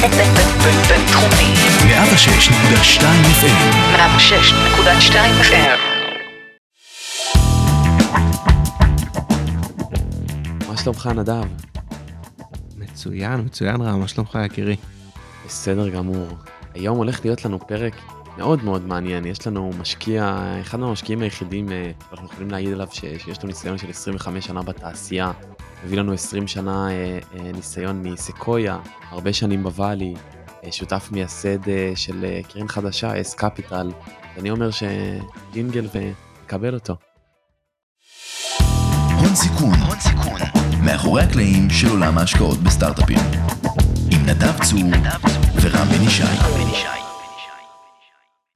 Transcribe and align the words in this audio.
בינתחומי. 0.00 1.54
106.2 1.82 3.02
FM 3.40 3.60
106.2 3.96 5.14
FM. 5.42 5.80
מה 10.68 10.76
שלומך 10.76 11.06
נדב? 11.06 11.44
מצוין, 12.76 13.40
מצוין 13.40 13.80
רם, 13.80 14.00
מה 14.00 14.08
שלומך 14.08 14.38
יקירי? 14.44 14.76
בסדר 15.46 15.88
גמור. 15.88 16.28
היום 16.74 16.98
הולך 16.98 17.24
להיות 17.24 17.44
לנו 17.44 17.58
פרק 17.66 17.94
מאוד 18.38 18.64
מאוד 18.64 18.86
מעניין. 18.86 19.24
יש 19.24 19.46
לנו 19.46 19.70
משקיע, 19.78 20.38
אחד 20.60 20.80
מהמשקיעים 20.80 21.22
היחידים, 21.22 21.72
אה, 21.72 21.90
אנחנו 22.12 22.26
יכולים 22.26 22.50
להעיד 22.50 22.72
עליו 22.72 22.88
שיש 22.90 23.42
לו 23.42 23.48
ניסיון 23.48 23.78
של 23.78 23.90
25 23.90 24.46
שנה 24.46 24.62
בתעשייה. 24.62 25.32
הביא 25.84 25.98
לנו 25.98 26.12
20 26.12 26.48
שנה 26.48 26.90
אה, 26.90 27.18
אה, 27.34 27.52
ניסיון 27.52 28.02
מסקויה, 28.02 28.78
הרבה 29.10 29.32
שנים 29.32 29.62
בוואלי, 29.62 30.14
שותף 30.70 31.08
מייסד 31.12 31.58
של 31.94 32.24
קרן 32.52 32.68
חדשה, 32.68 33.20
אס 33.20 33.34
קפיטל. 33.34 33.90
אני 34.38 34.50
אומר 34.50 34.70
שג'ינגל 34.70 35.86
ונקבל 35.94 36.74
אותו. 36.74 36.96
הון 39.18 39.34
סיכון, 39.34 39.74
הון 39.74 40.00
סיכון, 40.00 40.40
מאחורי 40.84 41.22
הקלעים 41.22 41.70
של 41.70 41.88
עולם 41.88 42.18
ההשקעות 42.18 42.58
בסטארט-אפים. 42.58 43.18
עם 44.10 44.26
נדב 44.26 44.64
צור 44.64 44.80
ורם 45.62 45.86
בן 45.88 46.02
ישי. 46.02 46.99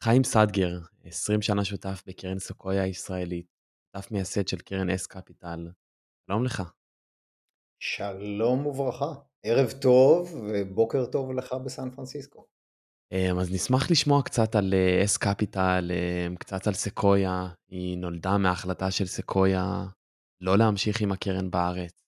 חיים 0.04 0.24
סדגר, 0.24 0.78
20 1.04 1.42
שנה 1.42 1.64
שותף 1.64 2.02
בקרן 2.06 2.38
סקויה 2.38 2.82
הישראלית, 2.82 3.46
שותף 3.86 4.10
מייסד 4.10 4.48
של 4.48 4.56
קרן 4.56 4.90
אס 4.90 5.06
קפיטל. 5.06 5.68
שלום 6.26 6.44
לך. 6.44 6.62
שלום 7.82 8.66
וברכה, 8.66 9.12
ערב 9.42 9.72
טוב 9.82 10.34
ובוקר 10.34 11.06
טוב 11.06 11.32
לך 11.32 11.52
בסן 11.64 11.90
פרנסיסקו. 11.90 12.46
אמ, 13.12 13.38
אז 13.38 13.52
נשמח 13.52 13.90
לשמוע 13.90 14.22
קצת 14.22 14.54
על 14.54 14.74
אס 15.04 15.16
קפיטל, 15.16 15.90
אמ, 15.92 16.36
קצת 16.36 16.66
על 16.66 16.74
סקויה, 16.74 17.48
היא 17.68 17.98
נולדה 17.98 18.38
מההחלטה 18.38 18.90
של 18.90 19.06
סקויה 19.06 19.84
לא 20.40 20.58
להמשיך 20.58 21.00
עם 21.00 21.12
הקרן 21.12 21.50
בארץ. 21.50 22.04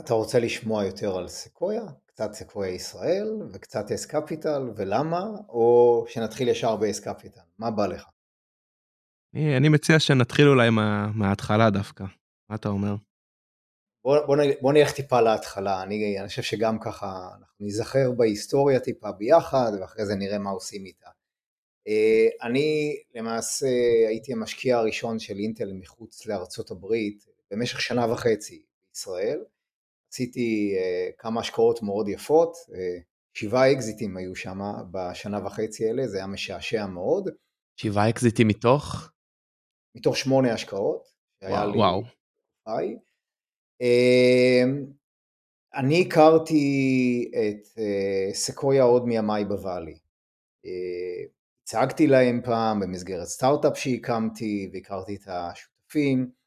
אתה 0.00 0.14
רוצה 0.14 0.38
לשמוע 0.38 0.84
יותר 0.84 1.16
על 1.18 1.28
סקויה, 1.28 1.82
קצת 2.20 2.32
סקויה 2.32 2.70
ישראל 2.70 3.28
וקצת 3.52 3.92
אס 3.92 4.06
קפיטל 4.06 4.70
ולמה, 4.76 5.24
או 5.48 6.04
שנתחיל 6.08 6.48
ישר 6.48 6.76
באס 6.76 7.00
קפיטל, 7.00 7.40
מה 7.58 7.70
בא 7.70 7.86
לך? 7.86 8.04
אני, 9.34 9.56
אני 9.56 9.68
מציע 9.68 9.98
שנתחיל 9.98 10.48
אולי 10.48 10.70
מה, 10.70 11.10
מההתחלה 11.14 11.70
דווקא, 11.70 12.04
מה 12.48 12.56
אתה 12.56 12.68
אומר? 12.68 12.94
בוא, 14.04 14.26
בוא, 14.26 14.36
בוא 14.60 14.72
נלך 14.72 14.92
טיפה 14.92 15.20
להתחלה, 15.20 15.82
אני, 15.82 16.20
אני 16.20 16.28
חושב 16.28 16.42
שגם 16.42 16.78
ככה 16.78 17.28
אנחנו 17.38 17.56
ניזכר 17.60 18.12
בהיסטוריה 18.16 18.80
טיפה 18.80 19.12
ביחד 19.12 19.72
ואחרי 19.80 20.06
זה 20.06 20.14
נראה 20.14 20.38
מה 20.38 20.50
עושים 20.50 20.86
איתה. 20.86 21.10
אה, 21.88 22.28
אני 22.42 22.96
למעשה 23.14 23.68
הייתי 24.08 24.32
המשקיע 24.32 24.78
הראשון 24.78 25.18
של 25.18 25.36
אינטל 25.38 25.72
מחוץ 25.72 26.26
לארצות 26.26 26.70
הברית 26.70 27.26
במשך 27.50 27.80
שנה 27.80 28.12
וחצי 28.12 28.62
בישראל. 28.88 29.40
עשיתי 30.12 30.74
uh, 30.76 31.12
כמה 31.18 31.40
השקעות 31.40 31.82
מאוד 31.82 32.08
יפות, 32.08 32.52
uh, 32.54 32.72
שבעה 33.34 33.72
אקזיטים 33.72 34.16
היו 34.16 34.36
שם 34.36 34.58
בשנה 34.90 35.46
וחצי 35.46 35.86
האלה, 35.86 36.06
זה 36.08 36.18
היה 36.18 36.26
משעשע 36.26 36.86
מאוד, 36.86 37.28
שבעה 37.76 38.10
אקזיטים 38.10 38.48
מתוך? 38.48 39.10
מתוך 39.96 40.16
שמונה 40.16 40.52
השקעות. 40.52 41.02
וואו, 41.44 41.70
לי 41.70 41.78
וואו. 41.78 42.02
היי. 42.66 42.96
Uh, 43.82 44.68
אני 45.74 46.04
הכרתי 46.06 47.30
את 47.34 47.66
uh, 47.66 48.34
סקויה 48.34 48.82
עוד 48.82 49.06
מימיי 49.06 49.44
בוואלי. 49.44 49.98
Uh, 50.66 51.28
הצגתי 51.62 52.06
להם 52.06 52.40
פעם 52.44 52.80
במסגרת 52.80 53.26
סטארט-אפ 53.26 53.78
שהקמתי 53.78 54.70
והכרתי 54.72 55.16
את 55.16 55.28
השותפים. 55.28 56.39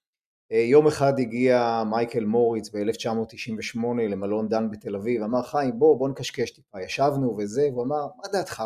אה, 0.52 0.58
יום 0.58 0.88
אחד 0.88 1.20
הגיע 1.20 1.84
מייקל 1.90 2.26
מוריץ 2.26 2.70
ב-1998 2.70 3.80
למלון 4.10 4.50
דן 4.50 4.72
בתל 4.72 4.96
אביב, 4.96 5.24
אמר 5.24 5.44
חיים 5.44 5.80
בוא 5.80 5.98
בוא 5.98 6.10
נקשקש 6.10 6.52
טיפה, 6.52 6.82
ישבנו 6.82 7.38
וזה, 7.38 7.70
הוא 7.72 7.84
אמר 7.84 8.08
מה 8.18 8.28
דעתך? 8.32 8.64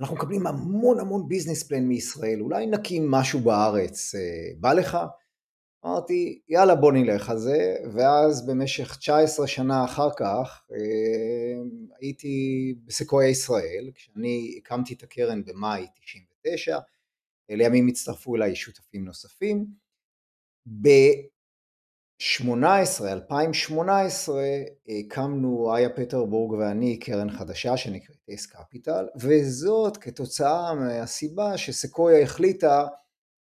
אנחנו 0.00 0.16
מקבלים 0.16 0.46
המון 0.46 1.00
המון 1.00 1.28
ביזנס 1.28 1.62
פלן 1.62 1.84
מישראל, 1.84 2.40
אולי 2.40 2.66
נקים 2.66 3.10
משהו 3.10 3.40
בארץ, 3.40 4.14
אה, 4.14 4.20
בא 4.60 4.72
לך? 4.72 4.98
אמרתי 5.86 6.40
יאללה 6.48 6.74
בוא 6.74 6.92
נלך 6.92 7.30
על 7.30 7.38
זה, 7.38 7.76
ואז 7.92 8.46
במשך 8.46 8.96
19 8.96 9.46
שנה 9.46 9.84
אחר 9.84 10.08
כך 10.16 10.62
אה, 10.72 10.78
הייתי 12.00 12.74
בסקויה 12.86 13.28
ישראל, 13.28 13.90
כשאני 13.94 14.54
הקמתי 14.58 14.94
את 14.94 15.02
הקרן 15.02 15.44
במאי 15.44 15.86
99, 16.00 16.78
לימים 17.48 17.86
הצטרפו 17.88 18.36
אליי 18.36 18.56
שותפים 18.56 19.04
נוספים. 19.04 19.87
ב-18, 20.82 22.54
2018, 23.04 24.42
הקמנו, 24.88 25.76
איה 25.76 25.90
פטרבורג 25.90 26.52
ואני, 26.52 26.98
קרן 26.98 27.30
חדשה 27.30 27.76
שנקראת 27.76 28.28
אס 28.34 28.46
קפיטל, 28.46 29.06
וזאת 29.20 29.96
כתוצאה 29.96 30.74
מהסיבה 30.74 31.58
שסקויה 31.58 32.22
החליטה 32.22 32.86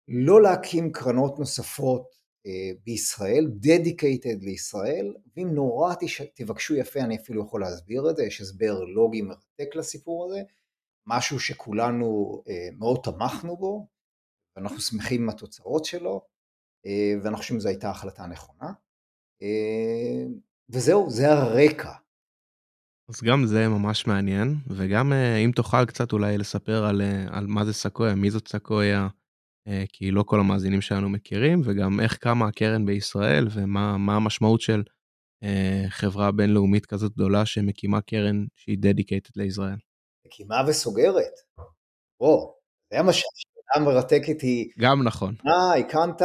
לא 0.08 0.42
להקים 0.42 0.92
קרנות 0.92 1.38
נוספות 1.38 2.16
אה, 2.46 2.70
בישראל, 2.84 3.46
dedicated 3.62 4.44
לישראל, 4.44 5.14
ואם 5.36 5.48
נורא 5.54 5.94
תש... 6.00 6.22
תבקשו 6.34 6.74
יפה 6.74 7.00
אני 7.00 7.16
אפילו 7.16 7.42
יכול 7.42 7.60
להסביר 7.60 8.10
את 8.10 8.16
זה, 8.16 8.24
יש 8.24 8.40
הסבר 8.40 8.80
לוגי 8.80 9.22
מרתק 9.22 9.74
לסיפור 9.74 10.24
הזה, 10.24 10.42
משהו 11.06 11.40
שכולנו 11.40 12.42
אה, 12.48 12.68
מאוד 12.78 13.00
תמכנו 13.04 13.56
בו, 13.56 13.88
ואנחנו 14.56 14.80
שמחים 14.80 15.22
עם 15.22 15.28
התוצאות 15.28 15.84
שלו, 15.84 16.35
ואנחנו 17.22 17.36
חושבים 17.36 17.60
שזו 17.60 17.68
הייתה 17.68 17.90
החלטה 17.90 18.26
נכונה. 18.26 18.72
אה, 19.42 20.24
וזהו, 20.70 21.10
זה 21.10 21.32
הרקע. 21.32 21.92
אז 23.08 23.22
גם 23.22 23.46
זה 23.46 23.68
ממש 23.68 24.06
מעניין, 24.06 24.54
וגם 24.68 25.12
אה, 25.12 25.36
אם 25.36 25.50
תוכל 25.54 25.84
קצת 25.84 26.12
אולי 26.12 26.38
לספר 26.38 26.84
על, 26.84 27.02
אה, 27.02 27.26
על 27.30 27.46
מה 27.46 27.64
זה 27.64 27.72
סקויה, 27.72 28.14
מי 28.14 28.30
זאת 28.30 28.48
סקויה, 28.48 29.08
אה, 29.68 29.84
כי 29.88 30.10
לא 30.10 30.22
כל 30.22 30.40
המאזינים 30.40 30.80
שלנו 30.80 31.08
מכירים, 31.08 31.60
וגם 31.64 32.00
איך 32.00 32.16
קמה 32.16 32.48
הקרן 32.48 32.86
בישראל, 32.86 33.48
ומה 33.54 33.96
מה 33.98 34.16
המשמעות 34.16 34.60
של 34.60 34.82
אה, 35.42 35.84
חברה 35.88 36.32
בינלאומית 36.32 36.86
כזאת 36.86 37.12
גדולה 37.12 37.46
שמקימה 37.46 38.00
קרן 38.00 38.46
שהיא 38.54 38.78
dedicated 38.78 39.32
לישראל. 39.36 39.76
מקימה 40.26 40.62
וסוגרת. 40.68 41.34
בוא, 42.20 42.52
זה 42.92 43.02
מה 43.02 43.12
שהשאלה 43.12 43.74
המרתקת 43.74 44.40
היא, 44.40 44.70
גם 44.78 45.02
נכון. 45.02 45.34
מה 45.44 45.74
הקמת, 45.74 46.22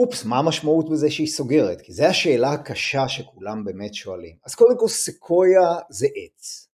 אופס, 0.00 0.24
מה 0.24 0.38
המשמעות 0.38 0.90
בזה 0.90 1.10
שהיא 1.10 1.28
סוגרת? 1.28 1.80
כי 1.80 1.92
זו 1.92 2.04
השאלה 2.04 2.52
הקשה 2.52 3.08
שכולם 3.08 3.64
באמת 3.64 3.94
שואלים. 3.94 4.36
אז 4.44 4.54
קודם 4.54 4.78
כל 4.78 4.88
סקויה 4.88 5.78
זה 5.90 6.06
עץ. 6.06 6.68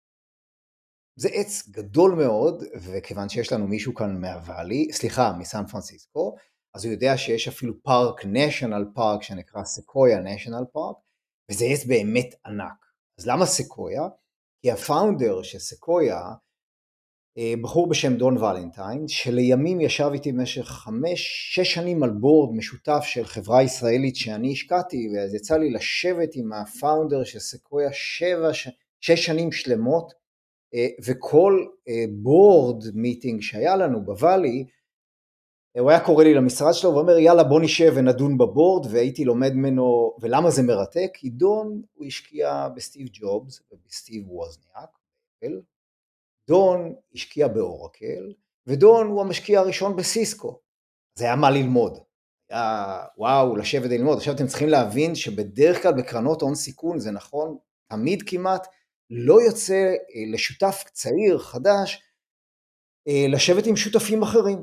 זה 1.15 1.29
עץ 1.31 1.69
גדול 1.69 2.11
מאוד, 2.11 2.63
וכיוון 2.75 3.29
שיש 3.29 3.51
לנו 3.51 3.67
מישהו 3.67 3.93
כאן 3.93 4.21
מהוואלי, 4.21 4.87
סליחה, 4.91 5.33
מסן 5.39 5.65
פרנסיסקו, 5.65 6.35
אז 6.73 6.85
הוא 6.85 6.93
יודע 6.93 7.17
שיש 7.17 7.47
אפילו 7.47 7.83
פארק, 7.83 8.21
national 8.21 8.95
פארק, 8.95 9.23
שנקרא 9.23 9.63
סקויה 9.63 10.19
national 10.19 10.65
פארק, 10.73 10.95
וזה 11.51 11.65
עץ 11.65 11.85
באמת 11.85 12.35
ענק. 12.45 12.85
אז 13.19 13.27
למה 13.27 13.45
סקויה? 13.45 14.03
כי 14.61 14.71
ה-founder 14.71 15.41
של 15.43 15.59
סקויה, 15.59 16.21
בחור 17.61 17.89
בשם 17.89 18.17
דון 18.17 18.37
ולנטיין, 18.37 19.07
שלימים 19.07 19.81
ישב 19.81 20.09
איתי 20.13 20.31
במשך 20.31 20.65
חמש, 20.65 21.49
שש 21.53 21.73
שנים 21.73 22.03
על 22.03 22.09
board 22.09 22.55
משותף 22.55 23.03
של 23.03 23.25
חברה 23.25 23.63
ישראלית 23.63 24.15
שאני 24.15 24.51
השקעתי, 24.51 25.09
ואז 25.15 25.33
יצא 25.33 25.57
לי 25.57 25.71
לשבת 25.71 26.29
עם 26.35 26.53
ה-founder 26.53 27.23
של 27.23 27.39
סקויה 27.39 27.89
שבע, 27.93 28.49
שש 29.01 29.25
שנים 29.25 29.51
שלמות, 29.51 30.13
אה, 30.73 30.87
וכל 31.05 31.65
board 32.09 32.83
meeting 32.93 33.41
שהיה 33.41 33.75
לנו 33.75 34.05
בוואלי, 34.05 34.65
אה, 35.77 35.81
הוא 35.81 35.89
היה 35.89 35.99
קורא 35.99 36.23
לי 36.23 36.33
למשרד 36.33 36.73
שלו 36.73 36.93
ואומר 36.93 37.17
יאללה 37.17 37.43
בוא 37.43 37.61
נשב 37.61 37.93
ונדון 37.95 38.37
ב-board 38.37 38.85
והייתי 38.91 39.25
לומד 39.25 39.53
ממנו 39.53 40.15
ולמה 40.21 40.49
זה 40.49 40.63
מרתק? 40.63 41.09
כי 41.13 41.29
דון 41.29 41.81
הוא 41.93 42.05
השקיע 42.05 42.67
בסטיב 42.75 43.07
ג'ובס 43.11 43.61
ובסטיב 43.71 44.31
ווזניאק. 44.31 44.89
דון 46.47 46.95
השקיע 47.13 47.47
באורקל 47.47 48.33
ודון 48.67 49.07
הוא 49.07 49.21
המשקיע 49.21 49.59
הראשון 49.59 49.95
בסיסקו. 49.95 50.59
זה 51.15 51.25
היה 51.25 51.35
מה 51.35 51.51
ללמוד. 51.51 51.99
היה 52.49 53.03
וואו 53.17 53.55
לשבת 53.55 53.89
ללמוד. 53.89 54.17
עכשיו 54.17 54.35
אתם 54.35 54.47
צריכים 54.47 54.69
להבין 54.69 55.15
שבדרך 55.15 55.83
כלל 55.83 55.93
בקרנות 55.93 56.41
הון 56.41 56.55
סיכון 56.55 56.99
זה 56.99 57.11
נכון 57.11 57.57
תמיד 57.89 58.23
כמעט 58.27 58.67
לא 59.09 59.41
יוצא 59.41 59.73
אה, 59.73 60.31
לשותף 60.33 60.83
צעיר 60.91 61.39
חדש 61.39 62.01
אה, 63.07 63.25
לשבת 63.29 63.65
עם 63.67 63.75
שותפים 63.75 64.23
אחרים. 64.23 64.59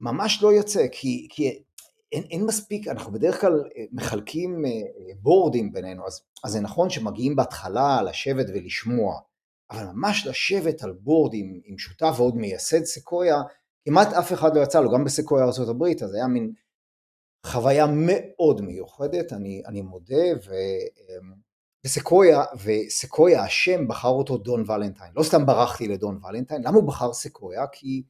ממש 0.00 0.42
לא 0.42 0.52
יוצא, 0.52 0.86
כי, 0.92 1.28
כי 1.30 1.62
אין, 2.12 2.22
אין 2.30 2.46
מספיק, 2.46 2.88
אנחנו 2.88 3.12
בדרך 3.12 3.40
כלל 3.40 3.64
אה, 3.76 3.84
מחלקים 3.92 4.64
בורדים 5.20 5.72
בינינו, 5.72 6.06
אז, 6.06 6.22
אז 6.44 6.52
זה 6.52 6.60
נכון 6.60 6.90
שמגיעים 6.90 7.36
בהתחלה 7.36 8.02
לשבת 8.02 8.46
ולשמוע, 8.48 9.20
אבל 9.70 9.84
ממש 9.84 10.26
לשבת 10.26 10.82
על 10.82 10.92
בורד 10.92 11.34
עם, 11.34 11.60
עם 11.64 11.78
שותף 11.78 12.14
ועוד 12.16 12.36
מייסד 12.36 12.84
סקויה, 12.84 13.36
כמעט 13.84 14.12
אף 14.12 14.32
אחד 14.32 14.56
לא 14.56 14.62
יצא 14.62 14.80
לו, 14.80 14.92
גם 14.92 15.04
בסקויה 15.04 15.44
ארה"ב, 15.44 15.82
אז 16.04 16.14
היה 16.14 16.26
מין 16.26 16.52
חוויה 17.46 17.86
מאוד 17.90 18.60
מיוחדת, 18.60 19.32
אני, 19.32 19.62
אני 19.66 19.82
מודה, 19.82 20.24
ו, 20.46 20.52
אמ, 20.52 21.34
וסקויה, 21.86 22.42
וסקויה 22.64 23.42
השם 23.42 23.88
בחר 23.88 24.08
אותו 24.08 24.36
דון 24.36 24.70
ולנטיין, 24.70 25.12
לא 25.16 25.22
סתם 25.22 25.46
ברחתי 25.46 25.88
לדון 25.88 26.20
ולנטיין, 26.24 26.62
למה 26.62 26.76
הוא 26.76 26.88
בחר 26.88 27.12
סקויה? 27.12 27.66
כי 27.72 28.02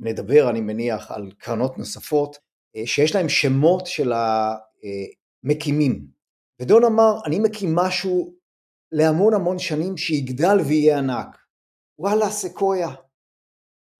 נדבר 0.00 0.50
אני 0.50 0.60
מניח 0.60 1.10
על 1.10 1.32
קרנות 1.38 1.78
נוספות 1.78 2.36
אה, 2.76 2.86
שיש 2.86 3.14
להם 3.14 3.28
שמות 3.28 3.86
של 3.86 4.12
המקימים, 5.44 6.06
ודון 6.60 6.84
אמר 6.84 7.14
אני 7.26 7.38
מקים 7.38 7.74
משהו 7.74 8.34
להמון 8.92 9.34
המון 9.34 9.58
שנים 9.58 9.96
שיגדל 9.96 10.58
ויהיה 10.66 10.98
ענק, 10.98 11.36
וואלה 11.98 12.30
סקויה, 12.30 12.88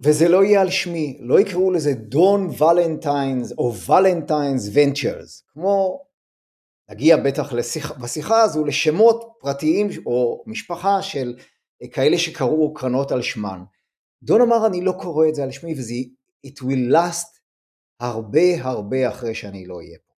וזה 0.01 0.29
לא 0.29 0.45
יהיה 0.45 0.61
על 0.61 0.71
שמי, 0.71 1.19
לא 1.21 1.41
יקראו 1.41 1.71
לזה 1.71 1.95
דון 1.95 2.49
ולנטיינס 2.59 3.53
או 3.59 3.75
ולנטיינס 3.75 4.71
ונצ'רס, 4.73 5.45
כמו 5.49 6.01
נגיע 6.91 7.17
בטח 7.17 7.53
לשיח, 7.53 7.93
בשיחה 7.93 8.43
הזו 8.43 8.65
לשמות 8.65 9.33
פרטיים 9.41 9.89
או 10.07 10.45
משפחה 10.47 11.03
של 11.03 11.35
כאלה 11.93 12.19
שקראו 12.19 12.75
קרנות 12.75 13.13
על 13.13 13.23
שמן. 13.23 13.63
דון 14.23 14.41
אמר 14.41 14.67
אני 14.67 14.85
לא 14.85 14.93
קורא 14.93 15.29
את 15.29 15.35
זה 15.35 15.43
על 15.43 15.51
שמי 15.51 15.73
וזה 15.73 15.95
it 16.47 16.61
will 16.61 16.93
last 16.93 17.39
הרבה 18.01 18.63
הרבה 18.63 19.09
אחרי 19.09 19.35
שאני 19.35 19.67
לא 19.67 19.77
אהיה 19.77 19.99
פה. 20.07 20.13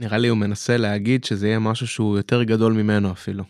נראה 0.00 0.18
לי 0.18 0.28
הוא 0.28 0.38
מנסה 0.38 0.76
להגיד 0.76 1.24
שזה 1.24 1.46
יהיה 1.46 1.58
משהו 1.58 1.86
שהוא 1.86 2.16
יותר 2.16 2.42
גדול 2.42 2.72
ממנו 2.72 3.12
אפילו. 3.12 3.44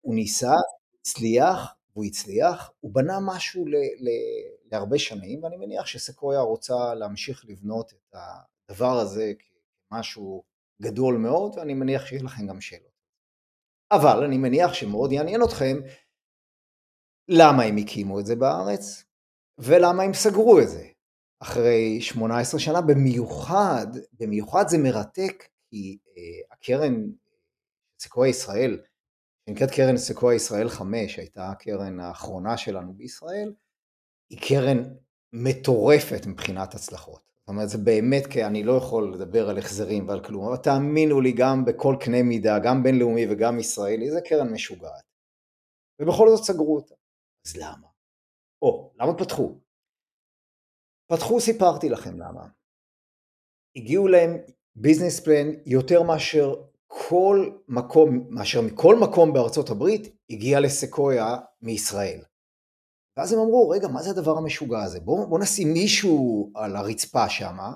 הוא 0.00 0.14
ניסה, 0.14 0.54
הצליח, 1.00 1.74
והוא 1.92 2.04
הצליח, 2.04 2.70
הוא 2.80 2.94
בנה 2.94 3.18
משהו 3.20 3.66
ל, 3.66 3.74
ל, 3.76 4.08
להרבה 4.72 4.98
שנים, 4.98 5.44
ואני 5.44 5.56
מניח 5.56 5.86
שסקויה 5.86 6.40
רוצה 6.40 6.94
להמשיך 6.94 7.44
לבנות 7.48 7.92
את 7.92 8.14
הדבר 8.70 8.98
הזה 8.98 9.32
כמשהו 9.90 10.44
גדול 10.82 11.16
מאוד, 11.16 11.56
ואני 11.56 11.74
מניח 11.74 12.06
שיהיה 12.06 12.22
לכם 12.22 12.46
גם 12.46 12.60
שאלות. 12.60 12.98
אבל 13.90 14.24
אני 14.24 14.38
מניח 14.38 14.72
שמאוד 14.72 15.12
יעניין 15.12 15.42
אתכם 15.42 15.76
למה 17.28 17.62
הם 17.62 17.76
הקימו 17.76 18.20
את 18.20 18.26
זה 18.26 18.36
בארץ, 18.36 19.04
ולמה 19.58 20.02
הם 20.02 20.14
סגרו 20.14 20.60
את 20.60 20.68
זה 20.68 20.88
אחרי 21.40 22.00
18 22.00 22.60
שנה, 22.60 22.80
במיוחד, 22.80 23.86
במיוחד 24.12 24.64
זה 24.68 24.78
מרתק, 24.78 25.44
כי 25.70 25.98
uh, 26.04 26.52
הקרן 26.52 27.04
סקויה 28.00 28.30
ישראל, 28.30 28.80
שנקראת 29.48 29.70
קרן 29.70 29.96
סקויה 29.96 30.36
ישראל 30.36 30.68
5, 30.68 31.18
הייתה 31.18 31.50
הקרן 31.50 32.00
האחרונה 32.00 32.56
שלנו 32.56 32.94
בישראל, 32.94 33.54
היא 34.30 34.38
קרן 34.48 34.94
מטורפת 35.32 36.26
מבחינת 36.26 36.74
הצלחות. 36.74 37.22
זאת 37.38 37.48
אומרת, 37.48 37.68
זה 37.68 37.78
באמת, 37.78 38.26
כי 38.26 38.44
אני 38.44 38.64
לא 38.64 38.72
יכול 38.72 39.14
לדבר 39.14 39.48
על 39.48 39.58
החזרים 39.58 40.08
ועל 40.08 40.24
כלום, 40.24 40.46
אבל 40.46 40.56
תאמינו 40.56 41.20
לי, 41.20 41.32
גם 41.32 41.64
בכל 41.64 41.96
קנה 42.00 42.22
מידה, 42.22 42.58
גם 42.58 42.82
בינלאומי 42.82 43.26
וגם 43.30 43.58
ישראלי, 43.58 44.10
זה 44.10 44.20
קרן 44.20 44.52
משוגעת. 44.52 45.02
ובכל 46.02 46.28
זאת 46.28 46.44
סגרו 46.44 46.76
אותה. 46.76 46.94
אז 47.46 47.56
למה? 47.56 47.88
או, 48.62 48.92
למה 49.00 49.18
פתחו? 49.18 49.58
פתחו, 51.12 51.40
סיפרתי 51.40 51.88
לכם 51.88 52.20
למה. 52.20 52.48
הגיעו 53.76 54.08
להם 54.08 54.30
ביזנס 54.76 55.20
פלן 55.20 55.46
יותר 55.66 56.02
מאשר 56.02 56.54
כל 56.90 57.50
מקום, 57.68 58.26
מאשר 58.30 58.60
מכל 58.60 58.96
מקום 58.96 59.32
בארצות 59.32 59.70
הברית, 59.70 60.16
הגיע 60.30 60.60
לסקויה 60.60 61.36
מישראל. 61.62 62.20
ואז 63.16 63.32
הם 63.32 63.38
אמרו, 63.38 63.68
רגע, 63.68 63.88
מה 63.88 64.02
זה 64.02 64.10
הדבר 64.10 64.38
המשוגע 64.38 64.82
הזה? 64.82 65.00
בואו 65.00 65.28
בוא 65.28 65.38
נשים 65.38 65.72
מישהו 65.72 66.50
על 66.54 66.76
הרצפה 66.76 67.28
שמה, 67.28 67.72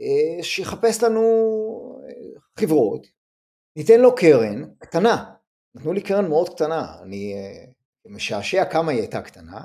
אה, 0.00 0.42
שיחפש 0.42 1.02
לנו 1.02 1.22
אה, 2.08 2.40
חברות, 2.60 3.06
ניתן 3.76 4.00
לו 4.00 4.14
קרן 4.14 4.64
קטנה. 4.78 5.34
נתנו 5.74 5.92
לי 5.92 6.02
קרן 6.02 6.28
מאוד 6.28 6.48
קטנה, 6.48 7.02
אני 7.02 7.34
אה, 7.34 7.64
משעשע 8.06 8.64
כמה 8.64 8.92
היא 8.92 9.00
הייתה 9.00 9.22
קטנה, 9.22 9.60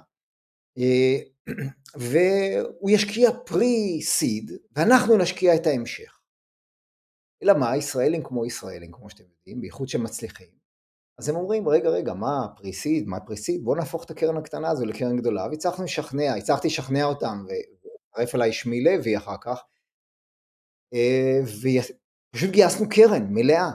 והוא 1.95 2.89
ישקיע 2.89 3.29
פרי-סיד, 3.45 4.51
ואנחנו 4.75 5.17
נשקיע 5.17 5.55
את 5.55 5.67
ההמשך. 5.67 6.18
אלא 7.43 7.53
מה, 7.53 7.77
ישראלים 7.77 8.23
כמו 8.23 8.45
ישראלים, 8.45 8.91
כמו 8.91 9.09
שאתם 9.09 9.23
יודעים, 9.23 9.61
בייחוד 9.61 9.87
שהם 9.87 10.03
מצליחים, 10.03 10.59
אז 11.19 11.29
הם 11.29 11.35
אומרים, 11.35 11.69
רגע, 11.69 11.89
רגע, 11.89 12.13
מה 12.13 12.47
פריסיד, 12.57 13.07
מה 13.07 13.19
פריסיד, 13.19 13.63
בואו 13.63 13.75
נהפוך 13.75 14.03
את 14.03 14.11
הקרן 14.11 14.37
הקטנה 14.37 14.69
הזו 14.69 14.85
לקרן 14.85 15.17
גדולה, 15.17 15.47
והצלחנו 15.49 15.83
לשכנע, 15.83 16.35
הצלחתי 16.35 16.67
לשכנע 16.67 17.03
אותם, 17.03 17.45
והצטרף 17.47 18.35
אליי 18.35 18.53
שמי 18.53 18.83
לוי 18.83 19.17
אחר 19.17 19.35
כך, 19.41 19.61
אה, 20.93 21.39
ופשוט 21.43 22.49
גייסנו 22.49 22.89
קרן 22.89 23.27
מלאה. 23.29 23.69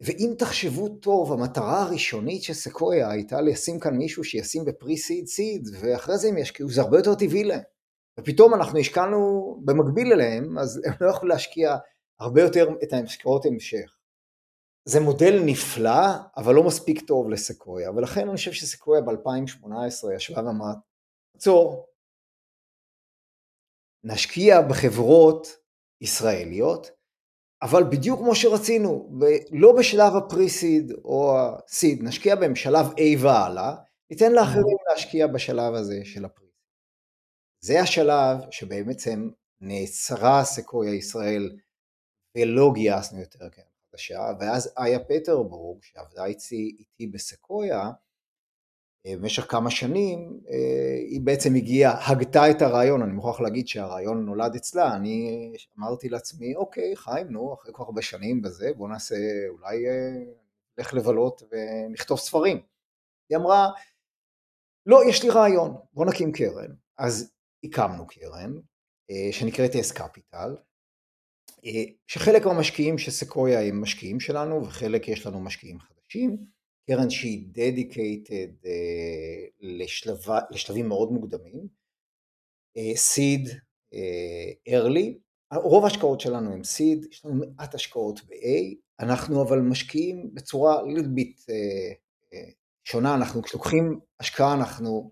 ואם 0.00 0.34
תחשבו 0.38 0.88
טוב, 0.88 1.32
המטרה 1.32 1.82
הראשונית 1.82 2.42
של 2.42 2.52
סקויה 2.52 3.10
הייתה 3.10 3.40
לשים 3.40 3.80
כאן 3.80 3.96
מישהו 3.96 4.24
שישים 4.24 4.64
בפרי 4.64 4.96
סיד 4.96 5.26
סיד, 5.26 5.68
ואחרי 5.80 6.18
זה 6.18 6.28
הם 6.28 6.38
ישקיעו, 6.38 6.70
זה 6.70 6.80
הרבה 6.80 6.98
יותר 6.98 7.14
טבעי 7.14 7.44
להם. 7.44 7.62
ופתאום 8.20 8.54
אנחנו 8.54 8.78
השקענו 8.78 9.54
במקביל 9.64 10.12
אליהם, 10.12 10.58
אז 10.58 10.80
הם 10.86 10.92
לא 11.00 11.10
יכלו 11.10 11.28
להשקיע 11.28 11.76
הרבה 12.20 12.42
יותר 12.42 12.66
את 12.82 12.92
ההשקעות 12.92 13.46
המשך. 13.46 13.96
זה 14.84 15.00
מודל 15.00 15.42
נפלא, 15.44 16.06
אבל 16.36 16.54
לא 16.54 16.62
מספיק 16.62 17.06
טוב 17.06 17.30
לסקויה, 17.30 17.90
ולכן 17.90 18.28
אני 18.28 18.36
חושב 18.36 18.52
שסקויה 18.52 19.00
ב-2018 19.00 20.12
ישבה 20.16 20.46
ואמרה, 20.46 20.72
עצור, 21.36 21.86
נשקיע 24.04 24.60
בחברות 24.60 25.56
ישראליות, 26.00 26.90
אבל 27.62 27.82
בדיוק 27.90 28.18
כמו 28.20 28.34
שרצינו, 28.34 29.20
לא 29.52 29.72
בשלב 29.78 30.16
הפרי-סיד 30.16 30.92
או 31.04 31.38
ה-סיד, 31.38 32.02
נשקיע 32.02 32.36
בהם 32.36 32.56
שלב 32.56 32.86
A 32.86 33.22
והלאה, 33.22 33.74
ניתן 34.10 34.32
לאחרים 34.32 34.76
להשקיע 34.88 35.26
בשלב 35.26 35.74
הזה 35.74 36.00
של 36.04 36.24
הפרי. 36.24 36.48
זה 37.60 37.80
השלב 37.80 38.38
שבעצם 38.50 39.30
נעצרה 39.60 40.44
סקויה 40.44 40.94
ישראל 40.94 41.56
ולא 42.36 42.70
גייסנו 42.74 43.20
יותר 43.20 43.50
כן. 43.50 43.62
חדשה, 43.90 44.32
ואז 44.40 44.74
איה 44.78 44.98
פטרבורג, 44.98 45.82
שעבדה 45.82 46.24
איתי, 46.24 46.76
איתי 46.78 47.06
בסקויה, 47.06 47.90
אה, 49.06 49.16
במשך 49.16 49.50
כמה 49.50 49.70
שנים, 49.70 50.40
אה, 50.50 50.94
היא 50.98 51.20
בעצם 51.20 51.54
הגיעה, 51.54 52.10
הגתה 52.10 52.50
את 52.50 52.62
הרעיון, 52.62 53.02
אני 53.02 53.12
מוכרח 53.12 53.40
להגיד 53.40 53.68
שהרעיון 53.68 54.26
נולד 54.26 54.54
אצלה, 54.54 54.94
אני 54.94 55.52
אמרתי 55.78 56.08
לעצמי, 56.08 56.56
אוקיי, 56.56 56.96
חיים, 56.96 57.26
נו, 57.26 57.54
אחרי 57.54 57.72
כל 57.72 57.78
כך 57.78 57.86
הרבה 57.86 58.02
שנים 58.02 58.42
בזה, 58.42 58.70
בוא 58.76 58.88
נעשה, 58.88 59.16
אולי 59.48 59.88
אה, 59.88 60.24
נלך 60.78 60.94
לבלות 60.94 61.42
ונכתוב 61.50 62.18
ספרים. 62.18 62.60
היא 63.30 63.38
אמרה, 63.38 63.70
לא, 64.86 65.00
יש 65.08 65.22
לי 65.22 65.30
רעיון, 65.30 65.76
בוא 65.92 66.06
נקים 66.06 66.32
קרן. 66.32 66.74
אז 66.98 67.32
הקמנו 67.64 68.06
קרן, 68.06 68.52
שנקראת 69.32 69.76
אס 69.76 69.92
קפיטל, 69.92 70.56
שחלק 72.06 72.46
מהמשקיעים 72.46 72.98
של 72.98 73.10
סקויה 73.10 73.60
הם 73.60 73.80
משקיעים 73.80 74.20
שלנו 74.20 74.66
וחלק 74.66 75.08
יש 75.08 75.26
לנו 75.26 75.40
משקיעים 75.40 75.78
חדשים, 75.80 76.36
קרן 76.86 77.10
שהיא 77.10 77.46
dedicated 77.54 78.64
uh, 78.64 78.68
לשלב, 79.60 80.18
לשלבים 80.50 80.88
מאוד 80.88 81.12
מוקדמים, 81.12 81.68
סיד, 82.94 83.48
uh, 83.94 84.70
early, 84.70 85.18
רוב 85.54 85.84
ההשקעות 85.84 86.20
שלנו 86.20 86.52
הם 86.52 86.64
סיד, 86.64 87.06
יש 87.10 87.24
לנו 87.24 87.34
מעט 87.34 87.74
השקעות 87.74 88.20
ב-A, 88.20 88.74
אנחנו 89.00 89.42
אבל 89.42 89.60
משקיעים 89.60 90.34
בצורה 90.34 90.82
little 90.82 91.52
שונה, 92.84 93.14
אנחנו 93.14 93.42
כשלוקחים 93.42 94.00
השקעה 94.20 94.54
אנחנו, 94.54 95.10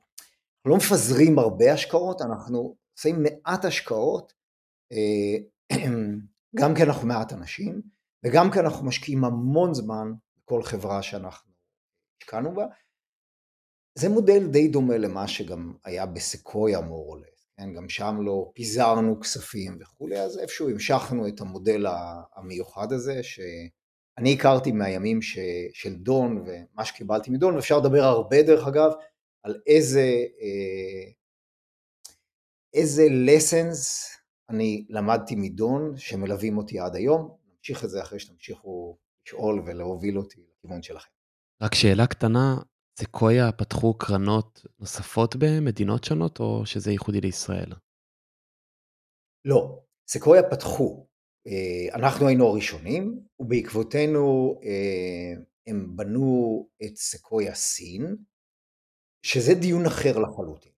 לא 0.64 0.76
מפזרים 0.76 1.38
הרבה 1.38 1.72
השקעות, 1.72 2.22
אנחנו 2.22 2.76
עושים 2.96 3.22
מעט 3.22 3.64
השקעות 3.64 4.32
גם 6.56 6.74
כי 6.74 6.82
אנחנו 6.82 7.08
מעט 7.08 7.32
אנשים, 7.32 7.82
וגם 8.24 8.50
כי 8.52 8.60
אנחנו 8.60 8.86
משקיעים 8.86 9.24
המון 9.24 9.74
זמן 9.74 10.12
בכל 10.36 10.62
חברה 10.62 11.02
שאנחנו 11.02 11.52
השקענו 12.22 12.54
בה. 12.54 12.66
זה 13.94 14.08
מודל 14.08 14.46
די 14.46 14.68
דומה 14.68 14.98
למה 14.98 15.28
שגם 15.28 15.74
היה 15.84 16.06
בסקויה 16.06 16.80
מורולס, 16.80 17.46
כן? 17.56 17.72
גם 17.72 17.88
שם 17.88 18.16
לא 18.20 18.50
פיזרנו 18.54 19.20
כספים 19.20 19.78
וכולי, 19.80 20.20
אז 20.20 20.38
איפשהו 20.38 20.70
המשכנו 20.70 21.28
את 21.28 21.40
המודל 21.40 21.86
המיוחד 22.36 22.92
הזה, 22.92 23.22
שאני 23.22 24.34
הכרתי 24.34 24.72
מהימים 24.72 25.22
ש, 25.22 25.38
של 25.72 25.94
דון 25.94 26.44
ומה 26.46 26.84
שקיבלתי 26.84 27.30
מדון, 27.30 27.54
ואפשר 27.54 27.78
לדבר 27.78 28.02
הרבה 28.02 28.42
דרך 28.42 28.66
אגב, 28.68 28.90
על 29.42 29.60
איזה, 29.66 30.24
אה, 30.40 31.12
איזה 32.74 33.02
lessons 33.26 34.08
אני 34.52 34.86
למדתי 34.88 35.34
מדון 35.36 35.96
שמלווים 35.96 36.58
אותי 36.58 36.78
עד 36.78 36.96
היום, 36.96 37.36
נמשיך 37.56 37.84
את 37.84 37.90
זה 37.90 38.02
אחרי 38.02 38.18
שתמשיכו 38.18 38.98
לשאול 39.26 39.62
ולהוביל 39.66 40.18
אותי 40.18 40.40
לכיוון 40.58 40.82
שלכם. 40.82 41.10
רק 41.62 41.74
שאלה 41.74 42.06
קטנה, 42.06 42.56
סקויה 42.98 43.52
פתחו 43.52 43.98
קרנות 43.98 44.66
נוספות 44.78 45.36
במדינות 45.36 46.04
שונות, 46.04 46.40
או 46.40 46.66
שזה 46.66 46.90
ייחודי 46.90 47.20
לישראל? 47.20 47.72
לא, 49.44 49.82
סקויה 50.08 50.42
פתחו. 50.50 51.06
אה, 51.46 51.94
אנחנו 51.94 52.28
היינו 52.28 52.46
הראשונים, 52.46 53.20
ובעקבותינו 53.40 54.54
אה, 54.64 55.42
הם 55.66 55.96
בנו 55.96 56.68
את 56.84 56.96
סקויה 56.96 57.54
סין, 57.54 58.16
שזה 59.26 59.54
דיון 59.54 59.86
אחר 59.86 60.18
לחלוטין. 60.18 60.72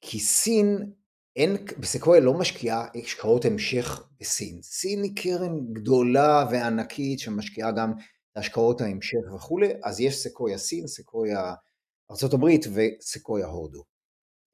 כי 0.00 0.18
סין, 0.18 0.92
אין, 1.36 1.56
בסקויה 1.78 2.20
לא 2.20 2.34
משקיעה 2.34 2.88
השקעות 2.94 3.44
המשך 3.44 4.08
בסין. 4.20 4.62
סין 4.62 5.02
היא 5.02 5.16
קרן 5.16 5.72
גדולה 5.72 6.46
וענקית 6.50 7.18
שמשקיעה 7.18 7.72
גם 7.72 7.92
השקעות 8.36 8.80
ההמשך 8.80 9.34
וכולי, 9.34 9.72
אז 9.84 10.00
יש 10.00 10.16
סקויה 10.16 10.58
סין, 10.58 10.86
סקויה 10.86 11.54
ארה"ב 12.10 12.44
וסקויה 12.74 13.46
הודו. 13.46 13.84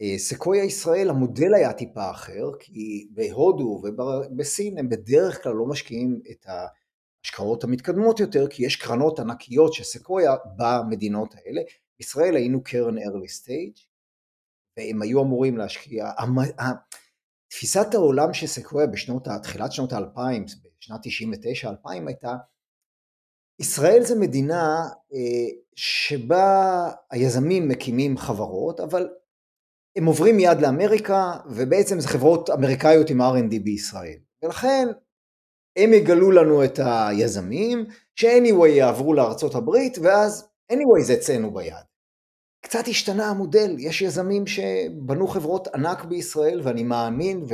אה, 0.02 0.18
סקויה 0.18 0.64
ישראל 0.64 1.10
המודל 1.10 1.54
היה 1.54 1.72
טיפה 1.72 2.10
אחר, 2.10 2.44
כי 2.58 3.08
בהודו 3.10 3.82
ובסין 3.84 4.78
הם 4.78 4.88
בדרך 4.88 5.42
כלל 5.42 5.52
לא 5.52 5.66
משקיעים 5.66 6.20
את 6.30 6.46
ההשקעות 6.46 7.64
המתקדמות 7.64 8.20
יותר, 8.20 8.48
כי 8.48 8.66
יש 8.66 8.76
קרנות 8.76 9.18
ענקיות 9.18 9.72
של 9.72 9.84
סקויה 9.84 10.34
במדינות 10.56 11.34
האלה. 11.34 11.60
ישראל 12.00 12.36
היינו 12.36 12.64
קרן 12.64 12.98
early 12.98 13.30
stage, 13.42 13.86
והם 14.76 15.02
היו 15.02 15.22
אמורים 15.22 15.56
להשקיע, 15.56 16.10
תפיסת 17.50 17.94
העולם 17.94 18.34
של 18.34 18.46
סקויה 18.46 18.86
בשנות, 18.86 19.28
תחילת 19.42 19.72
שנות 19.72 19.92
האלפיים, 19.92 20.44
בשנת 20.78 21.00
99-2000 21.84 21.90
הייתה, 22.06 22.36
ישראל 23.60 24.02
זה 24.02 24.14
מדינה 24.20 24.88
אה, 25.14 25.48
שבה 25.74 26.90
היזמים 27.10 27.68
מקימים 27.68 28.16
חברות, 28.16 28.80
אבל 28.80 29.08
הם 29.96 30.06
עוברים 30.06 30.36
מיד 30.36 30.60
לאמריקה, 30.60 31.32
ובעצם 31.50 32.00
זה 32.00 32.08
חברות 32.08 32.50
אמריקאיות 32.50 33.10
עם 33.10 33.20
R&D 33.20 33.60
בישראל. 33.64 34.18
ולכן 34.42 34.86
הם 35.76 35.92
יגלו 35.92 36.30
לנו 36.30 36.64
את 36.64 36.78
היזמים, 36.78 37.86
ש-anyway 38.14 38.68
יעברו 38.68 39.14
לארצות 39.14 39.54
הברית, 39.54 39.98
ואז 40.02 40.48
anyway 40.72 41.02
זה 41.02 41.14
אצלנו 41.14 41.54
ביד. 41.54 41.84
קצת 42.66 42.88
השתנה 42.88 43.30
המודל, 43.30 43.76
יש 43.78 44.02
יזמים 44.02 44.46
שבנו 44.46 45.26
חברות 45.26 45.68
ענק 45.68 46.04
בישראל, 46.04 46.60
ואני 46.64 46.82
מאמין 46.82 47.44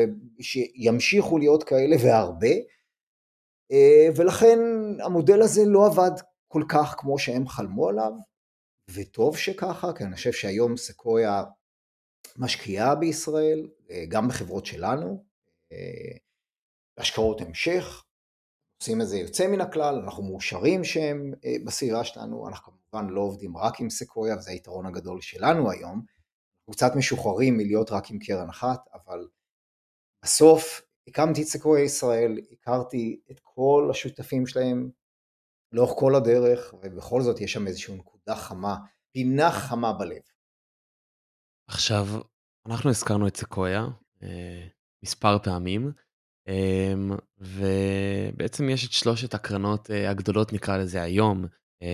שימשיכו 0.41 1.39
להיות 1.39 1.65
כאלה 1.65 1.97
והרבה, 2.05 2.55
אה, 3.73 4.09
ולכן 4.17 4.59
המודל 5.05 5.43
הזה 5.43 5.63
לא 5.67 5.87
עבד 5.87 6.11
כל 6.49 6.63
כך 6.69 6.95
כמו 6.99 7.19
שהם 7.19 7.49
חלמו 7.49 7.89
עליו, 7.89 8.13
וטוב 8.91 9.37
שככה, 9.37 9.93
כי 9.93 10.05
אני 10.05 10.17
חושב 10.17 10.33
שהיום 10.33 10.77
סקויה 10.77 11.43
משקיעה 12.37 12.95
בישראל, 12.95 13.69
אה, 13.91 14.05
גם 14.09 14.29
בחברות 14.29 14.67
שלנו, 14.67 15.25
אה, 15.73 16.17
השקעות 16.99 17.41
המשך, 17.41 18.05
עושים 18.83 19.01
איזה 19.01 19.19
יוצא 19.19 19.47
מן 19.47 19.61
הכלל, 19.61 19.95
אנחנו 20.05 20.23
מאושרים 20.23 20.85
שהם 20.85 21.33
בסביבה 21.65 22.05
שלנו, 22.05 22.49
אנחנו 22.49 22.82
כמובן 22.93 23.11
לא 23.11 23.21
עובדים 23.21 23.57
רק 23.57 23.81
עם 23.81 23.91
סקויה, 23.91 24.37
וזה 24.37 24.51
היתרון 24.51 24.87
הגדול 24.87 25.21
שלנו 25.21 25.71
היום, 25.71 26.05
אנחנו 26.59 26.73
קצת 26.73 26.93
משוחררים 26.97 27.57
מלהיות 27.57 27.91
רק 27.91 28.11
עם 28.11 28.19
קרן 28.19 28.49
אחת, 28.49 28.81
אבל 28.95 29.29
בסוף 30.25 30.83
הקמתי 31.09 31.43
את 31.43 31.47
סקויה 31.47 31.85
ישראל, 31.85 32.39
הכרתי 32.53 33.21
את 33.31 33.41
כל 33.43 33.89
השותפים 33.91 34.47
שלהם 34.47 34.91
לאורך 35.73 35.93
כל 35.99 36.15
הדרך, 36.15 36.75
ובכל 36.83 37.23
זאת 37.23 37.41
יש 37.41 37.53
שם 37.53 37.67
איזושהי 37.67 37.97
נקודה 37.97 38.37
חמה, 38.37 38.77
פינה 39.13 39.51
חמה 39.51 39.93
בלב. 39.93 40.23
עכשיו, 41.71 42.05
אנחנו 42.67 42.91
הזכרנו 42.91 43.29
את 43.29 43.37
סקויה 43.37 43.87
אה, 44.23 44.69
מספר 45.05 45.39
פעמים, 45.39 45.93
אה, 46.49 46.95
ובעצם 47.39 48.69
יש 48.69 48.87
את 48.87 48.93
שלושת 48.93 49.35
הקרנות 49.35 49.91
אה, 49.91 50.11
הגדולות 50.11 50.53
נקרא 50.53 50.77
לזה 50.77 51.03
היום, 51.03 51.45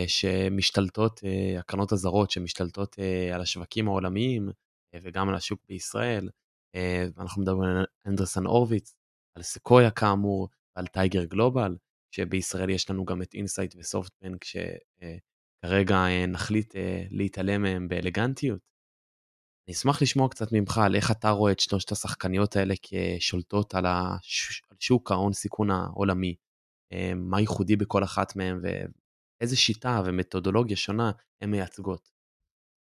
שמשתלטות, 0.07 1.21
אה, 1.25 1.59
הקרנות 1.59 1.93
הזרות 1.93 2.31
שמשתלטות 2.31 2.97
אה, 2.99 3.35
על 3.35 3.41
השווקים 3.41 3.89
העולמיים 3.89 4.49
אה, 4.95 4.99
וגם 5.03 5.29
על 5.29 5.35
השוק 5.35 5.61
בישראל. 5.69 6.29
אה, 6.75 7.07
אנחנו 7.19 7.43
מדברים 7.43 7.63
על 7.63 7.85
אנדריסן 8.07 8.47
הורוביץ, 8.47 8.95
על 9.37 9.43
סקויה 9.43 9.91
כאמור, 9.91 10.49
ועל 10.77 10.87
טייגר 10.87 11.25
גלובל, 11.25 11.77
שבישראל 12.11 12.71
יש 12.71 12.91
לנו 12.91 13.05
גם 13.05 13.23
את 13.23 13.35
אינסייט 13.35 13.75
וסופטבנק, 13.79 14.45
שכרגע 14.45 15.97
אה, 15.97 16.27
נחליט 16.27 16.77
אה, 16.77 17.05
להתעלם 17.11 17.63
מהם 17.63 17.89
באלגנטיות. 17.89 18.61
אני 19.69 19.75
אשמח 19.75 20.03
לשמוע 20.03 20.29
קצת 20.29 20.53
ממך 20.53 20.79
על 20.79 20.95
איך 20.95 21.11
אתה 21.11 21.31
רואה 21.31 21.53
את 21.53 21.61
שלושת 21.61 21.93
השחקניות 21.93 22.57
האלה 22.57 22.75
כשולטות 22.83 23.75
על 23.75 23.85
שוק 24.79 25.11
ההון 25.11 25.33
סיכון 25.33 25.71
העולמי. 25.71 26.35
אה, 26.93 27.13
מה 27.15 27.41
ייחודי 27.41 27.77
בכל 27.77 28.05
אחת 28.05 28.37
מהן 28.37 28.61
ואיזה 29.41 29.57
שיטה 29.57 30.03
ומתודולוגיה 30.05 30.77
שונה 30.77 31.11
הן 31.41 31.51
מייצגות. 31.51 32.19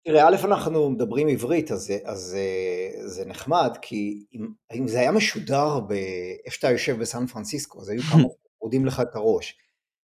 תראה, 0.07 0.27
א', 0.27 0.35
אנחנו 0.43 0.89
מדברים 0.89 1.27
עברית, 1.27 1.71
אז, 1.71 1.93
אז 2.05 2.37
זה 3.05 3.25
נחמד, 3.25 3.77
כי 3.81 4.25
אם, 4.33 4.47
אם 4.73 4.87
זה 4.87 4.99
היה 4.99 5.11
משודר 5.11 5.79
באיפה 5.79 6.55
שאתה 6.55 6.71
יושב 6.71 6.99
בסן 6.99 7.27
פרנסיסקו, 7.27 7.81
אז 7.81 7.89
היו 7.89 8.01
כמה 8.01 8.23
מורידים 8.61 8.85
לך 8.85 8.99
את 8.99 9.15
הראש. 9.15 9.57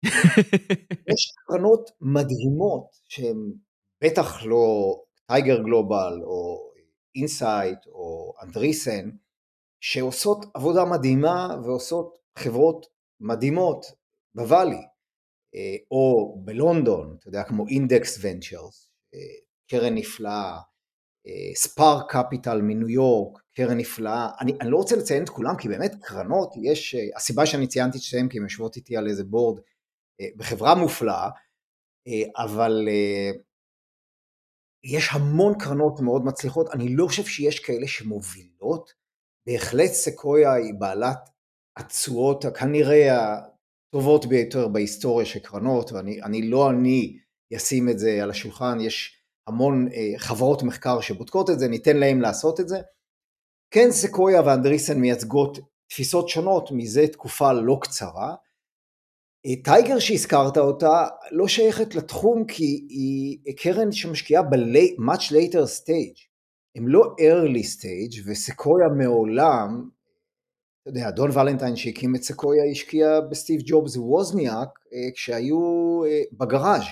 יש 1.12 1.32
קרנות 1.46 1.90
מדהימות 2.00 2.86
שהן 3.08 3.52
בטח 4.04 4.44
לא 4.44 4.96
טייגר 5.26 5.62
גלובל 5.62 6.20
או 6.22 6.70
אינסייט 7.16 7.86
או 7.86 8.34
אנדריסן, 8.42 9.10
שעושות 9.80 10.46
עבודה 10.54 10.84
מדהימה 10.84 11.56
ועושות 11.64 12.18
חברות 12.38 12.86
מדהימות 13.20 13.86
בוואלי, 14.34 14.76
אה, 14.76 14.82
או 15.90 16.36
בלונדון, 16.44 17.16
אתה 17.18 17.28
יודע, 17.28 17.42
כמו 17.42 17.66
אינדקס 17.66 18.18
ונצ'רס, 18.22 18.90
קרן 19.70 19.94
נפלאה, 19.94 20.58
ספארק 21.54 22.16
אה, 22.16 22.22
קפיטל 22.22 22.62
מניו 22.62 22.88
יורק, 22.88 23.42
קרן 23.54 23.78
נפלאה, 23.78 24.28
אני, 24.40 24.52
אני 24.60 24.70
לא 24.70 24.76
רוצה 24.76 24.96
לציין 24.96 25.24
את 25.24 25.28
כולם 25.28 25.56
כי 25.56 25.68
באמת 25.68 25.92
קרנות, 26.02 26.54
יש, 26.62 26.94
אה, 26.94 27.16
הסיבה 27.16 27.46
שאני 27.46 27.66
ציינתי 27.66 27.98
את 27.98 28.02
שתיהם 28.02 28.28
כי 28.28 28.38
הם 28.38 28.44
יושבות 28.44 28.76
איתי 28.76 28.96
על 28.96 29.08
איזה 29.08 29.24
board 29.24 29.60
אה, 30.20 30.26
בחברה 30.36 30.74
מופלאה, 30.74 31.30
אבל 32.36 32.88
יש 34.84 35.08
המון 35.12 35.58
קרנות 35.58 36.00
מאוד 36.00 36.24
מצליחות, 36.24 36.70
אני 36.72 36.96
לא 36.96 37.06
חושב 37.06 37.24
שיש 37.24 37.60
כאלה 37.60 37.86
שמובילות, 37.86 38.92
בהחלט 39.46 39.90
סקויה 39.90 40.52
היא 40.52 40.74
בעלת 40.78 41.30
התשואות 41.76 42.44
כנראה 42.58 43.36
הטובות 43.90 44.26
ביותר 44.26 44.68
בהיסטוריה 44.68 45.26
של 45.26 45.38
קרנות, 45.38 45.92
ואני 45.92 46.50
לא 46.50 46.70
אני 46.70 47.18
אשים 47.56 47.88
את 47.88 47.98
זה 47.98 48.22
על 48.22 48.30
השולחן, 48.30 48.78
יש 48.80 49.16
המון 49.46 49.88
אה, 49.92 50.18
חברות 50.18 50.62
מחקר 50.62 51.00
שבודקות 51.00 51.50
את 51.50 51.58
זה, 51.58 51.68
ניתן 51.68 51.96
להם 51.96 52.20
לעשות 52.20 52.60
את 52.60 52.68
זה. 52.68 52.78
כן 53.70 53.90
סקויה 53.90 54.42
ואנדריסן 54.42 55.00
מייצגות 55.00 55.58
תפיסות 55.90 56.28
שונות 56.28 56.70
מזה 56.72 57.06
תקופה 57.12 57.52
לא 57.52 57.78
קצרה. 57.82 58.34
אה, 59.46 59.62
טייגר 59.64 59.98
שהזכרת 59.98 60.58
אותה 60.58 61.06
לא 61.30 61.48
שייכת 61.48 61.94
לתחום 61.94 62.44
כי 62.44 62.86
היא 62.88 63.56
קרן 63.56 63.92
שמשקיעה 63.92 64.42
ב-much 64.42 65.30
later 65.30 65.64
stage. 65.80 66.30
הם 66.76 66.88
לא 66.88 67.02
early 67.20 67.64
stage 67.64 68.22
וסקויה 68.26 68.88
מעולם, 68.88 69.88
אתה 70.82 70.90
יודע, 70.90 71.10
דון 71.10 71.30
ולנטיין 71.30 71.76
שהקים 71.76 72.14
את 72.14 72.22
סקויה 72.22 72.64
השקיע 72.70 73.20
בסטיב 73.20 73.60
ג'ובס 73.64 73.96
ווזניאק 73.96 74.78
אה, 74.92 75.10
כשהיו 75.14 76.00
בגראז'. 76.32 76.82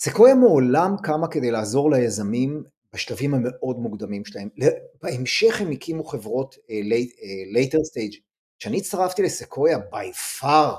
סקויה 0.00 0.34
מעולם 0.34 0.94
קמה 1.02 1.28
כדי 1.28 1.50
לעזור 1.50 1.90
ליזמים 1.90 2.62
בשלבים 2.92 3.34
המאוד 3.34 3.78
מוקדמים 3.78 4.24
שלהם. 4.24 4.48
בהמשך 5.02 5.60
הם 5.60 5.70
הקימו 5.70 6.04
חברות 6.04 6.54
uh, 6.54 6.70
later 7.56 7.78
stage. 7.78 8.20
כשאני 8.58 8.78
הצטרפתי 8.78 9.22
לסקויה, 9.22 9.78
by 9.78 10.40
far, 10.40 10.74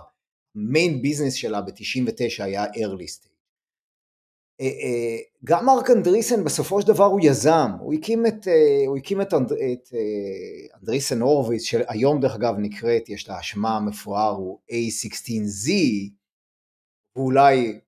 main 0.56 1.02
business 1.02 1.34
שלה 1.34 1.62
ב-99 1.62 2.44
היה 2.44 2.66
early 2.66 3.08
stage. 3.20 3.37
Uh, 4.62 4.64
uh, 4.64 5.44
גם 5.44 5.66
מרק 5.66 5.90
אנדריסן 5.90 6.44
בסופו 6.44 6.82
של 6.82 6.88
דבר 6.88 7.04
הוא 7.04 7.20
יזם, 7.24 7.72
הוא 7.80 7.94
הקים 7.94 8.26
את, 8.26 8.44
uh, 8.48 8.88
הוא 8.88 8.98
הקים 8.98 9.22
את, 9.22 9.34
אנד, 9.34 9.52
את 9.52 9.90
אנדריסן 10.80 11.22
הורוביץ, 11.22 11.64
שהיום 11.64 12.22
דרך 12.22 12.36
אגב 12.36 12.56
נקראת, 12.58 13.10
יש 13.10 13.30
לה 13.30 13.38
השמה 13.38 13.78
המפואר, 13.78 14.30
הוא 14.30 14.60
A16Z, 14.72 15.72
ואולי 17.16 17.80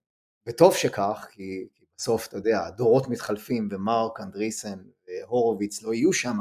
וטוב 0.48 0.76
שכך, 0.76 1.28
כי, 1.32 1.68
בסוף, 1.98 2.28
אתה 2.28 2.38
יודע, 2.38 2.66
הדורות 2.66 3.08
מתחלפים 3.08 3.70
ומרק, 3.72 4.20
אנדריסן 4.20 4.80
והורוביץ 5.08 5.84
לא 5.84 5.94
יהיו 5.94 6.14
שם, 6.14 6.38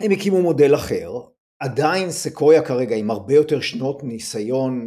הם 0.00 0.10
הקימו 0.10 0.42
מודל 0.42 0.74
אחר, 0.74 1.20
עדיין 1.60 2.10
סקויה 2.10 2.64
כרגע 2.64 2.96
עם 2.96 3.10
הרבה 3.10 3.34
יותר 3.34 3.60
שנות 3.60 4.04
ניסיון 4.04 4.86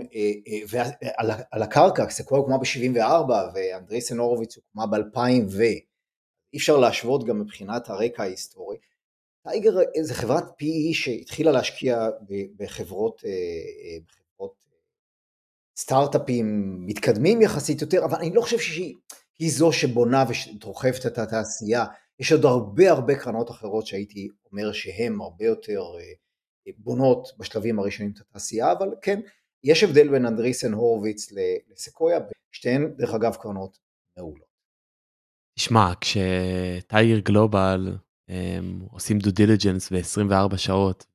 ועל 0.70 1.64
הקרקע, 1.64 2.10
סקויה 2.10 2.42
הוקמה 2.42 2.58
ב-74 2.58 3.32
ואנדריסן 3.54 4.18
הורוביץ 4.18 4.56
הוקמה 4.56 4.86
ב-2000 4.88 5.46
ו... 5.50 5.62
אי 6.54 6.58
אפשר 6.58 6.78
להשוות 6.78 7.24
גם 7.24 7.40
מבחינת 7.40 7.90
הרקע 7.90 8.24
ההיסטורי. 8.24 8.78
טייגר 9.44 9.72
זה 10.02 10.14
חברת 10.14 10.44
PE 10.44 10.94
שהתחילה 10.94 11.52
להשקיע 11.52 12.10
בחברות, 12.58 13.24
בחברות 14.08 14.56
סטארט-אפים 15.78 16.78
מתקדמים 16.86 17.42
יחסית 17.42 17.82
יותר, 17.82 18.06
אבל 18.06 18.18
אני 18.18 18.34
לא 18.34 18.42
חושב 18.42 18.60
שהיא 18.60 19.52
זו 19.52 19.72
שבונה 19.72 20.26
ודוחפת 20.30 21.06
את 21.06 21.18
התעשייה. 21.18 21.86
יש 22.20 22.32
עוד 22.32 22.46
הרבה 22.46 22.92
הרבה 22.92 23.16
קרנות 23.16 23.52
אחרות 23.52 23.88
שהייתי 23.88 24.28
אומר 24.52 24.72
שהן 24.72 25.22
הרבה 25.22 25.46
יותר 25.46 25.82
בונות 26.78 27.28
בשלבים 27.38 27.80
הראשונים 27.80 28.12
את 28.12 28.20
התעשייה, 28.20 28.72
אבל 28.72 28.88
כן, 29.02 29.20
יש 29.64 29.84
הבדל 29.84 30.10
בין 30.10 30.26
אנדריסן 30.26 30.74
הורוביץ 30.74 31.32
לסקויה, 31.70 32.20
שתיהן 32.52 32.94
דרך 32.98 33.14
אגב 33.14 33.36
קרנות 33.36 33.80
מעולות. 34.18 34.52
תשמע, 35.60 35.92
כשטייגר 36.02 37.20
גלובל 37.20 37.98
הם 38.28 38.82
עושים 38.92 39.20
due 39.20 39.32
diligence 39.32 39.92
ב-24 39.92 40.58
שעות 40.58 41.06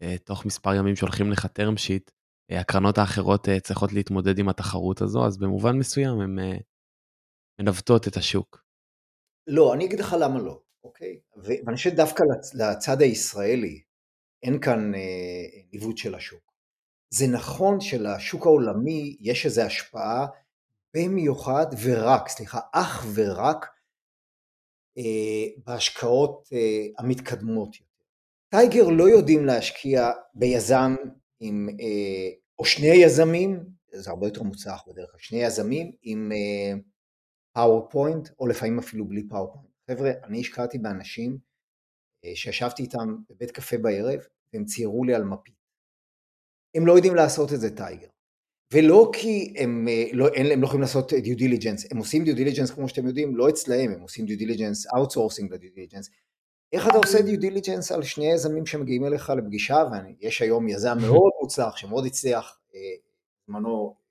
ותוך 0.00 0.46
מספר 0.46 0.74
ימים 0.74 0.96
שולחים 0.96 1.30
לך 1.30 1.46
term 1.46 1.76
sheet, 1.76 2.10
הקרנות 2.50 2.98
האחרות 2.98 3.48
צריכות 3.62 3.92
להתמודד 3.92 4.38
עם 4.38 4.48
התחרות 4.48 5.00
הזו, 5.00 5.26
אז 5.26 5.38
במובן 5.38 5.76
מסוים 5.76 6.20
הן 6.20 6.38
מנווטות 7.60 8.08
את 8.08 8.16
השוק. 8.16 8.64
לא, 9.46 9.74
אני 9.74 9.84
אגיד 9.84 10.00
לך 10.00 10.16
למה 10.20 10.40
לא, 10.40 10.62
אוקיי? 10.84 11.20
ואני 11.36 11.76
חושב 11.76 11.90
דווקא 11.90 12.22
לצד 12.54 13.00
הישראלי, 13.00 13.82
אין 14.42 14.60
כאן 14.60 14.92
ניווט 15.72 15.96
של 15.96 16.14
השוק. 16.14 16.52
זה 17.10 17.26
נכון 17.26 17.80
שלשוק 17.80 18.46
העולמי 18.46 19.16
יש 19.20 19.46
איזו 19.46 19.62
השפעה 19.62 20.26
במיוחד 20.94 21.66
ורק, 21.82 22.28
סליחה, 22.28 22.60
אך 22.72 23.06
ורק 23.14 23.66
אה, 24.98 25.62
בהשקעות 25.66 26.48
אה, 26.52 26.86
המתקדמות 26.98 27.74
יותר. 27.74 27.86
טייגר 28.48 28.88
לא 28.88 29.08
יודעים 29.08 29.46
להשקיע 29.46 30.10
ביזם 30.34 30.94
עם, 31.40 31.68
אה, 31.80 32.30
או 32.58 32.64
שני 32.64 32.86
יזמים, 32.86 33.64
זה 33.92 34.10
הרבה 34.10 34.26
יותר 34.26 34.42
מוצלח 34.42 34.82
בדרך 34.88 35.10
כלל, 35.10 35.20
שני 35.20 35.42
יזמים 35.42 35.92
עם 36.02 36.32
PowerPoint, 37.52 38.28
או 38.38 38.46
לפעמים 38.46 38.78
אפילו 38.78 39.08
בלי 39.08 39.28
PowerPoint. 39.28 39.66
חבר'ה, 39.90 40.10
אני 40.24 40.40
השקעתי 40.40 40.78
באנשים 40.78 41.38
שישבתי 42.34 42.82
איתם 42.82 43.16
בבית 43.30 43.50
קפה 43.50 43.78
בערב, 43.78 44.20
והם 44.52 44.64
ציירו 44.64 45.04
לי 45.04 45.14
על 45.14 45.24
מפית. 45.24 45.54
הם 46.74 46.86
לא 46.86 46.92
יודעים 46.92 47.14
לעשות 47.14 47.52
את 47.52 47.60
זה, 47.60 47.76
טייגר. 47.76 48.08
ולא 48.72 49.10
כי 49.14 49.54
הם 49.58 49.88
אה, 49.88 50.04
לא, 50.12 50.28
אין, 50.28 50.52
הם 50.52 50.60
לא 50.60 50.66
יכולים 50.66 50.82
לעשות 50.82 51.12
due 51.12 51.36
diligence, 51.36 51.86
הם 51.90 51.98
עושים 51.98 52.24
due 52.24 52.36
diligence 52.36 52.70
כמו 52.70 52.88
שאתם 52.88 53.06
יודעים, 53.06 53.36
לא 53.36 53.48
אצלהם, 53.48 53.92
הם 53.92 54.00
עושים 54.00 54.26
due 54.26 54.38
diligence, 54.38 54.86
outsourcing 54.96 55.52
ל-due 55.52 55.70
diligence. 55.74 56.10
איך 56.72 56.88
אתה 56.88 56.96
עושה 56.96 57.22
due 57.22 57.40
diligence 57.40 57.92
על 57.92 58.02
שני 58.02 58.32
יזמים 58.32 58.66
שמגיעים 58.66 59.04
אליך 59.04 59.30
לפגישה, 59.30 59.76
ויש 60.20 60.42
היום 60.42 60.68
יזם 60.68 60.96
מאוד 61.06 61.32
מוצלח, 61.42 61.76
שמאוד 61.76 62.06
הצליח, 62.06 62.58
בזמנו 62.68 63.88
אה, 63.88 64.02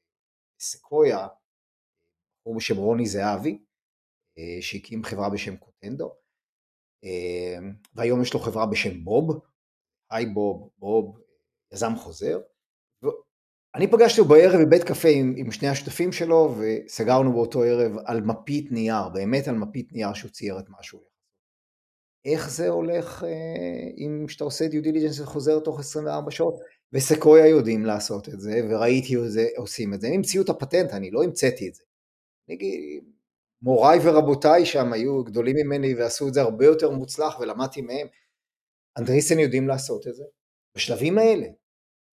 סקויה, 0.60 1.27
בחור 2.39 2.56
בשם 2.56 2.77
רוני 2.77 3.06
זהבי, 3.06 3.60
אה, 4.38 4.58
שהקים 4.62 5.03
חברה 5.03 5.30
בשם 5.30 5.58
קוטנדו, 5.58 6.13
והיום 7.96 8.22
יש 8.22 8.34
לו 8.34 8.39
חברה 8.39 8.65
בשם 8.65 9.03
בוב, 9.03 9.39
היי 10.12 10.25
בוב, 10.25 10.70
בוב, 10.77 11.20
יזם 11.74 11.96
חוזר, 11.96 12.39
אני 13.75 13.88
פגשתי 13.91 14.22
בערב 14.22 14.62
בבית 14.62 14.84
קפה 14.84 15.08
עם, 15.08 15.34
עם 15.38 15.51
שני 15.51 15.67
השותפים 15.67 16.12
שלו 16.12 16.56
וסגרנו 16.60 17.34
באותו 17.34 17.63
ערב 17.63 17.91
על 18.06 18.21
מפית 18.21 18.71
נייר, 18.71 19.10
באמת 19.13 19.47
על 19.47 19.56
מפית 19.56 19.93
נייר 19.93 20.13
שהוא 20.13 20.32
צייר 20.32 20.60
את 20.60 20.65
משהו. 20.80 20.99
איך 22.26 22.49
זה 22.49 22.69
הולך 22.69 23.23
אה, 23.23 23.89
אם 23.97 24.26
שאתה 24.28 24.43
עושה 24.43 24.67
due 24.67 24.84
diligence 24.84 25.19
וחוזר 25.19 25.60
תוך 25.60 25.80
24 25.80 26.32
שעות? 26.32 26.60
וסקויה 26.93 27.47
יודעים 27.47 27.86
לעשות 27.86 28.30
את 28.30 28.39
זה, 28.39 28.67
וראיתי 28.69 29.15
את 29.17 29.32
זה, 29.32 29.47
עושים 29.58 29.93
את 29.93 30.02
זה. 30.02 30.08
הם 30.08 30.13
המציאו 30.13 30.43
את 30.43 30.49
הפטנט, 30.49 30.91
אני 30.91 31.12
לא 31.12 31.23
המצאתי 31.23 31.69
את 31.69 31.76
זה. 31.76 31.84
נגיד, 32.49 33.04
מוריי 33.62 34.00
ורבותיי 34.04 34.65
שם 34.65 34.93
היו 34.93 35.24
גדולים 35.24 35.56
ממני 35.56 35.95
ועשו 35.95 36.28
את 36.28 36.34
זה 36.34 36.41
הרבה 36.41 36.65
יותר 36.65 36.89
מוצלח 36.89 37.39
ולמדתי 37.39 37.82
מהם. 37.82 38.08
אנדריסן 38.97 39.39
יודעים 39.39 39.67
לעשות 39.67 40.08
את 40.08 40.15
זה. 40.15 40.24
בשלבים 40.76 41.17
האלה, 41.17 41.47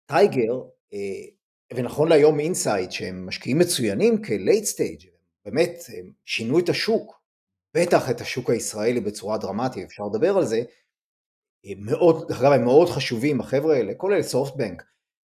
טייגר, 0.06 0.54
אה, 0.94 1.78
ונכון 1.78 2.10
להיום 2.10 2.40
אינסייט 2.40 2.92
שהם 2.92 3.28
משקיעים 3.28 3.60
מצוינים 3.60 4.22
כ-late 4.24 4.76
stage, 4.76 5.08
באמת 5.46 5.80
הם 5.98 6.12
שינו 6.26 6.60
את 6.60 6.70
השוק, 6.70 7.22
בטח 7.78 8.10
את 8.12 8.22
השוק 8.22 8.50
הישראלי 8.50 9.00
בצורה 9.00 9.38
דרמטית, 9.38 9.84
אפשר 9.84 10.04
לדבר 10.14 10.38
על 10.38 10.46
זה, 10.46 10.62
מאוד, 11.78 12.28
דרך 12.28 12.42
אגב 12.42 12.52
הם 12.52 12.64
מאוד 12.64 12.90
חשובים 12.90 13.42
החבר'ה 13.42 13.76
האלה, 13.76 13.94
כולל 13.98 14.22
סופטבנק, 14.22 14.84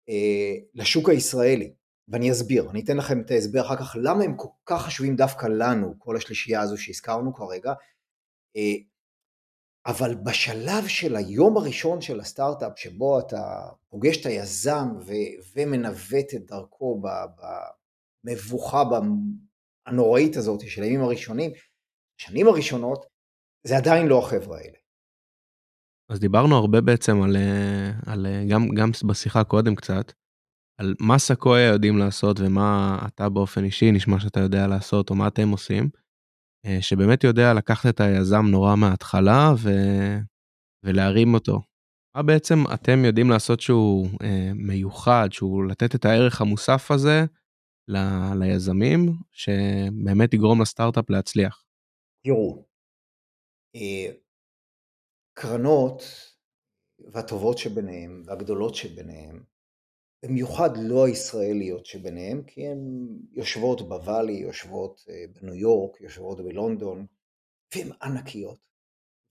אה, 0.08 0.54
לשוק 0.74 1.08
הישראלי, 1.08 1.74
ואני 2.08 2.32
אסביר, 2.32 2.70
אני 2.70 2.80
אתן 2.84 2.96
לכם 2.96 3.20
את 3.20 3.30
ההסבר 3.30 3.60
אחר 3.60 3.76
כך 3.76 3.96
למה 4.02 4.24
הם 4.24 4.36
כל 4.36 4.48
כך 4.66 4.82
חשובים 4.82 5.16
דווקא 5.16 5.46
לנו, 5.46 5.94
כל 5.98 6.16
השלישייה 6.16 6.60
הזו 6.60 6.78
שהזכרנו 6.78 7.34
כרגע, 7.34 7.72
אה, 8.56 8.74
אבל 9.86 10.14
בשלב 10.14 10.86
של 10.86 11.16
היום 11.16 11.56
הראשון 11.56 12.00
של 12.00 12.20
הסטארט-אפ, 12.20 12.78
שבו 12.78 13.20
אתה 13.20 13.68
פוגש 13.88 14.20
את 14.20 14.26
היזם 14.26 14.88
ו- 15.06 15.56
ומנווט 15.56 16.34
את 16.36 16.46
דרכו 16.46 17.02
במבוכה 18.24 18.82
הנוראית 19.86 20.36
הזאת 20.36 20.60
של 20.70 20.82
הימים 20.82 21.02
הראשונים, 21.02 21.50
השנים 22.20 22.48
הראשונות, 22.48 23.06
זה 23.66 23.76
עדיין 23.76 24.06
לא 24.06 24.18
החבר'ה 24.18 24.58
האלה. 24.58 24.78
אז 26.10 26.20
דיברנו 26.20 26.56
הרבה 26.56 26.80
בעצם 26.80 27.22
על, 27.22 27.36
על 28.06 28.26
גם, 28.50 28.68
גם 28.68 28.90
בשיחה 29.08 29.44
קודם 29.44 29.74
קצת, 29.74 30.12
על 30.80 30.94
מה 31.00 31.18
סקויה 31.18 31.68
יודעים 31.72 31.98
לעשות 31.98 32.36
ומה 32.40 32.98
אתה 33.06 33.28
באופן 33.28 33.64
אישי 33.64 33.92
נשמע 33.92 34.20
שאתה 34.20 34.40
יודע 34.40 34.66
לעשות 34.66 35.10
או 35.10 35.14
מה 35.14 35.28
אתם 35.28 35.48
עושים. 35.48 35.90
אה, 36.66 36.78
שבאמת 36.80 37.24
יודע 37.24 37.54
לקחת 37.54 37.94
את 37.94 38.00
היזם 38.00 38.42
נורא 38.50 38.76
מההתחלה 38.76 39.52
ו... 39.58 39.68
ולהרים 40.84 41.34
אותו. 41.34 41.60
מה 42.16 42.22
בעצם 42.22 42.58
אתם 42.74 43.04
יודעים 43.04 43.30
לעשות 43.30 43.60
שהוא 43.60 44.08
אה, 44.22 44.50
מיוחד, 44.54 45.28
שהוא 45.30 45.64
לתת 45.64 45.94
את 45.94 46.04
הערך 46.04 46.40
המוסף 46.40 46.90
הזה 46.90 47.24
ל... 47.88 47.96
ליזמים, 48.40 49.12
שבאמת 49.32 50.34
יגרום 50.34 50.62
לסטארט-אפ 50.62 51.10
להצליח? 51.10 51.64
תראו, 52.24 52.64
אה, 53.76 54.12
קרנות 55.38 56.02
והטובות 57.12 57.58
שביניהם 57.58 58.22
והגדולות 58.26 58.74
שביניהם 58.74 59.44
במיוחד 60.22 60.70
לא 60.76 61.06
הישראליות 61.06 61.86
שביניהם, 61.86 62.42
כי 62.46 62.66
הן 62.66 63.08
יושבות 63.32 63.88
בוואלי, 63.88 64.32
יושבות 64.32 65.04
אה, 65.08 65.24
בניו 65.32 65.54
יורק, 65.54 66.00
יושבות 66.00 66.40
בלונדון, 66.40 67.06
והן 67.74 67.90
ענקיות. 68.02 68.58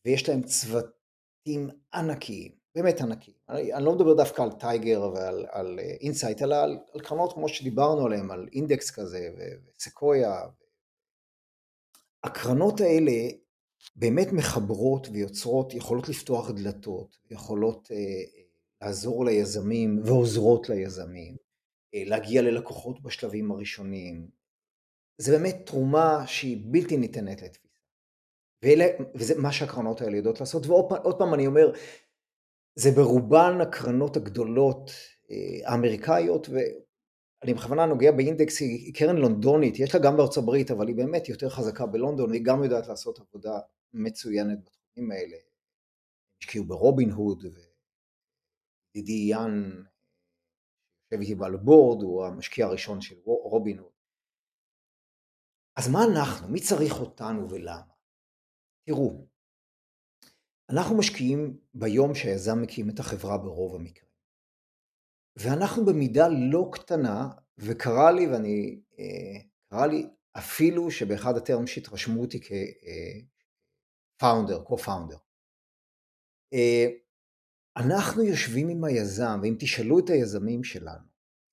ויש 0.06 0.30
להן 0.30 0.43
צוותים 0.43 1.69
ענקיים, 1.93 2.52
באמת 2.76 3.02
ענקיים. 3.02 3.38
אני, 3.50 3.73
אני 3.73 3.86
לא 3.86 3.95
מדבר 3.95 4.13
דווקא 4.13 4.41
על 4.41 4.52
טייגר 4.52 5.12
ועל 5.13 5.45
על 5.50 5.80
אינסייט, 5.80 6.41
אלא 6.41 6.56
על, 6.56 6.78
על 6.93 7.02
קרנות 7.02 7.34
כמו 7.34 7.50
שדיברנו 7.50 8.06
עליהן, 8.06 8.32
על 8.32 8.47
אינדקס 8.54 8.91
כזה 8.91 9.30
וסקויה. 9.78 10.41
הקרנות 12.23 12.82
האלה 12.82 13.30
באמת 13.95 14.28
מחברות 14.32 15.08
ויוצרות, 15.12 15.73
יכולות 15.73 16.10
לפתוח 16.10 16.52
דלתות, 16.52 17.17
יכולות 17.32 17.91
אה, 17.91 18.41
לעזור 18.82 19.26
ליזמים 19.26 20.02
ועוזרות 20.06 20.70
ליזמים, 20.70 21.36
אה, 21.96 22.04
להגיע 22.06 22.42
ללקוחות 22.42 23.02
בשלבים 23.02 23.52
הראשונים. 23.52 24.28
זה 25.18 25.32
באמת 25.32 25.56
תרומה 25.66 26.24
שהיא 26.28 26.66
בלתי 26.66 26.98
ניתנת 26.98 27.42
לתפיסה. 27.42 27.68
וזה 29.16 29.42
מה 29.42 29.52
שהקרנות 29.52 30.02
האלה 30.02 30.18
יודעות 30.18 30.40
לעשות, 30.40 30.68
ועוד 30.68 31.18
פעם 31.18 31.34
אני 31.34 31.48
אומר, 31.48 31.72
זה 32.76 32.92
ברובן 32.92 33.62
הקרנות 33.62 34.18
הגדולות 34.18 34.92
אה, 35.32 35.72
האמריקאיות, 35.72 36.50
ואני 36.50 37.54
בכוונה 37.54 37.86
נוגע 37.86 38.12
באינדקס, 38.12 38.62
היא 38.62 38.94
קרן 38.94 39.18
לונדונית, 39.18 39.80
יש 39.80 39.96
לה 39.96 40.02
גם 40.02 40.18
בארצות 40.18 40.44
הברית, 40.44 40.72
אבל 40.72 40.88
היא 40.88 40.96
באמת 40.96 41.30
יותר 41.30 41.50
חזקה 41.50 41.86
בלונדון, 41.86 42.30
והיא 42.30 42.44
גם 42.46 42.63
יודעת 42.63 42.88
לעשות 42.88 43.20
עבודה 43.20 43.60
מצוינת 43.94 44.58
בתחומים 44.60 45.12
האלה. 45.12 45.38
השקיעו 46.42 46.66
ברובין 46.66 47.10
הוד, 47.10 47.44
ידידי 48.98 49.32
יאן, 49.32 49.84
יושב 51.12 51.22
איתי 51.22 51.36
בלבורד, 51.36 52.04
הוא 52.04 52.26
המשקיע 52.26 52.66
הראשון 52.66 53.02
של 53.02 53.16
רובין 53.26 53.80
הוד. 53.80 53.92
אז 55.80 55.90
מה 55.92 56.00
אנחנו? 56.12 56.48
מי 56.48 56.60
צריך 56.62 56.94
אותנו 57.00 57.50
ולמה? 57.50 57.94
תראו, 58.88 59.28
אנחנו 60.70 60.98
משקיעים 60.98 61.60
ביום 61.74 62.16
שהיזם 62.16 62.62
מקים 62.62 62.90
את 62.90 63.00
החברה 63.00 63.38
ברוב 63.38 63.76
המקרים. 63.76 64.12
ואנחנו 65.36 65.86
במידה 65.86 66.28
לא 66.52 66.70
קטנה, 66.74 67.30
וקרה 67.58 68.12
לי, 68.12 68.28
ואני, 68.28 68.82
אה, 69.00 69.40
קרה 69.70 69.88
לי 69.88 70.10
אפילו 70.38 70.92
שבאחד 70.92 71.38
הטרם 71.38 71.68
שיט 71.68 71.90
רשמו 71.90 72.22
אותי 72.22 72.40
כפאונדר, 74.20 74.64
קו-פאונדר. 74.64 75.18
אנחנו 77.78 78.24
יושבים 78.24 78.70
עם 78.70 78.84
היזם, 78.84 79.40
ואם 79.42 79.56
תשאלו 79.60 80.00
את 80.00 80.10
היזמים 80.10 80.63
שלנו, 80.63 81.08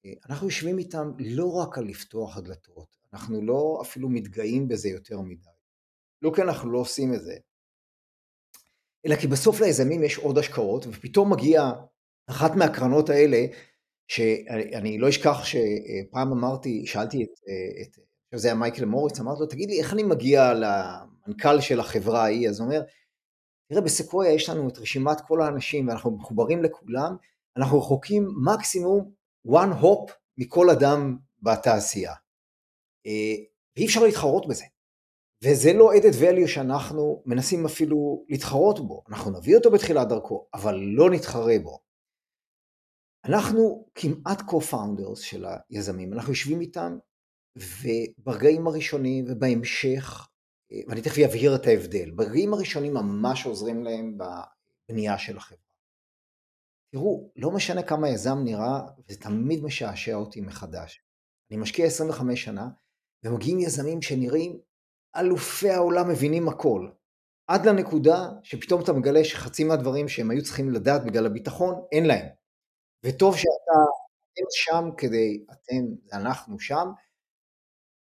אה, 0.07 0.13
אנחנו 0.29 0.47
יושבים 0.47 0.79
איתם 0.79 1.13
לא 1.19 1.53
רק 1.53 1.79
על 1.79 1.85
לפתוח 1.85 2.37
הדלתות, 2.37 2.97
אנחנו 3.13 3.43
לא 3.43 3.79
אפילו 3.83 4.09
מתגאים 4.09 4.69
בזה 4.69 4.89
יותר 4.89 5.21
מדי. 5.21 5.49
לא 6.23 6.33
כי 6.35 6.43
אנחנו 6.43 6.71
לא 6.71 6.79
עושים 6.79 7.15
את 7.15 7.23
זה, 7.23 7.37
אלא 9.07 9.17
כי 9.17 9.27
בסוף 9.27 9.61
ליזמים 9.61 10.03
יש 10.03 10.19
עוד 10.19 10.39
השקעות, 10.39 10.87
ופתאום 10.87 11.33
מגיע 11.33 11.73
אחת 12.27 12.57
מהקרנות 12.57 13.11
האלה, 13.11 13.47
שאני 14.09 14.99
לא 14.99 15.09
אשכח 15.09 15.45
שפעם 15.45 16.33
אמרתי, 16.33 16.87
שאלתי 16.87 17.23
את, 17.23 17.99
את 18.35 18.39
זה 18.39 18.49
היה 18.49 18.55
מייקל 18.55 18.85
מוריץ, 18.85 19.21
אמרתי 19.21 19.41
לו, 19.41 19.47
תגיד 19.47 19.71
לי, 19.71 19.81
איך 19.81 19.93
אני 19.93 20.03
מגיע 20.03 20.53
למנכ"ל 20.55 21.61
של 21.61 21.81
החברה 21.81 22.23
ההיא? 22.23 22.49
אז 22.49 22.61
הוא 22.61 22.67
אומר, 22.67 22.83
תראה, 23.75 23.85
בסקויה 23.85 24.33
יש 24.33 24.49
לנו 24.49 24.69
את 24.69 24.79
רשימת 24.79 25.21
כל 25.21 25.43
האנשים, 25.43 25.89
ואנחנו 25.89 26.11
מחוברים 26.11 26.63
לכולם, 26.63 27.17
אנחנו 27.57 27.79
רחוקים 27.79 28.29
מקסימום 28.45 29.11
one 29.49 29.83
hop 29.83 30.13
מכל 30.39 30.71
אדם 30.71 31.19
בתעשייה. 31.43 32.13
אה, 33.07 33.35
ואי 33.77 33.87
אפשר 33.87 34.03
להתחרות 34.05 34.49
בזה. 34.49 34.65
וזה 35.45 35.73
לא 35.73 35.91
added 35.93 36.15
value 36.15 36.49
שאנחנו 36.49 37.23
מנסים 37.27 37.67
אפילו 37.67 38.25
להתחרות 38.29 38.81
בו. 38.81 39.03
אנחנו 39.09 39.39
נביא 39.39 39.57
אותו 39.57 39.71
בתחילת 39.71 40.09
דרכו, 40.09 40.47
אבל 40.55 40.75
לא 40.75 41.11
נתחרה 41.11 41.55
בו. 41.63 41.79
אנחנו 43.25 43.87
כמעט 43.95 44.41
co-founders 44.41 45.17
של 45.17 45.45
היזמים, 45.71 46.13
אנחנו 46.13 46.33
יושבים 46.33 46.61
איתם, 46.61 46.99
וברגעים 47.57 48.67
הראשונים 48.67 49.25
ובהמשך, 49.29 50.29
ואני 50.89 51.03
תכף 51.03 51.19
אבהיר 51.25 51.55
את 51.55 51.67
ההבדל, 51.67 52.11
ברגעים 52.11 52.55
הראשונים 52.55 52.95
ממש 52.95 53.47
עוזרים 53.47 53.85
להם 53.85 54.19
בבנייה 54.19 55.19
של 55.19 55.37
החברה. 55.37 55.59
תראו, 56.93 57.31
לא 57.37 57.51
משנה 57.51 57.83
כמה 57.83 58.09
יזם 58.09 58.39
נראה, 58.45 58.81
וזה 59.09 59.21
תמיד 59.21 59.63
משעשע 59.63 60.15
אותי 60.15 60.41
מחדש. 60.41 61.03
אני 61.51 61.59
משקיע 61.59 61.87
25 61.87 62.45
שנה, 62.45 62.69
ומגיעים 63.25 63.61
יזמים 63.61 64.03
שנראים 64.03 64.59
אלופי 65.17 65.71
העולם 65.71 66.09
מבינים 66.09 66.49
הכל. 66.49 66.91
עד 67.47 67.67
לנקודה 67.67 68.29
שפתאום 68.43 68.83
אתה 68.83 68.93
מגלה 68.93 69.25
שחצי 69.25 69.65
מהדברים 69.65 70.09
שהם 70.09 70.31
היו 70.31 70.43
צריכים 70.43 70.71
לדעת 70.71 71.05
בגלל 71.05 71.27
הביטחון, 71.27 71.75
אין 71.93 72.07
להם. 72.07 72.27
וטוב 73.05 73.37
שאתה, 73.37 73.79
אתם 74.33 74.47
שם 74.51 74.85
כדי, 74.97 75.45
אתם, 75.53 76.13
אנחנו 76.13 76.61
שם, 76.61 76.87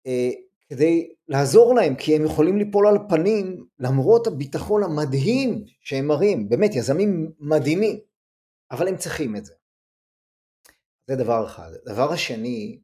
אה, 0.07 0.31
כדי 0.69 1.15
לעזור 1.29 1.75
להם, 1.75 1.97
כי 1.97 2.17
הם 2.17 2.25
יכולים 2.25 2.59
ליפול 2.59 2.87
על 2.87 2.97
פנים 3.09 3.67
למרות 3.79 4.27
הביטחון 4.27 4.83
המדהים 4.83 5.65
שהם 5.81 6.07
מראים, 6.07 6.49
באמת 6.49 6.71
יזמים 6.75 7.33
מדהימים, 7.39 7.99
אבל 8.71 8.89
הם 8.89 8.97
צריכים 8.97 9.37
את 9.37 9.45
זה. 9.45 9.55
זה 11.07 11.17
דבר 11.17 11.47
אחד. 11.47 11.71
דבר 11.87 12.13
השני, 12.13 12.81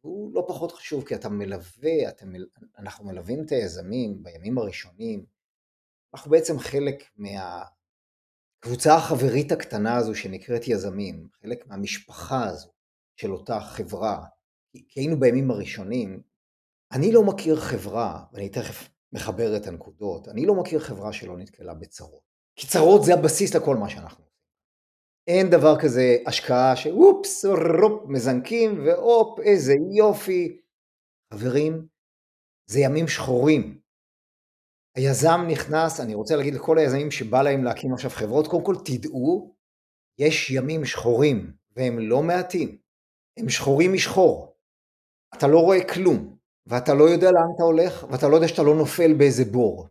הוא 0.00 0.34
לא 0.34 0.44
פחות 0.48 0.72
חשוב, 0.72 1.04
כי 1.04 1.14
אתה 1.14 1.28
מלווה, 1.28 2.08
אתה. 2.08 2.26
אנחנו 2.78 3.04
מלווים 3.04 3.44
את 3.44 3.52
היזמים 3.52 4.22
בימים 4.22 4.58
הראשונים, 4.58 5.24
אנחנו 6.14 6.30
בעצם 6.30 6.58
חלק 6.58 7.04
מהקבוצה 7.16 8.94
החברית 8.94 9.52
הקטנה 9.52 9.96
הזו 9.96 10.14
שנקראת 10.14 10.68
יזמים, 10.68 11.28
חלק 11.42 11.66
מהמשפחה 11.66 12.44
הזו 12.44 12.70
של 13.16 13.32
אותה 13.32 13.60
חברה, 13.60 14.24
כי 14.88 15.00
היינו 15.00 15.20
בימים 15.20 15.50
הראשונים, 15.50 16.22
אני 16.92 17.12
לא 17.12 17.22
מכיר 17.22 17.56
חברה, 17.60 18.24
ואני 18.32 18.48
תכף 18.48 18.88
מחבר 19.12 19.56
את 19.56 19.66
הנקודות, 19.66 20.28
אני 20.28 20.46
לא 20.46 20.54
מכיר 20.54 20.80
חברה 20.80 21.12
שלא 21.12 21.38
נתקלה 21.38 21.74
בצרות. 21.74 22.32
כי 22.56 22.66
צרות 22.66 23.04
זה 23.04 23.14
הבסיס 23.14 23.54
לכל 23.54 23.76
מה 23.76 23.88
שאנחנו 23.88 24.24
עושים. 24.24 24.32
אין 25.26 25.50
דבר 25.50 25.80
כזה 25.80 26.16
השקעה 26.26 26.76
שאופס, 26.76 27.44
רופ, 27.44 28.02
מזנקים, 28.08 28.86
והופ, 28.86 29.40
איזה 29.40 29.72
יופי. 29.96 30.60
חברים, 31.32 31.86
זה 32.70 32.80
ימים 32.80 33.08
שחורים. 33.08 33.80
היזם 34.96 35.40
נכנס, 35.50 36.00
אני 36.00 36.14
רוצה 36.14 36.36
להגיד 36.36 36.54
לכל 36.54 36.78
היזמים 36.78 37.10
שבא 37.10 37.42
להם 37.42 37.64
להקים 37.64 37.94
עכשיו 37.94 38.10
חברות, 38.10 38.46
קודם 38.46 38.64
כל 38.64 38.76
תדעו, 38.84 39.54
יש 40.18 40.50
ימים 40.50 40.84
שחורים, 40.84 41.52
והם 41.76 41.98
לא 41.98 42.22
מעטים. 42.22 42.78
הם 43.38 43.48
שחורים 43.48 43.92
משחור. 43.92 44.56
אתה 45.34 45.46
לא 45.46 45.58
רואה 45.58 45.88
כלום, 45.94 46.36
ואתה 46.66 46.94
לא 46.94 47.04
יודע 47.04 47.30
לאן 47.30 47.48
אתה 47.56 47.62
הולך, 47.62 48.06
ואתה 48.10 48.28
לא 48.28 48.34
יודע 48.34 48.48
שאתה 48.48 48.62
לא 48.62 48.74
נופל 48.74 49.14
באיזה 49.14 49.44
בור. 49.44 49.88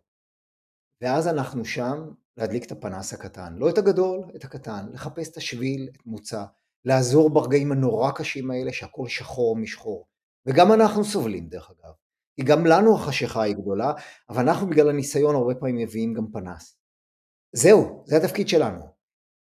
ואז 1.00 1.28
אנחנו 1.28 1.64
שם 1.64 2.08
להדליק 2.36 2.64
את 2.64 2.72
הפנס 2.72 3.12
הקטן, 3.12 3.54
לא 3.56 3.70
את 3.70 3.78
הגדול, 3.78 4.20
את 4.36 4.44
הקטן, 4.44 4.86
לחפש 4.92 5.30
את 5.30 5.36
השביל, 5.36 5.88
את 5.92 6.06
מוצא, 6.06 6.44
לעזור 6.84 7.30
ברגעים 7.30 7.72
הנורא 7.72 8.10
קשים 8.10 8.50
האלה 8.50 8.72
שהכל 8.72 9.08
שחור 9.08 9.56
משחור. 9.56 10.06
וגם 10.46 10.72
אנחנו 10.72 11.04
סובלים 11.04 11.48
דרך 11.48 11.70
אגב, 11.70 11.92
כי 12.36 12.42
גם 12.42 12.66
לנו 12.66 12.94
החשיכה 12.94 13.42
היא 13.42 13.54
גדולה, 13.54 13.92
אבל 14.28 14.48
אנחנו 14.48 14.66
בגלל 14.66 14.88
הניסיון 14.88 15.34
הרבה 15.34 15.54
פעמים 15.54 15.76
מביאים 15.76 16.14
גם 16.14 16.26
פנס. 16.32 16.76
זהו, 17.52 18.02
זה 18.06 18.16
התפקיד 18.16 18.48
שלנו. 18.48 18.80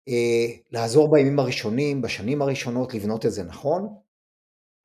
אה, 0.07 0.45
לעזור 0.71 1.11
בימים 1.11 1.39
הראשונים, 1.39 2.01
בשנים 2.01 2.41
הראשונות, 2.41 2.93
לבנות 2.93 3.25
את 3.25 3.31
זה 3.31 3.43
נכון, 3.43 3.95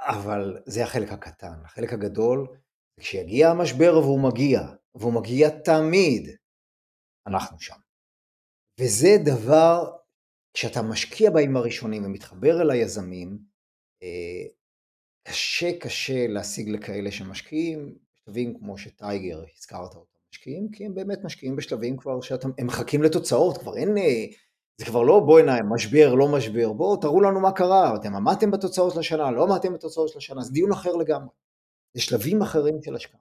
אבל 0.06 0.62
זה 0.66 0.82
החלק 0.82 1.12
הקטן. 1.12 1.64
החלק 1.64 1.92
הגדול, 1.92 2.46
כשיגיע 3.00 3.50
המשבר 3.50 3.98
והוא 3.98 4.20
מגיע, 4.20 4.60
והוא 4.94 5.12
מגיע 5.12 5.48
תמיד, 5.48 6.36
אנחנו 7.26 7.60
שם. 7.60 7.76
וזה 8.80 9.08
דבר, 9.24 9.96
כשאתה 10.54 10.82
משקיע 10.82 11.30
בימים 11.30 11.56
הראשונים 11.56 12.04
ומתחבר 12.04 12.62
אל 12.62 12.70
היזמים, 12.70 13.38
אה, 14.02 14.46
קשה 15.28 15.78
קשה 15.80 16.26
להשיג 16.26 16.68
לכאלה 16.68 17.10
שמשקיעים, 17.10 17.98
בשלבים 18.14 18.58
כמו 18.58 18.78
שטייגר, 18.78 19.44
הזכרת 19.56 19.94
אותם, 19.94 20.18
משקיעים, 20.32 20.70
כי 20.70 20.86
הם 20.86 20.94
באמת 20.94 21.18
משקיעים 21.24 21.56
בשלבים 21.56 21.96
כבר 21.96 22.20
שאתם, 22.20 22.50
הם 22.58 22.66
מחכים 22.66 23.02
לתוצאות, 23.02 23.58
כבר 23.58 23.76
אין, 23.76 23.98
אה, 23.98 24.26
זה 24.78 24.86
כבר 24.86 25.02
לא 25.02 25.20
בואי 25.20 25.42
נא, 25.42 25.62
משבר, 25.74 26.14
לא 26.14 26.28
משבר, 26.28 26.72
בואו 26.72 26.96
תראו 26.96 27.20
לנו 27.20 27.40
מה 27.40 27.52
קרה, 27.52 27.96
אתם 27.96 28.14
עמדתם 28.14 28.50
בתוצאות 28.50 28.96
לשנה, 28.96 29.30
לא 29.30 29.44
עמדתם 29.44 29.74
בתוצאות 29.74 30.08
של 30.08 30.18
השנה, 30.18 30.42
זה 30.42 30.52
דיון 30.52 30.72
אחר 30.72 30.96
לגמרי. 30.96 31.28
זה 31.94 32.02
שלבים 32.02 32.42
אחרים 32.42 32.82
של 32.82 32.94
השקעה. 32.94 33.20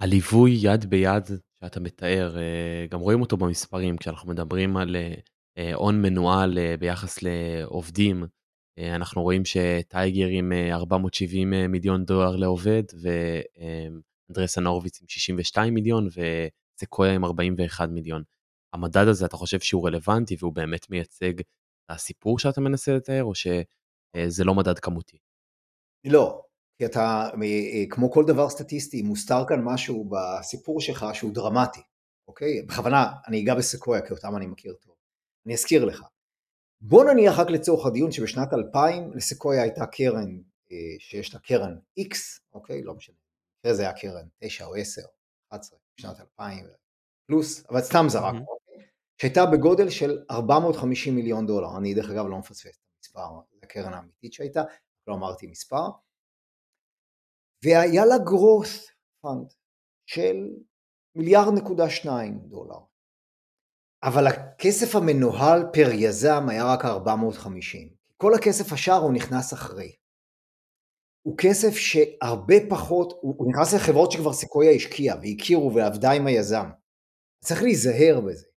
הליווי 0.00 0.58
יד 0.62 0.84
ביד 0.84 1.26
שאתה 1.64 1.80
מתאר, 1.80 2.38
אה, 2.38 2.86
גם 2.90 3.00
רואים 3.00 3.20
אותו 3.20 3.36
במספרים, 3.36 3.96
כשאנחנו 3.96 4.30
מדברים 4.30 4.76
על 4.76 4.96
אה, 5.58 5.74
הון 5.74 6.02
מנוהל 6.02 6.58
אה, 6.58 6.76
ביחס 6.76 7.18
לעובדים, 7.22 8.24
אנחנו 8.78 9.22
רואים 9.22 9.44
שטייגר 9.44 10.26
עם 10.26 10.52
470 10.72 11.50
מיליון 11.68 12.04
דולר 12.04 12.36
לעובד, 12.36 12.82
ואנדרסן 13.02 14.66
הורוביץ 14.66 15.02
עם 15.02 15.08
62 15.08 15.74
מיליון, 15.74 16.08
וסקויה 16.78 17.14
עם 17.14 17.24
41 17.24 17.88
מיליון. 17.88 18.22
המדד 18.72 19.08
הזה, 19.08 19.26
אתה 19.26 19.36
חושב 19.36 19.60
שהוא 19.60 19.86
רלוונטי 19.86 20.36
והוא 20.38 20.52
באמת 20.52 20.90
מייצג 20.90 21.38
את 21.40 21.46
הסיפור 21.88 22.38
שאתה 22.38 22.60
מנסה 22.60 22.92
לתאר, 22.92 23.24
או 23.24 23.34
שזה 23.34 24.44
לא 24.44 24.54
מדד 24.54 24.78
כמותי? 24.78 25.18
לא, 26.04 26.42
כי 26.78 26.86
אתה, 26.86 27.28
כמו 27.90 28.10
כל 28.10 28.24
דבר 28.24 28.48
סטטיסטי, 28.48 29.02
מוסתר 29.02 29.44
כאן 29.48 29.60
משהו 29.64 30.10
בסיפור 30.10 30.80
שלך 30.80 31.06
שהוא 31.12 31.34
דרמטי, 31.34 31.80
אוקיי? 32.28 32.62
בכוונה, 32.62 33.06
אני 33.26 33.42
אגע 33.42 33.54
בסקויה, 33.54 34.06
כי 34.06 34.12
אותם 34.12 34.36
אני 34.36 34.46
מכיר 34.46 34.74
טוב. 34.74 34.94
אני 35.46 35.54
אזכיר 35.54 35.84
לך. 35.84 36.02
בוא 36.80 37.04
נניח 37.04 37.38
רק 37.38 37.50
לצורך 37.50 37.86
הדיון 37.86 38.12
שבשנת 38.12 38.52
2000 38.52 39.12
לסקויה 39.14 39.62
הייתה 39.62 39.86
קרן 39.86 40.38
אה, 40.72 40.76
שיש 40.98 41.34
לה 41.34 41.40
קרן 41.40 41.78
X, 42.00 42.14
אוקיי? 42.52 42.82
לא 42.82 42.94
משנה. 42.94 43.16
אחרי 43.60 43.74
זה 43.74 43.82
היה 43.82 43.92
קרן 43.92 44.28
9 44.38 44.66
או 44.66 44.74
10, 44.74 45.02
11, 45.48 45.78
בשנת 45.98 46.20
2000 46.20 46.66
פלוס, 47.26 47.64
אבל 47.70 47.80
סתם 47.80 48.04
זרק. 48.08 48.34
אוקיי? 48.34 48.59
שהייתה 49.20 49.46
בגודל 49.46 49.90
של 49.90 50.24
450 50.30 51.14
מיליון 51.14 51.46
דולר. 51.46 51.78
אני 51.78 51.94
דרך 51.94 52.10
אגב 52.10 52.26
לא 52.26 52.38
מפספס 52.38 52.78
את 52.78 52.84
המספר, 52.96 53.28
זו 53.50 53.58
הקרן 53.62 53.92
האמיתית 53.92 54.32
שהייתה, 54.32 54.62
לא 55.06 55.14
אמרתי 55.14 55.46
מספר. 55.46 55.88
והיה 57.64 58.04
לה 58.06 58.14
growth 58.16 58.90
fund 59.26 59.54
של 60.06 60.36
מיליארד 61.14 61.52
נקודה 61.54 61.90
שניים 61.90 62.38
דולר. 62.38 62.78
אבל 64.02 64.26
הכסף 64.26 64.94
המנוהל 64.94 65.62
פר 65.72 65.90
יזם 65.92 66.48
היה 66.48 66.64
רק 66.74 66.84
450. 66.84 67.94
כל 68.16 68.34
הכסף 68.34 68.72
השאר 68.72 69.00
הוא 69.02 69.12
נכנס 69.12 69.52
אחרי. 69.52 69.96
הוא 71.26 71.38
כסף 71.38 71.74
שהרבה 71.74 72.54
פחות, 72.70 73.12
הוא, 73.20 73.34
הוא 73.38 73.52
נכנס 73.52 73.74
לחברות 73.74 74.12
שכבר 74.12 74.32
סקויה 74.32 74.70
השקיעה 74.70 75.16
והכירו 75.16 75.74
ועבדה 75.74 76.10
עם 76.10 76.26
היזם. 76.26 76.66
צריך 77.44 77.62
להיזהר 77.62 78.20
בזה. 78.20 78.49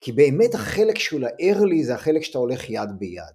כי 0.00 0.12
באמת 0.12 0.54
החלק 0.54 0.98
של 0.98 1.24
ה-early 1.24 1.84
זה 1.84 1.94
החלק 1.94 2.22
שאתה 2.22 2.38
הולך 2.38 2.70
יד 2.70 2.90
ביד. 2.98 3.34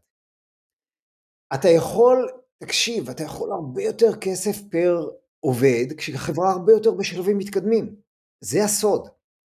אתה 1.54 1.70
יכול, 1.70 2.30
תקשיב, 2.64 3.10
אתה 3.10 3.24
יכול 3.24 3.52
הרבה 3.52 3.84
יותר 3.84 4.20
כסף 4.22 4.62
פר 4.72 5.10
עובד, 5.40 5.86
כשהחברה 5.98 6.52
הרבה 6.52 6.72
יותר 6.72 6.92
בשלבים 6.92 7.38
מתקדמים. 7.38 7.96
זה 8.44 8.64
הסוד. 8.64 9.08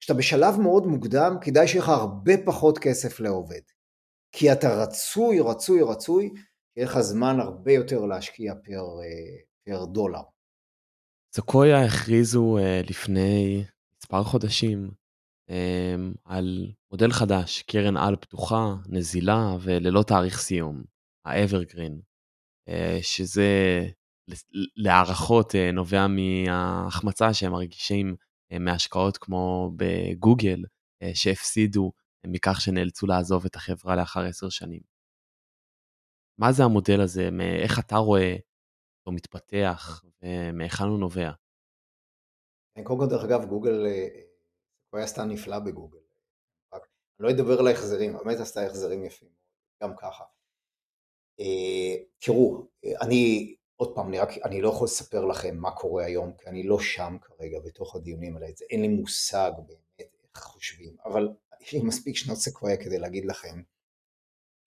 כשאתה 0.01 0.15
בשלב 0.19 0.61
מאוד 0.61 0.87
מוקדם, 0.87 1.37
כדאי 1.41 1.69
שיהיה 1.69 1.83
לך 1.83 1.89
הרבה 1.89 2.33
פחות 2.47 2.79
כסף 2.79 3.21
לעובד. 3.21 3.61
כי 4.33 4.53
אתה 4.53 4.83
רצוי, 4.83 5.41
רצוי, 5.41 5.83
רצוי, 5.83 6.31
יהיה 6.77 6.87
לך 6.87 7.01
זמן 7.01 7.41
הרבה 7.41 7.73
יותר 7.73 8.05
להשקיע 8.05 8.55
פר, 8.55 9.01
אה, 9.03 9.37
פר 9.65 9.85
דולר. 9.85 10.23
סקויה 11.37 11.85
הכריזו 11.85 12.59
uh, 12.59 12.91
לפני 12.91 13.65
מספר 13.99 14.23
חודשים 14.23 14.91
על 16.25 16.73
מודל 16.91 17.13
חדש, 17.13 17.63
קרן 17.63 17.97
על 17.97 18.17
פתוחה, 18.17 18.75
נזילה 18.89 19.57
וללא 19.61 20.03
תאריך 20.03 20.39
סיום, 20.39 20.83
האברגרין, 21.25 22.01
uh, 22.71 23.03
שזה 23.03 23.51
להערכות 24.77 25.51
uh, 25.51 25.73
נובע 25.73 26.07
מההחמצה 26.07 27.35
שהם 27.35 27.53
מרגישים 27.53 28.15
uh, 28.53 28.59
מהשקעות 28.59 29.19
כמו 29.19 29.73
בגוגל, 29.77 30.65
שהפסידו 31.15 31.93
מכך 32.27 32.61
שנאלצו 32.61 33.07
לעזוב 33.07 33.45
את 33.47 33.57
החברה 33.57 33.97
לאחר 33.97 34.21
עשר 34.21 34.49
שנים. 34.49 34.81
מה 36.41 36.53
זה 36.53 36.65
המודל 36.65 37.01
הזה? 37.01 37.29
איך 37.63 37.79
אתה 37.79 37.97
רואה 37.97 38.37
אותו 39.01 39.13
מתפתח 39.13 40.03
ומהיכן 40.23 40.85
הוא 40.85 40.99
נובע? 40.99 41.31
קודם 42.85 42.99
כל, 42.99 43.07
דרך 43.07 43.25
אגב, 43.25 43.45
גוגל, 43.45 43.87
אה, 43.87 44.09
הוא 44.93 45.07
סתם 45.07 45.29
נפלא 45.29 45.59
בגוגל. 45.59 45.99
רק, 46.73 46.87
לא 47.19 47.31
אדבר 47.31 47.59
על 47.59 47.67
ההחזרים, 47.67 48.13
באמת 48.13 48.41
עשתה 48.41 48.67
החזרים 48.67 49.05
יפים, 49.05 49.29
גם 49.83 49.97
ככה. 49.97 50.25
אה, 51.41 52.05
תראו, 52.19 52.67
אני, 53.03 53.55
עוד 53.77 53.95
פעם, 53.95 54.09
אני, 54.09 54.19
רק, 54.19 54.29
אני 54.45 54.61
לא 54.61 54.69
יכול 54.69 54.85
לספר 54.85 55.25
לכם 55.25 55.57
מה 55.57 55.71
קורה 55.71 56.05
היום, 56.05 56.33
כי 56.33 56.47
אני 56.47 56.63
לא 56.63 56.79
שם 56.81 57.17
כרגע 57.23 57.59
בתוך 57.61 57.97
הדיונים 57.97 58.37
האלה, 58.37 58.47
אין 58.71 58.81
לי 58.83 58.89
מושג 58.89 59.53
באמת 59.67 60.13
איך 60.35 60.43
חושבים, 60.45 60.97
אבל 61.05 61.29
יש 61.61 61.73
לי 61.73 61.83
מספיק 61.83 62.17
שנות 62.17 62.39
סקוויה 62.39 62.77
כדי 62.77 62.99
להגיד 62.99 63.25
לכם 63.25 63.63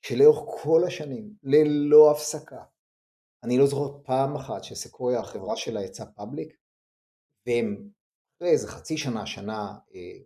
שלאורך 0.02 0.62
כל 0.64 0.84
השנים, 0.88 1.34
ללא 1.44 2.12
הפסקה, 2.12 2.64
אני 3.44 3.58
לא 3.58 3.66
זוכר 3.66 4.04
פעם 4.04 4.36
אחת 4.36 4.64
שסקוויה, 4.64 5.20
החברה 5.20 5.56
שלה 5.56 5.84
יצאה 5.84 6.06
פאבליק, 6.06 6.58
והם 7.48 7.90
אחרי 8.38 8.50
איזה 8.50 8.68
חצי 8.68 8.98
שנה, 8.98 9.26
שנה, 9.26 9.80
אה, 9.94 10.18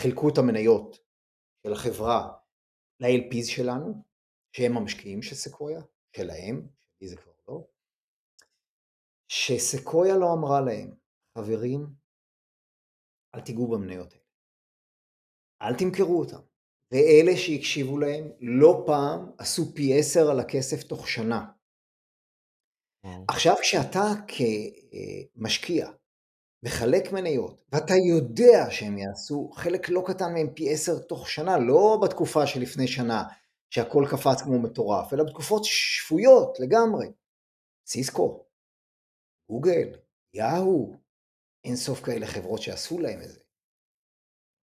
חילקו 0.00 0.28
את 0.28 0.38
המניות 0.38 0.98
של 1.66 1.72
החברה 1.72 2.32
ל-LPs 3.00 3.46
שלנו, 3.46 4.04
שהם 4.52 4.76
המשקיעים 4.76 5.22
של 5.22 5.34
סקוויה, 5.34 5.80
שלהם, 6.16 6.68
שלי 6.80 7.08
זה 7.08 7.16
כבר 7.16 7.32
לא, 7.48 7.66
שסקוויה 9.28 10.16
לא 10.16 10.32
אמרה 10.32 10.60
להם, 10.60 10.94
חברים, 11.38 11.86
אל 13.34 13.40
תיגעו 13.40 13.70
במניות 13.70 14.12
האלה. 14.12 14.24
אל 15.62 15.78
תמכרו 15.78 16.20
אותם. 16.20 16.40
ואלה 16.90 17.32
שהקשיבו 17.36 17.98
להם 17.98 18.32
לא 18.40 18.84
פעם 18.86 19.32
עשו 19.38 19.74
פי 19.74 19.98
עשר 19.98 20.30
על 20.30 20.40
הכסף 20.40 20.82
תוך 20.82 21.08
שנה. 21.08 21.46
עכשיו 23.28 23.54
כשאתה 23.60 24.00
כמשקיע 24.28 25.90
מחלק 26.64 27.12
מניות 27.12 27.62
ואתה 27.72 27.94
יודע 27.94 28.70
שהם 28.70 28.98
יעשו 28.98 29.50
חלק 29.54 29.88
לא 29.88 30.04
קטן 30.06 30.32
מהם 30.32 30.54
פי 30.54 30.72
עשר 30.72 30.98
תוך 30.98 31.30
שנה, 31.30 31.58
לא 31.58 31.98
בתקופה 32.02 32.46
שלפני 32.46 32.88
שנה 32.88 33.24
שהכל 33.70 34.04
קפץ 34.10 34.42
כמו 34.42 34.58
מטורף, 34.58 35.12
אלא 35.12 35.24
בתקופות 35.24 35.62
שפויות 35.64 36.60
לגמרי. 36.60 37.06
סיסקו, 37.86 38.44
גוגל, 39.50 39.98
יאהו, 40.34 40.96
אין 41.64 41.76
סוף 41.76 42.04
כאלה 42.04 42.26
חברות 42.26 42.62
שעשו 42.62 42.98
להם 42.98 43.20
את 43.22 43.28
זה. 43.28 43.40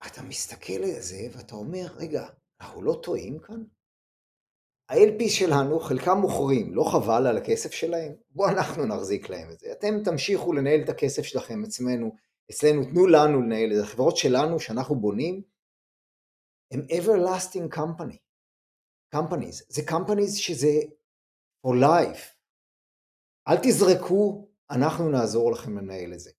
אתה 0.07 0.23
מסתכל 0.23 0.83
על 0.85 1.01
זה 1.01 1.29
ואתה 1.33 1.55
אומר, 1.55 1.87
רגע, 1.97 2.29
אנחנו 2.61 2.83
לא 2.83 3.01
טועים 3.03 3.39
כאן? 3.39 3.65
ה-LP 4.89 5.29
שלנו, 5.29 5.81
חלקם 5.81 6.19
מוכרים, 6.19 6.75
לא 6.75 6.85
חבל 6.93 7.27
על 7.27 7.37
הכסף 7.37 7.73
שלהם? 7.73 8.13
בואו 8.31 8.49
אנחנו 8.49 8.87
נחזיק 8.87 9.29
להם 9.29 9.51
את 9.51 9.59
זה. 9.59 9.73
אתם 9.73 10.03
תמשיכו 10.05 10.53
לנהל 10.53 10.81
את 10.85 10.89
הכסף 10.89 11.23
שלכם 11.23 11.65
אצלנו, 11.65 12.17
אצלנו, 12.51 12.85
תנו 12.85 13.07
לנו 13.07 13.43
לנהל 13.43 13.73
את. 13.73 13.85
החברות 13.85 14.17
שלנו 14.17 14.61
שאנחנו 14.61 15.01
בונים, 15.01 15.43
הם 16.71 16.87
everlasting 16.91 17.77
company. 17.77 18.17
companies. 19.17 19.65
זה 19.69 19.83
companies 19.91 20.37
שזה 20.37 20.73
for 21.67 21.71
life. 21.71 22.21
אל 23.49 23.57
תזרקו, 23.63 24.49
אנחנו 24.71 25.09
נעזור 25.09 25.53
לכם 25.53 25.79
לנהל 25.79 26.13
את 26.13 26.21
זה. 26.21 26.31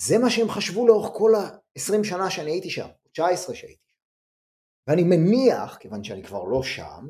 זה 0.00 0.18
מה 0.18 0.30
שהם 0.30 0.48
חשבו 0.48 0.86
לאורך 0.86 1.10
כל 1.18 1.34
ה-20 1.34 2.04
שנה 2.04 2.30
שאני 2.30 2.50
הייתי 2.50 2.70
שם, 2.70 2.88
19 3.12 3.54
שהייתי. 3.54 3.88
ואני 4.86 5.02
מניח, 5.02 5.76
כיוון 5.76 6.04
שאני 6.04 6.22
כבר 6.24 6.44
לא 6.44 6.62
שם, 6.62 7.08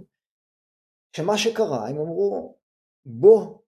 שמה 1.17 1.39
שקרה, 1.39 1.89
הם 1.89 1.99
אמרו, 1.99 2.57
בוא, 3.07 3.59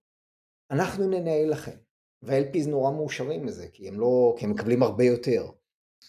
אנחנו 0.71 1.07
ננהל 1.07 1.49
לכם. 1.49 1.77
וה-LPs 2.21 2.69
נורא 2.69 2.91
מאושרים 2.91 3.45
מזה, 3.45 3.67
כי 3.73 3.87
הם 3.87 3.99
לא, 3.99 4.35
כי 4.37 4.45
הם 4.45 4.51
מקבלים 4.51 4.83
הרבה 4.83 5.03
יותר. 5.03 5.51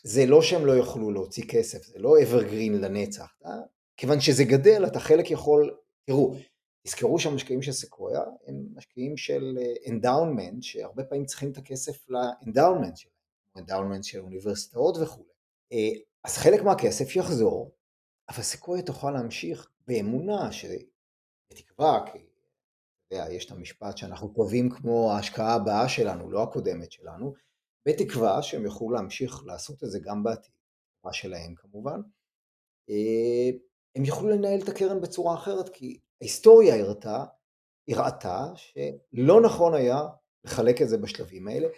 זה 0.02 0.26
לא 0.26 0.42
שהם 0.42 0.66
לא 0.66 0.72
יוכלו 0.72 1.10
להוציא 1.10 1.44
כסף, 1.48 1.82
זה 1.82 1.98
לא 1.98 2.14
evergreen 2.18 2.72
לנצח. 2.72 3.34
אה? 3.44 3.50
כיוון 3.96 4.20
שזה 4.20 4.44
גדל, 4.44 4.86
אתה 4.86 5.00
חלק 5.00 5.30
יכול, 5.30 5.76
תראו, 6.06 6.34
תזכרו 6.86 7.18
שהמשקיעים 7.18 7.62
של 7.62 7.72
סקויה 7.72 8.20
הם 8.46 8.66
משקיעים 8.74 9.16
של 9.16 9.58
endowment, 9.88 10.56
אה, 10.56 10.62
שהרבה 10.62 11.04
פעמים 11.04 11.24
צריכים 11.24 11.52
את 11.52 11.56
הכסף 11.56 12.08
ל 12.08 12.17
endowment 12.17 12.96
שלהם, 12.96 13.14
endowment 13.56 14.04
של 14.04 14.20
אוניברסיטאות 14.20 14.96
וכו'. 15.02 15.24
אה, 15.72 16.00
אז 16.24 16.36
חלק 16.36 16.62
מהכסף 16.62 17.16
יחזור, 17.16 17.70
אבל 18.28 18.42
סקויה 18.42 18.82
תוכל 18.82 19.10
להמשיך 19.10 19.70
באמונה, 19.86 20.52
שבתקווה, 21.52 22.04
כי 22.12 22.18
יודע, 23.12 23.32
יש 23.32 23.46
את 23.46 23.50
המשפט 23.50 23.96
שאנחנו 23.96 24.28
טובים 24.28 24.70
כמו 24.70 25.12
ההשקעה 25.12 25.54
הבאה 25.54 25.88
שלנו, 25.88 26.30
לא 26.30 26.42
הקודמת 26.42 26.92
שלנו, 26.92 27.34
בתקווה 27.88 28.42
שהם 28.42 28.64
יוכלו 28.64 28.90
להמשיך 28.90 29.42
לעשות 29.46 29.84
את 29.84 29.90
זה 29.90 29.98
גם 30.02 30.22
בעתיד, 30.22 30.52
מה 31.04 31.12
שלהם 31.12 31.54
כמובן. 31.54 32.00
אה, 32.90 33.50
הם 33.96 34.04
יוכלו 34.04 34.28
לנהל 34.28 34.60
את 34.62 34.68
הקרן 34.68 35.00
בצורה 35.00 35.34
אחרת, 35.34 35.68
כי 35.68 36.00
ההיסטוריה 36.20 36.74
הראתה, 36.74 37.24
הראתה 37.88 38.46
שלא 38.54 39.40
נכון 39.44 39.74
היה 39.74 40.00
לחלק 40.44 40.82
את 40.82 40.88
זה 40.88 40.98
בשלבים 40.98 41.48
האלה, 41.48 41.68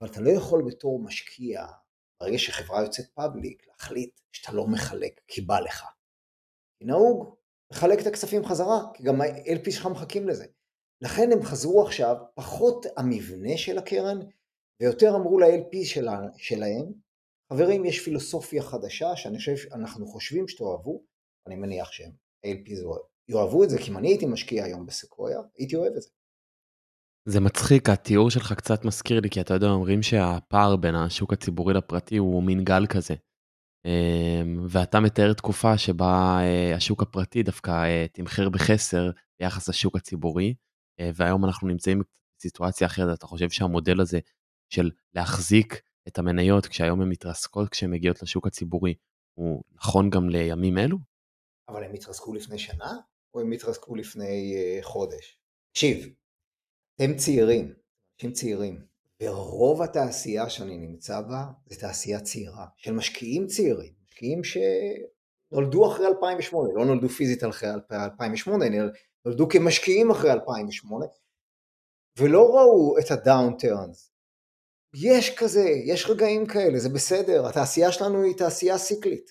אבל 0.00 0.10
אתה 0.10 0.20
לא 0.20 0.30
יכול 0.30 0.64
בתור 0.66 1.02
משקיע, 1.02 1.66
ברגע 2.20 2.38
שחברה 2.38 2.82
יוצאת 2.82 3.06
פאבליק, 3.14 3.66
להחליט 3.66 4.20
שאתה 4.32 4.52
לא 4.52 4.66
מחלק 4.66 5.20
כי 5.28 5.40
בא 5.40 5.60
לך. 5.60 5.84
נהוג 6.82 7.39
לחלק 7.72 8.00
את 8.00 8.06
הכספים 8.06 8.44
חזרה, 8.44 8.80
כי 8.94 9.02
גם 9.02 9.20
ה-LP 9.20 9.70
שלך 9.70 9.86
מחכים 9.86 10.28
לזה. 10.28 10.46
לכן 11.02 11.32
הם 11.32 11.42
חזרו 11.42 11.82
עכשיו, 11.86 12.16
פחות 12.34 12.86
המבנה 12.96 13.56
של 13.56 13.78
הקרן, 13.78 14.18
ויותר 14.82 15.16
אמרו 15.16 15.40
ל-LP 15.40 15.84
שלה, 15.84 16.18
שלהם, 16.36 16.92
חברים, 17.52 17.84
יש 17.84 18.04
פילוסופיה 18.04 18.62
חדשה 18.62 19.16
שאני 19.16 19.38
חושב, 19.38 19.56
שאנחנו 19.56 20.06
חושבים 20.06 20.48
שתאהבו, 20.48 21.02
אני 21.46 21.56
מניח 21.56 21.92
שהם, 21.92 22.12
ה-LP 22.44 22.70
יאהבו 23.28 23.64
את 23.64 23.70
זה, 23.70 23.78
כי 23.78 23.90
אם 23.90 23.98
אני 23.98 24.08
הייתי 24.08 24.26
משקיע 24.26 24.64
היום 24.64 24.86
בסקויה, 24.86 25.40
הייתי 25.58 25.76
אוהב 25.76 25.92
את 25.96 26.02
זה. 26.02 26.08
זה 27.28 27.40
מצחיק, 27.40 27.88
התיאור 27.88 28.30
שלך 28.30 28.52
קצת 28.52 28.84
מזכיר 28.84 29.20
לי, 29.20 29.30
כי 29.30 29.40
אתה 29.40 29.54
יודע, 29.54 29.66
אומרים 29.66 30.02
שהפער 30.02 30.76
בין 30.76 30.94
השוק 30.94 31.32
הציבורי 31.32 31.74
לפרטי 31.74 32.16
הוא 32.16 32.42
מין 32.42 32.64
גל 32.64 32.86
כזה. 32.86 33.14
אמ, 33.84 34.66
ואתה 34.68 35.00
מתאר 35.00 35.32
תקופה 35.32 35.78
שבה 35.78 36.38
אה, 36.40 36.76
השוק 36.76 37.02
הפרטי 37.02 37.42
דווקא 37.42 37.70
אה, 37.70 38.06
תמחר 38.12 38.48
בחסר 38.48 39.10
ביחס 39.40 39.68
לשוק 39.68 39.96
הציבורי, 39.96 40.54
אה, 41.00 41.10
והיום 41.14 41.44
אנחנו 41.44 41.68
נמצאים 41.68 42.02
בסיטואציה 42.38 42.86
אחרת, 42.86 43.18
אתה 43.18 43.26
חושב 43.26 43.50
שהמודל 43.50 44.00
הזה 44.00 44.18
של 44.68 44.90
להחזיק 45.14 45.82
את 46.08 46.18
המניות 46.18 46.66
כשהיום 46.66 47.00
הן 47.00 47.08
מתרסקות 47.08 47.68
כשהן 47.68 47.90
מגיעות 47.90 48.22
לשוק 48.22 48.46
הציבורי, 48.46 48.94
הוא 49.34 49.62
נכון 49.74 50.10
גם 50.10 50.28
לימים 50.28 50.78
אלו? 50.78 50.98
אבל 51.68 51.84
הם 51.84 51.92
התרסקו 51.94 52.34
לפני 52.34 52.58
שנה, 52.58 52.92
או 53.34 53.40
הם 53.40 53.52
התרסקו 53.52 53.96
לפני 53.96 54.54
חודש? 54.82 55.38
תקשיב, 55.72 56.14
הם 56.98 57.16
צעירים, 57.16 57.74
אנשים 58.14 58.32
צעירים, 58.32 58.89
ורוב 59.22 59.82
התעשייה 59.82 60.50
שאני 60.50 60.78
נמצא 60.78 61.20
בה 61.20 61.44
זה 61.66 61.80
תעשייה 61.80 62.20
צעירה, 62.20 62.66
של 62.76 62.92
משקיעים 62.92 63.46
צעירים, 63.46 63.92
משקיעים 64.08 64.40
שנולדו 64.44 65.92
אחרי 65.92 66.06
2008, 66.06 66.68
לא 66.74 66.84
נולדו 66.84 67.08
פיזית 67.08 67.44
אחרי 67.44 67.70
2008, 67.92 68.64
נולדו 69.24 69.48
כמשקיעים 69.48 70.10
אחרי 70.10 70.32
2008, 70.32 71.06
ולא 72.18 72.56
ראו 72.56 72.98
את 72.98 73.10
הדאונטרנס. 73.10 74.12
יש 74.94 75.38
כזה, 75.38 75.64
יש 75.84 76.06
רגעים 76.10 76.46
כאלה, 76.46 76.78
זה 76.78 76.88
בסדר, 76.88 77.46
התעשייה 77.46 77.92
שלנו 77.92 78.22
היא 78.22 78.36
תעשייה 78.36 78.78
סיקלית. 78.78 79.30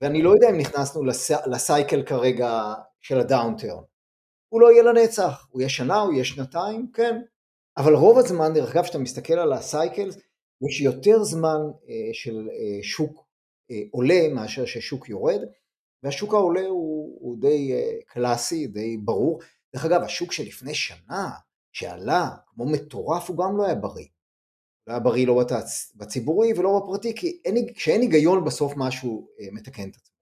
ואני 0.00 0.22
לא 0.22 0.30
יודע 0.30 0.50
אם 0.50 0.58
נכנסנו 0.58 1.04
לס... 1.04 1.30
ל 1.30 1.42
cycle 1.42 2.02
כרגע 2.02 2.74
של 3.00 3.18
ה 3.18 3.24
downturn. 3.24 3.82
הוא 4.48 4.60
לא 4.60 4.72
יהיה 4.72 4.82
לנצח, 4.82 5.48
הוא 5.50 5.60
יהיה 5.60 5.68
שנה, 5.68 6.00
הוא 6.00 6.12
יהיה 6.12 6.24
שנתיים, 6.24 6.90
כן. 6.94 7.22
אבל 7.78 7.94
רוב 7.94 8.18
הזמן, 8.18 8.54
דרך 8.54 8.76
אגב, 8.76 8.84
כשאתה 8.84 8.98
מסתכל 8.98 9.34
על 9.34 9.52
ה 9.52 9.60
cycle, 9.60 10.10
יש 10.68 10.80
יותר 10.80 11.24
זמן 11.24 11.60
אה, 11.88 12.10
של 12.12 12.48
אה, 12.52 12.82
שוק 12.82 13.26
אה, 13.70 13.82
עולה 13.90 14.28
מאשר 14.34 14.64
ששוק 14.64 15.08
יורד, 15.08 15.40
והשוק 16.02 16.34
העולה 16.34 16.66
הוא, 16.66 17.18
הוא 17.20 17.40
די 17.40 17.72
אה, 17.72 17.92
קלאסי, 18.06 18.66
די 18.66 18.96
ברור. 18.96 19.40
דרך 19.74 19.84
אגב, 19.84 20.02
השוק 20.02 20.32
שלפני 20.32 20.74
שנה, 20.74 21.30
שעלה 21.72 22.30
כמו 22.46 22.66
מטורף, 22.66 23.28
הוא 23.28 23.38
גם 23.38 23.56
לא 23.56 23.66
היה 23.66 23.74
בריא. 23.74 24.06
לא 24.86 24.92
היה 24.92 25.00
בריא 25.00 25.26
לא 25.26 25.42
בציבורי 25.94 26.52
ולא 26.56 26.80
בפרטי, 26.80 27.14
כי 27.14 27.40
אין, 27.44 27.72
כשאין 27.74 28.00
היגיון 28.00 28.44
בסוף 28.44 28.72
משהו 28.76 29.28
אה, 29.40 29.46
מתקן 29.52 29.88
את 29.90 29.96
עצמו. 29.96 30.16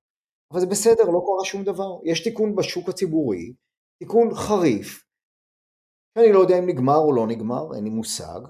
אבל 0.53 0.61
זה 0.61 0.67
בסדר, 0.67 1.05
לא 1.05 1.25
קרה 1.27 1.45
שום 1.45 1.65
דבר. 1.65 1.99
יש 2.05 2.25
תיקון 2.25 2.57
בשוק 2.57 2.89
הציבורי, 2.89 3.53
תיקון 3.99 4.35
חריף, 4.35 5.04
שאני 6.19 6.33
לא 6.33 6.39
יודע 6.39 6.59
אם 6.59 6.67
נגמר 6.67 6.97
או 6.97 7.13
לא 7.13 7.27
נגמר, 7.27 7.75
אין 7.75 7.85
לי 7.85 7.91
מושג. 7.91 8.41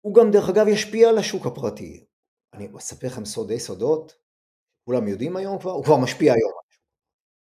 הוא 0.00 0.14
גם 0.14 0.30
דרך 0.30 0.48
אגב 0.48 0.68
ישפיע 0.68 1.08
על 1.08 1.18
השוק 1.18 1.46
הפרטי. 1.46 2.04
אני 2.54 2.68
אספר 2.76 3.06
לכם 3.06 3.24
סודי 3.24 3.60
סודות, 3.60 4.16
כולם 4.84 5.08
יודעים 5.08 5.36
היום 5.36 5.58
כבר, 5.58 5.70
הוא 5.70 5.84
כבר 5.84 5.96
משפיע 5.96 6.32
היום. 6.32 6.52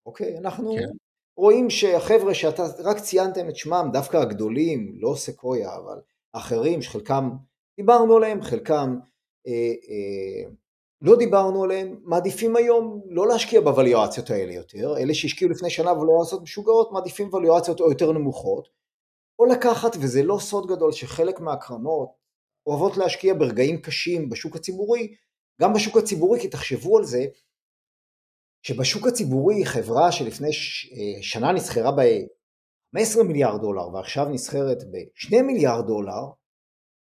אוקיי, 0.06 0.38
אנחנו 0.38 0.74
כן. 0.74 0.96
רואים 1.36 1.70
שהחבר'ה 1.70 2.34
שאתה 2.34 2.62
רק 2.84 2.96
ציינתם 2.98 3.48
את 3.48 3.56
שמם, 3.56 3.88
דווקא 3.92 4.16
הגדולים, 4.16 4.92
לא 5.00 5.14
סקויה, 5.16 5.76
אבל 5.76 6.00
אחרים 6.32 6.82
שחלקם 6.82 7.30
דיברנו 7.76 8.16
עליהם, 8.16 8.42
חלקם 8.42 8.98
אה, 9.46 9.72
אה, 9.88 10.50
לא 11.00 11.16
דיברנו 11.16 11.64
עליהם, 11.64 12.00
מעדיפים 12.04 12.56
היום 12.56 13.02
לא 13.08 13.28
להשקיע 13.28 13.60
בווליואציות 13.60 14.30
האלה 14.30 14.52
יותר, 14.52 14.96
אלה 14.98 15.14
שהשקיעו 15.14 15.50
לפני 15.50 15.70
שנה 15.70 15.92
ווליואציות 15.92 16.42
משוגעות, 16.42 16.92
מעדיפים 16.92 17.28
ווליואציות 17.28 17.80
או 17.80 17.90
יותר 17.90 18.12
נמוכות, 18.12 18.68
או 19.38 19.44
לקחת, 19.46 19.96
וזה 20.00 20.22
לא 20.22 20.38
סוד 20.40 20.66
גדול, 20.66 20.92
שחלק 20.92 21.40
מהקרנות 21.40 22.08
אוהבות 22.66 22.96
להשקיע 22.96 23.34
ברגעים 23.34 23.80
קשים 23.80 24.28
בשוק 24.28 24.56
הציבורי, 24.56 25.14
גם 25.60 25.72
בשוק 25.72 25.96
הציבורי, 25.96 26.40
כי 26.40 26.48
תחשבו 26.48 26.98
על 26.98 27.04
זה, 27.04 27.26
שבשוק 28.62 29.06
הציבורי 29.06 29.66
חברה 29.66 30.12
שלפני 30.12 30.48
אה, 30.48 31.22
שנה 31.22 31.52
נסחרה 31.52 31.92
ב-15 31.92 33.22
מיליארד 33.22 33.60
דולר 33.60 33.94
ועכשיו 33.94 34.28
נסחרת 34.28 34.84
ב-2 34.90 35.42
מיליארד 35.42 35.86
דולר, 35.86 36.22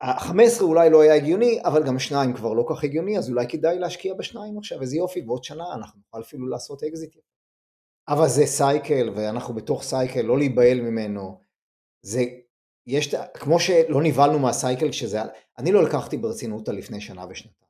ה-15 0.02 0.62
אולי 0.62 0.90
לא 0.90 1.02
היה 1.02 1.16
הגיוני, 1.16 1.60
אבל 1.64 1.84
גם 1.84 2.00
שניים 2.00 2.34
כבר 2.34 2.54
לא 2.54 2.66
כך 2.70 2.84
הגיוני, 2.84 3.18
אז 3.18 3.30
אולי 3.30 3.48
כדאי 3.50 3.80
להשקיע 3.80 4.14
בשניים 4.14 4.58
עכשיו, 4.58 4.82
איזה 4.82 4.98
יופי, 4.98 5.22
ועוד 5.28 5.44
שנה 5.44 5.74
אנחנו 5.74 6.00
נוכל 6.06 6.22
אפילו 6.22 6.48
לעשות 6.48 6.84
אקזיט. 6.84 7.16
אבל 8.08 8.28
זה 8.28 8.46
cycle, 8.46 9.10
ואנחנו 9.16 9.54
בתוך 9.54 9.84
cycle, 9.84 10.22
לא 10.22 10.38
להיבהל 10.38 10.82
ממנו. 10.82 11.42
זה, 12.02 12.24
יש, 12.88 13.16
כמו 13.34 13.60
שלא 13.60 14.04
נבהלנו 14.04 14.40
מה 14.40 14.54
cycle 14.54 14.90
כשזה, 14.90 15.20
אני 15.58 15.72
לא 15.72 15.84
לקחתי 15.84 16.18
ברצינות 16.18 16.68
לפני 16.68 17.02
שנה 17.02 17.26
ושנתיים. 17.30 17.66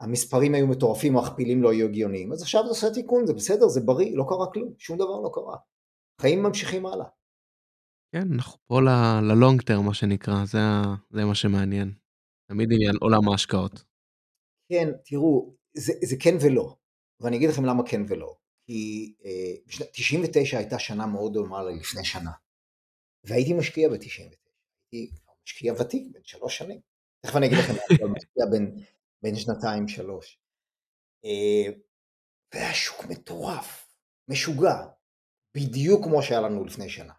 המספרים 0.00 0.54
היו 0.54 0.66
מטורפים, 0.66 1.16
הכפילים 1.16 1.62
לא 1.62 1.70
היו 1.70 1.86
הגיוניים, 1.86 2.32
אז 2.32 2.42
עכשיו 2.42 2.62
זה 2.62 2.68
עושה 2.68 2.90
תיקון, 2.94 3.26
זה 3.26 3.32
בסדר, 3.32 3.68
זה 3.68 3.80
בריא, 3.80 4.16
לא 4.16 4.24
קרה 4.28 4.52
כלום, 4.52 4.72
שום 4.78 4.96
דבר 4.96 5.20
לא 5.20 5.30
קרה. 5.32 5.56
חיים 6.20 6.42
ממשיכים 6.42 6.86
הלאה. 6.86 7.06
כן, 8.14 8.32
אנחנו 8.32 8.58
פה 8.66 8.80
ללונג 9.22 9.62
טרם, 9.62 9.86
מה 9.86 9.94
שנקרא, 9.94 10.44
זה, 10.44 10.58
זה 11.10 11.24
מה 11.24 11.34
שמעניין. 11.34 11.92
תמיד 12.48 12.68
עניין 12.72 12.96
עולם 13.00 13.28
ההשקעות. 13.28 13.84
כן, 14.68 14.88
תראו, 15.04 15.54
זה, 15.76 15.92
זה 16.02 16.16
כן 16.20 16.34
ולא, 16.40 16.76
ואני 17.20 17.36
אגיד 17.36 17.50
לכם 17.50 17.64
למה 17.64 17.82
כן 17.86 18.02
ולא. 18.08 18.36
כי 18.66 19.14
אה, 19.24 19.84
99 19.92 20.58
הייתה 20.58 20.78
שנה 20.78 21.06
מאוד 21.06 21.32
דומה 21.32 21.62
ללפני 21.62 22.04
שנה, 22.04 22.30
והייתי 23.24 23.52
משקיע 23.52 23.88
ב-99, 23.88 24.36
הייתי 24.92 25.10
משקיע 25.44 25.72
ותיק, 25.80 26.06
בן 26.12 26.20
שלוש 26.24 26.58
שנים. 26.58 26.80
תכף 27.20 27.36
אני 27.36 27.46
אגיד 27.46 27.58
לכם, 27.58 27.72
אני 28.04 28.12
משקיע 28.16 28.44
בין, 28.50 28.84
בין 29.22 29.36
שנתיים 29.36 29.88
שלוש. 29.88 30.38
אה, 31.24 31.72
והיה 32.54 32.74
שוק 32.74 33.04
מטורף, 33.04 33.94
משוגע, 34.28 34.76
בדיוק 35.56 36.04
כמו 36.04 36.22
שהיה 36.22 36.40
לנו 36.40 36.64
לפני 36.64 36.88
שנה. 36.88 37.12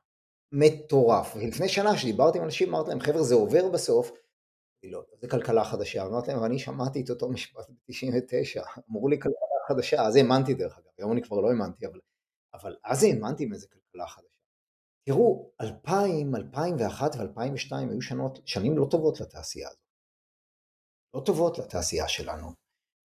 מטורף. 0.53 1.35
ולפני 1.35 1.69
שנה 1.69 1.97
שדיברתי 1.97 2.37
עם 2.37 2.43
אנשים, 2.43 2.69
אמרתי 2.69 2.89
להם, 2.89 2.99
חבר'ה, 2.99 3.23
זה 3.23 3.35
עובר 3.35 3.69
בסוף. 3.69 4.11
לא, 4.83 5.03
זה 5.21 5.27
כלכלה 5.27 5.63
חדשה. 5.63 6.05
אמרתי 6.05 6.31
להם, 6.31 6.41
ואני 6.41 6.59
שמעתי 6.59 7.01
את 7.01 7.09
אותו 7.09 7.29
משפט 7.29 7.69
ב-99, 7.69 8.61
אמרו 8.89 9.07
לי 9.07 9.19
כלכלה 9.19 9.53
חדשה, 9.67 10.01
אז 10.01 10.15
האמנתי 10.15 10.53
דרך 10.53 10.77
אגב, 10.77 10.87
היום 10.97 11.11
אני 11.11 11.21
כבר 11.21 11.39
לא 11.39 11.49
האמנתי, 11.49 11.85
אבל, 11.87 11.99
אבל 12.53 12.75
אז 12.83 13.03
האמנתי 13.03 13.45
מאיזה 13.45 13.67
כלכלה 13.67 14.07
חדשה. 14.07 14.39
תראו, 15.05 15.51
2000, 15.61 16.35
2001 16.35 17.15
ו-2002 17.15 17.75
היו 17.75 18.01
שנות, 18.01 18.39
שנים 18.45 18.77
לא 18.77 18.87
טובות 18.91 19.21
לתעשייה 19.21 19.67
הזאת. 19.67 19.79
לא 21.13 21.21
טובות 21.25 21.57
לתעשייה 21.57 22.07
שלנו, 22.07 22.53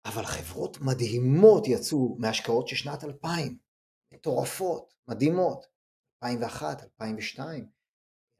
אבל 0.05 0.23
חברות 0.23 0.77
מדהימות 0.81 1.67
יצאו 1.67 2.15
מהשקעות 2.19 2.67
של 2.67 2.75
שנת 2.75 3.03
2000, 3.03 3.57
מטורפות, 4.13 4.93
מדהימות. 5.07 5.72
2001, 6.23 6.83
2002. 6.83 7.49
אני 7.49 7.67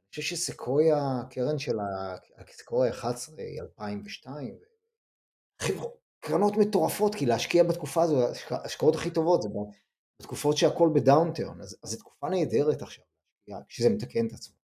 חושב 0.10 0.22
שסקויה, 0.22 1.20
הקרן 1.22 1.60
של 1.60 1.78
הסקויה 2.38 2.92
11 2.92 3.36
היא 3.38 3.62
2002. 3.62 4.58
קרנות 6.20 6.58
מטורפות, 6.58 7.16
כי 7.16 7.26
להשקיע 7.26 7.64
בתקופה 7.64 8.04
הזו, 8.04 8.28
ההשקעות 8.50 8.96
הכי 8.96 9.12
טובות 9.12 9.42
זה 9.42 9.50
בתקופות 10.22 10.58
שהכל 10.58 10.90
ב 10.96 11.02
downturn, 11.02 11.62
אז, 11.62 11.78
אז 11.84 11.90
זו 11.90 11.98
תקופה 11.98 12.30
נהדרת 12.30 12.82
עכשיו, 12.82 13.06
כשזה 13.68 13.90
מתקן 13.90 14.28
את 14.28 14.34
עצמו. 14.34 14.56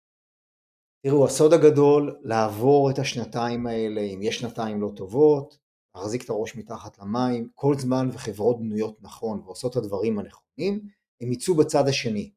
תראו, 1.06 1.26
הסוד 1.26 1.54
הגדול, 1.54 2.20
לעבור 2.22 2.92
את 2.92 3.00
השנתיים 3.00 3.68
האלה, 3.68 4.02
אם 4.02 4.22
יש 4.22 4.40
שנתיים 4.40 4.82
לא 4.82 4.92
טובות, 4.96 5.58
להחזיק 5.96 6.24
את 6.24 6.30
הראש 6.30 6.56
מתחת 6.56 7.00
למים, 7.00 7.50
כל 7.56 7.76
זמן 7.78 8.10
וחברות 8.14 8.60
בנויות 8.60 8.98
נכון 9.02 9.40
ועושות 9.40 9.72
את 9.72 9.78
הדברים 9.78 10.20
הנכונים, 10.20 10.88
הם 11.22 11.32
יצאו 11.32 11.56
בצד 11.56 11.88
השני. 11.88 12.32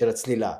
של 0.00 0.08
הצלילה. 0.08 0.54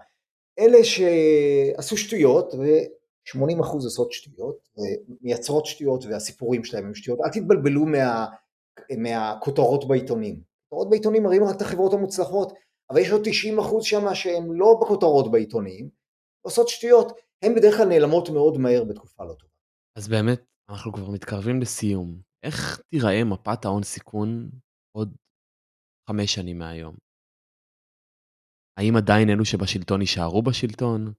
אלה 0.59 0.79
שעשו 0.85 1.97
שטויות, 1.97 2.55
ו-80% 2.55 3.75
עושות 3.75 4.13
שטויות, 4.13 4.69
ומייצרות 4.77 5.67
שטויות 5.67 6.05
והסיפורים 6.05 6.65
שלהם 6.65 6.87
הם 6.87 6.95
שטויות, 6.95 7.21
אל 7.25 7.31
תתבלבלו 7.31 7.87
מה, 7.87 8.27
מהכותרות 8.99 9.89
בעיתונים. 9.89 10.43
כותרות 10.69 10.91
בעיתונים 10.91 11.23
מראים 11.23 11.45
רק 11.45 11.57
את 11.57 11.63
החברות 11.63 11.93
המוצלחות, 11.93 12.53
אבל 12.91 13.01
יש 13.01 13.11
עוד 13.11 13.23
90% 13.25 13.83
שם 13.83 14.15
שהם 14.15 14.53
לא 14.53 14.79
בכותרות 14.81 15.31
בעיתונים, 15.31 15.89
עושות 16.47 16.69
שטויות, 16.69 17.13
הן 17.43 17.55
בדרך 17.55 17.77
כלל 17.77 17.89
נעלמות 17.89 18.29
מאוד 18.31 18.59
מהר 18.59 18.85
בתקופה 18.85 19.25
לא 19.25 19.33
טובה. 19.33 19.53
אז 19.99 20.09
באמת, 20.09 20.45
אנחנו 20.71 20.93
כבר 20.93 21.11
מתקרבים 21.11 21.61
לסיום. 21.61 22.21
איך 22.43 22.81
תיראה 22.91 23.25
מפת 23.25 23.65
ההון 23.65 23.83
סיכון 23.83 24.51
עוד 24.97 25.17
חמש 26.11 26.35
שנים 26.35 26.59
מהיום? 26.59 27.08
האם 28.79 28.97
עדיין 28.97 29.31
אלו 29.31 29.45
שבשלטון 29.45 30.01
יישארו 30.01 30.43
בשלטון? 30.43 31.13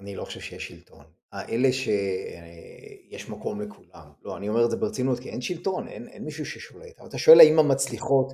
אני 0.00 0.16
לא 0.16 0.24
חושב 0.24 0.40
שיש 0.40 0.68
שלטון. 0.68 1.04
האלה 1.32 1.68
שיש 1.72 3.28
מקום 3.28 3.60
לכולם. 3.60 4.12
לא, 4.22 4.36
אני 4.36 4.48
אומר 4.48 4.64
את 4.64 4.70
זה 4.70 4.76
ברצינות, 4.76 5.18
כי 5.18 5.30
אין 5.30 5.40
שלטון, 5.40 5.88
אין, 5.88 6.08
אין 6.08 6.24
מישהו 6.24 6.46
ששולט. 6.46 6.98
אבל 6.98 7.08
אתה 7.08 7.18
שואל 7.18 7.40
האם 7.40 7.58
המצליחות, 7.58 8.32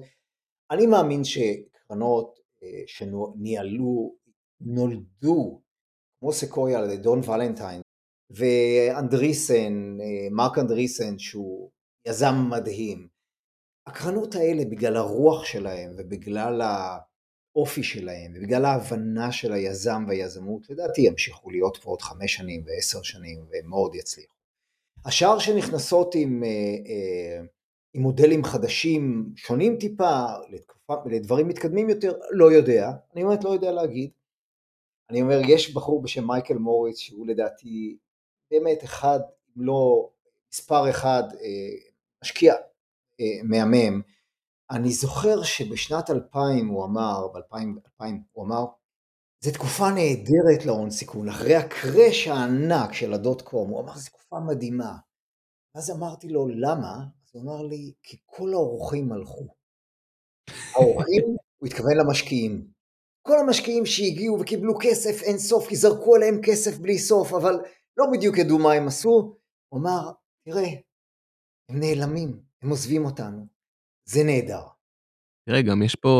אני 0.71 0.87
מאמין 0.87 1.25
שקרנות 1.25 2.39
אה, 2.63 2.83
שניהלו, 2.87 4.17
נולדו, 4.61 5.63
כמו 6.21 6.33
סקויה 6.33 6.79
על 6.79 6.97
דון 6.97 7.21
ולנטיין, 7.29 7.81
ואנדריסן, 8.31 9.97
אה, 10.01 10.29
מרק 10.31 10.59
אנדריסן, 10.59 11.19
שהוא 11.19 11.71
יזם 12.07 12.35
מדהים. 12.51 13.09
הקרנות 13.87 14.35
האלה, 14.35 14.65
בגלל 14.71 14.97
הרוח 14.97 15.45
שלהם 15.45 15.93
ובגלל 15.99 16.61
ה... 16.61 16.99
האופי 17.59 17.83
שלהם, 17.83 18.33
ובגלל 18.37 18.65
ההבנה 18.65 19.33
של 19.33 19.53
היזם 19.53 20.05
והיזמות, 20.09 20.71
לדעתי 20.71 21.01
ימשיכו 21.01 21.51
להיות 21.51 21.77
פה 21.77 21.91
עוד 21.91 22.03
חמש 22.03 22.35
שנים 22.35 22.65
ועשר 22.67 23.03
שנים, 23.03 23.45
והם 23.51 23.71
מאוד 23.71 23.95
יצליחו. 23.95 24.35
השאר 25.05 25.39
שנכנסות 25.39 26.15
עם, 26.15 26.45
אה, 26.45 26.49
אה, 26.49 27.41
עם 27.95 28.03
מודלים 28.03 28.45
חדשים, 28.45 29.33
שונים 29.37 29.77
טיפה, 29.81 30.25
לתקופה, 30.51 30.95
לדברים 31.07 31.49
מתקדמים 31.49 31.91
יותר, 31.91 32.13
לא 32.31 32.53
יודע, 32.53 32.91
אני 33.15 33.25
באמת 33.25 33.45
לא 33.45 33.51
יודע 33.51 33.73
להגיד. 33.73 34.11
אני 35.11 35.23
אומר, 35.23 35.41
יש 35.49 35.75
בחור 35.75 36.03
בשם 36.03 36.27
מייקל 36.27 36.55
מוריץ, 36.55 36.99
שהוא 36.99 37.27
לדעתי 37.27 37.97
באמת 38.51 38.85
אחד, 38.85 39.21
אם 39.57 39.63
לא 39.63 40.11
מספר 40.53 40.91
אחד, 40.91 41.23
אה, 41.33 41.77
משקיע 42.23 42.55
מהמם, 43.45 44.03
אני 44.71 44.93
זוכר 44.93 45.43
שבשנת 45.43 46.11
2000 46.11 46.69
הוא 46.69 46.85
אמר, 46.85 47.29
ב-2000 47.29 48.05
הוא 48.33 48.45
אמר, 48.45 48.65
זו 49.45 49.53
תקופה 49.53 49.91
נהדרת 49.91 50.67
להון 50.67 50.91
סיכון, 50.91 51.29
אחרי 51.29 51.57
הקראש 51.57 52.27
הענק 52.27 52.93
של 52.93 53.15
הדוט 53.15 53.43
קום, 53.43 53.71
הוא 53.71 53.81
אמר, 53.81 53.97
זו 53.97 54.07
תקופה 54.11 54.41
מדהימה. 54.41 54.97
אז 55.75 55.91
אמרתי 55.91 56.29
לו, 56.29 56.49
למה? 56.49 56.95
אז 57.25 57.31
הוא 57.33 57.43
אמר 57.43 57.63
לי, 57.63 57.93
כי 58.03 58.17
כל 58.27 58.53
האורחים 58.53 59.13
הלכו. 59.13 59.47
האורחים, 60.75 61.37
הוא 61.59 61.67
התכוון 61.67 61.97
למשקיעים. 61.97 62.67
כל 63.23 63.39
המשקיעים 63.39 63.87
שהגיעו 63.87 64.41
וקיבלו 64.41 64.75
כסף 64.81 65.23
אין 65.23 65.39
סוף, 65.39 65.69
כי 65.69 65.77
זרקו 65.77 66.17
עליהם 66.17 66.41
כסף 66.43 66.79
בלי 66.79 66.99
סוף, 66.99 67.33
אבל 67.33 67.55
לא 67.97 68.07
בדיוק 68.13 68.39
ידעו 68.39 68.59
מה 68.59 68.73
הם 68.73 68.87
עשו. 68.87 69.37
הוא 69.69 69.81
אמר, 69.81 70.11
תראה, 70.45 70.69
הם 71.69 71.81
נעלמים, 71.81 72.41
הם 72.63 72.71
עוזבים 72.71 73.05
אותנו. 73.05 73.58
זה 74.11 74.25
נהדר. 74.25 74.63
תראה, 75.49 75.63
גם 75.63 75.83
יש 75.83 75.95
פה, 75.95 76.15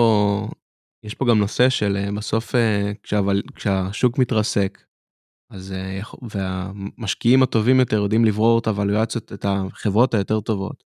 יש 1.05 1.15
פה 1.15 1.25
גם 1.31 1.39
נושא 1.39 1.69
של 1.69 1.97
אה, 1.97 2.09
בסוף 2.17 2.55
אה, 2.55 2.93
כשהבל, 3.03 3.43
כשהשוק 3.55 4.19
מתרסק, 4.19 4.79
אז 5.51 5.73
אה, 5.73 6.01
והמשקיעים 6.31 7.43
הטובים 7.43 7.81
יותר 7.81 7.97
יודעים 7.97 8.25
לברור 8.25 8.59
את 8.59 8.67
הוולואציות, 8.67 9.33
את 9.33 9.45
החברות 9.45 10.15
היותר 10.15 10.41
טובות. 10.41 10.85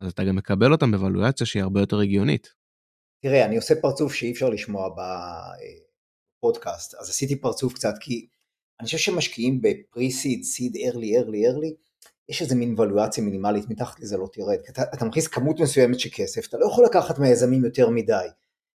אז 0.00 0.10
אתה 0.12 0.24
גם 0.24 0.36
מקבל 0.36 0.72
אותם 0.72 0.90
בוולואציה 0.90 1.46
שהיא 1.46 1.62
הרבה 1.62 1.80
יותר 1.80 2.00
הגיונית. 2.00 2.54
תראה, 3.22 3.44
אני 3.46 3.56
עושה 3.56 3.74
פרצוף 3.82 4.14
שאי 4.14 4.32
אפשר 4.32 4.50
לשמוע 4.50 4.88
בפודקאסט, 6.38 6.94
אז 6.94 7.10
עשיתי 7.10 7.40
פרצוף 7.40 7.74
קצת, 7.74 7.94
כי 8.00 8.28
אני 8.80 8.86
חושב 8.86 8.98
שמשקיעים 8.98 9.60
בפרי-סיד, 9.62 10.42
סיד, 10.42 10.76
ארלי, 10.76 11.18
ארלי, 11.18 11.46
ארלי, 11.48 11.74
יש 12.28 12.42
איזה 12.42 12.54
מין 12.54 12.74
ולואציה 12.78 13.24
מינימלית, 13.24 13.70
מתחת 13.70 14.00
לזה 14.00 14.16
לא 14.16 14.28
תרד. 14.32 14.58
אתה, 14.70 14.82
אתה 14.94 15.04
מכניס 15.04 15.26
כמות 15.26 15.60
מסוימת 15.60 16.00
של 16.00 16.08
כסף, 16.12 16.48
אתה 16.48 16.58
לא 16.58 16.66
יכול 16.66 16.84
לקחת 16.84 17.18
מהיזמים 17.18 17.64
יותר 17.64 17.90
מדי. 17.90 18.26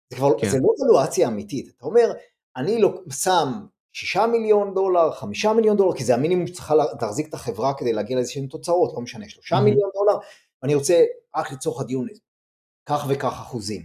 זה 0.09 0.17
כבר, 0.17 0.39
כן. 0.39 0.49
זה 0.49 0.57
לא 0.57 0.83
ולואציה 0.83 1.27
אמיתית. 1.27 1.73
אתה 1.77 1.85
אומר, 1.85 2.11
אני 2.55 2.81
לא, 2.81 3.01
שם 3.11 3.65
שישה 3.93 4.27
מיליון 4.27 4.73
דולר, 4.73 5.11
חמישה 5.11 5.53
מיליון 5.53 5.77
דולר, 5.77 5.93
כי 5.93 6.03
זה 6.03 6.15
המינימום 6.15 6.47
שצריכה 6.47 6.75
להחזיק 6.75 7.29
את 7.29 7.33
החברה 7.33 7.73
כדי 7.73 7.93
להגיע 7.93 8.15
לאיזשהן 8.15 8.47
תוצאות, 8.47 8.93
לא 8.93 9.01
משנה, 9.01 9.29
שלושה 9.29 9.57
mm-hmm. 9.57 9.61
מיליון 9.61 9.89
דולר, 9.93 10.17
ואני 10.61 10.75
רוצה 10.75 11.03
רק 11.35 11.51
לצורך 11.51 11.81
הדיון 11.81 12.07
כך 12.85 13.05
וכך 13.09 13.33
אחוזים. 13.41 13.81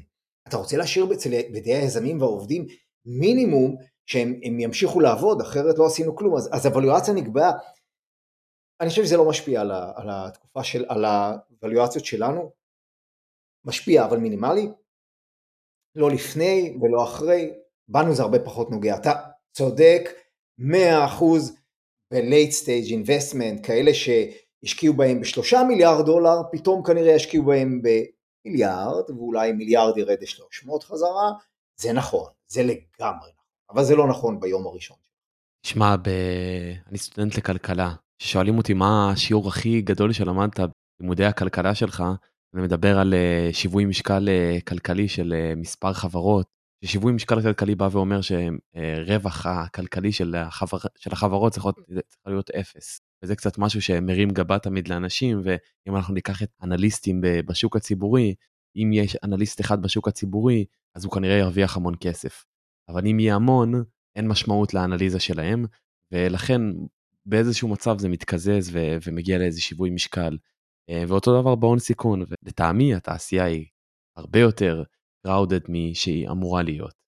אתה 0.49 0.57
רוצה 0.57 0.77
להשאיר 0.77 1.07
בידי 1.53 1.75
היזמים 1.75 2.21
והעובדים 2.21 2.67
מינימום 3.07 3.77
שהם 4.07 4.61
ימשיכו 4.61 5.01
לעבוד, 5.01 5.41
אחרת 5.41 5.79
לא 5.79 5.87
עשינו 5.87 6.17
כלום, 6.17 6.37
אז, 6.37 6.49
אז 6.53 6.67
הוולואציה 6.67 7.15
נקבעה. 7.15 7.53
אני 8.81 8.89
חושב 8.89 9.05
שזה 9.05 9.17
לא 9.17 9.29
משפיע 9.29 9.61
על, 9.61 9.71
ה, 9.71 9.93
על 9.97 10.09
התקופה 10.11 10.65
של, 10.65 10.85
על 10.89 11.05
הוולואציות 11.05 12.05
שלנו, 12.05 12.53
משפיע 13.65 14.05
אבל 14.05 14.19
מינימלי, 14.19 14.69
לא 15.95 16.11
לפני 16.11 16.79
ולא 16.81 17.05
אחרי, 17.05 17.53
בנו 17.89 18.15
זה 18.15 18.23
הרבה 18.23 18.39
פחות 18.39 18.71
נוגע. 18.71 18.97
אתה 18.97 19.13
צודק 19.53 20.11
100% 20.61 20.65
ב-late 22.11 22.53
stage 22.53 22.91
investment, 22.91 23.67
כאלה 23.67 23.91
שהשקיעו 23.95 24.95
בהם 24.95 25.21
בשלושה 25.21 25.63
מיליארד 25.69 26.07
דולר, 26.07 26.37
פתאום 26.53 26.83
כנראה 26.85 27.13
ישקיעו 27.13 27.45
בהם 27.45 27.83
במיליארד, 27.83 29.11
ואולי 29.11 29.53
מיליארד 29.53 29.99
ירד 29.99 30.19
ל-300 30.21 30.83
חזרה, 30.83 31.33
זה 31.77 31.93
נכון, 31.93 32.31
זה 32.47 32.63
לגמרי 32.63 33.31
נכון, 33.33 33.47
אבל 33.71 33.85
זה 33.85 33.97
לא 33.97 34.09
נכון 34.09 34.41
ביום 34.41 34.67
הראשון. 34.67 34.97
תשמע, 35.63 35.97
ב... 35.97 36.09
אני 36.89 36.99
סטודנט 36.99 37.37
לכלכלה, 37.37 37.95
כששואלים 38.19 38.59
אותי 38.59 38.75
מה 38.75 39.11
השיעור 39.13 39.49
הכי 39.49 39.83
גדול 39.83 40.13
שלמדת 40.13 40.61
בלימודי 41.01 41.25
הכלכלה 41.25 41.75
שלך, 41.75 42.05
אני 42.55 42.63
מדבר 42.63 42.99
על 42.99 43.15
אה, 43.15 43.49
שיווי 43.53 43.85
משקל 43.85 44.29
אה, 44.29 44.59
כלכלי 44.69 45.09
של 45.09 45.33
אה, 45.33 45.55
מספר 45.57 45.93
חברות, 45.93 46.47
ששיווי 46.85 47.13
משקל 47.13 47.43
כלכלי 47.43 47.75
בא 47.75 47.89
ואומר 47.93 48.21
שרווח 48.21 49.47
הכלכלי 49.47 50.13
של, 50.13 50.35
החבר, 50.35 50.79
של 50.99 51.13
החברות 51.13 51.53
צריך 51.53 51.67
להיות, 51.67 51.77
צריך 52.09 52.27
להיות 52.27 52.51
אפס. 52.51 53.01
וזה 53.25 53.37
קצת 53.37 53.59
משהו 53.59 53.83
שמרים 53.83 54.31
גבה 54.31 54.59
תמיד 54.59 54.89
לאנשים, 54.89 55.41
ואם 55.45 55.97
אנחנו 55.97 56.15
ניקח 56.15 56.43
את 56.43 56.51
אנליסטים 56.63 57.21
בשוק 57.47 57.77
הציבורי, 57.77 58.35
אם 58.77 58.91
יש 58.93 59.17
אנליסט 59.25 59.61
אחד 59.61 59.83
בשוק 59.83 60.09
הציבורי, 60.09 60.65
אז 60.97 61.05
הוא 61.05 61.13
כנראה 61.13 61.37
ירוויח 61.37 61.77
המון 61.77 61.95
כסף. 62.01 62.45
אבל 62.89 63.07
אם 63.07 63.21
יהיה 63.21 63.35
המון, 63.35 63.85
אין 64.17 64.29
משמעות 64.29 64.75
לאנליזה 64.75 65.21
שלהם, 65.21 65.65
ולכן 66.13 66.61
באיזשהו 67.27 67.69
מצב 67.69 67.99
זה 67.99 68.09
מתקזז 68.09 68.71
ו- 68.73 68.97
ומגיע 69.07 69.39
לאיזה 69.39 69.61
שיווי 69.61 69.91
משקל. 69.91 70.37
אה, 70.91 71.03
ואותו 71.09 71.41
דבר 71.41 71.55
בהון 71.55 71.79
סיכון, 71.79 72.23
ולטעמי 72.23 72.95
התעשייה 72.95 73.45
היא 73.45 73.67
הרבה 74.17 74.39
יותר 74.39 74.83
crowded 75.27 75.65
משהיא 75.69 76.29
אמורה 76.31 76.63
להיות. 76.63 77.07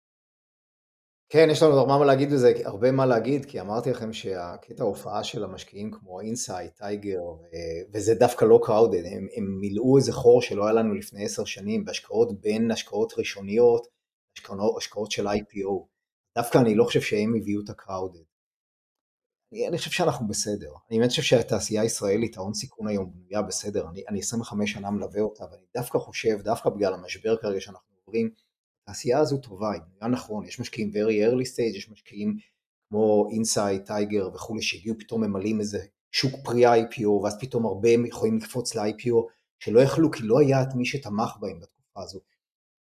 כן, 1.29 1.47
יש 1.51 1.63
לנו 1.63 1.73
הרבה 1.73 1.97
מה 1.97 2.05
להגיד 2.05 2.31
בזה, 2.31 2.53
הרבה 2.65 2.91
מה 2.91 3.05
להגיד, 3.05 3.45
כי 3.45 3.61
אמרתי 3.61 3.89
לכם 3.89 4.13
שהקטע 4.13 4.83
ההופעה 4.83 5.23
של 5.23 5.43
המשקיעים 5.43 5.91
כמו 5.91 6.21
אינסייט, 6.21 6.73
טייגר, 6.75 7.21
וזה 7.93 8.15
דווקא 8.15 8.45
לא 8.45 8.59
crowded, 8.63 9.05
הם, 9.05 9.27
הם 9.35 9.57
מילאו 9.59 9.97
איזה 9.97 10.13
חור 10.13 10.41
שלא 10.41 10.63
היה 10.63 10.73
לנו 10.73 10.93
לפני 10.93 11.25
עשר 11.25 11.45
שנים 11.45 11.85
בהשקעות 11.85 12.41
בין 12.41 12.71
השקעות 12.71 13.13
ראשוניות, 13.17 13.87
השקעות, 14.37 14.77
השקעות 14.77 15.11
של 15.11 15.27
IPO. 15.27 15.87
דווקא 16.37 16.57
אני 16.57 16.75
לא 16.75 16.83
חושב 16.83 17.01
שהם 17.01 17.33
הביאו 17.35 17.61
את 17.63 17.69
ה 17.69 17.75
crowded. 17.75 18.23
אני, 19.51 19.67
אני 19.67 19.77
חושב 19.77 19.91
שאנחנו 19.91 20.27
בסדר. 20.27 20.71
אני 20.89 20.99
באמת 20.99 21.09
חושב 21.09 21.21
שהתעשייה 21.21 21.81
הישראלית, 21.81 22.37
ההון 22.37 22.53
סיכון 22.53 22.87
היום 22.87 23.11
בנויה 23.13 23.41
בסדר. 23.41 23.89
אני, 23.89 24.03
אני 24.09 24.19
25 24.19 24.71
שנה 24.71 24.91
מלווה 24.91 25.21
אותה, 25.21 25.43
ואני 25.51 25.63
דווקא 25.73 25.97
חושב, 25.97 26.41
דווקא 26.41 26.69
בגלל 26.69 26.93
המשבר 26.93 27.37
כרגע 27.37 27.61
שאנחנו 27.61 27.95
עוברים, 28.05 28.29
התעשייה 28.83 29.19
הזו 29.19 29.37
טובה, 29.37 29.71
היא 29.71 29.81
בנויה 29.81 30.11
נכון, 30.11 30.45
יש 30.45 30.59
משקיעים 30.59 30.91
very 30.91 31.31
early 31.31 31.53
stage, 31.53 31.77
יש 31.77 31.89
משקיעים 31.89 32.37
כמו 32.89 33.27
אינסייט, 33.31 33.85
טייגר 33.85 34.29
וכולי, 34.33 34.61
שהגיעו 34.61 34.95
פתאום 34.99 35.23
ממלאים 35.23 35.59
איזה 35.59 35.85
שוק 36.11 36.33
pre-IPO, 36.43 37.07
ואז 37.07 37.39
פתאום 37.39 37.65
הרבה 37.65 37.89
יכולים 37.89 38.37
לקפוץ 38.37 38.75
ל-IPO, 38.75 39.15
שלא 39.59 39.79
יכלו, 39.79 40.11
כי 40.11 40.23
לא 40.23 40.39
היה 40.39 40.61
את 40.61 40.75
מי 40.75 40.85
שתמך 40.85 41.37
בהם 41.39 41.59
בתקופה 41.59 42.03
הזו. 42.03 42.19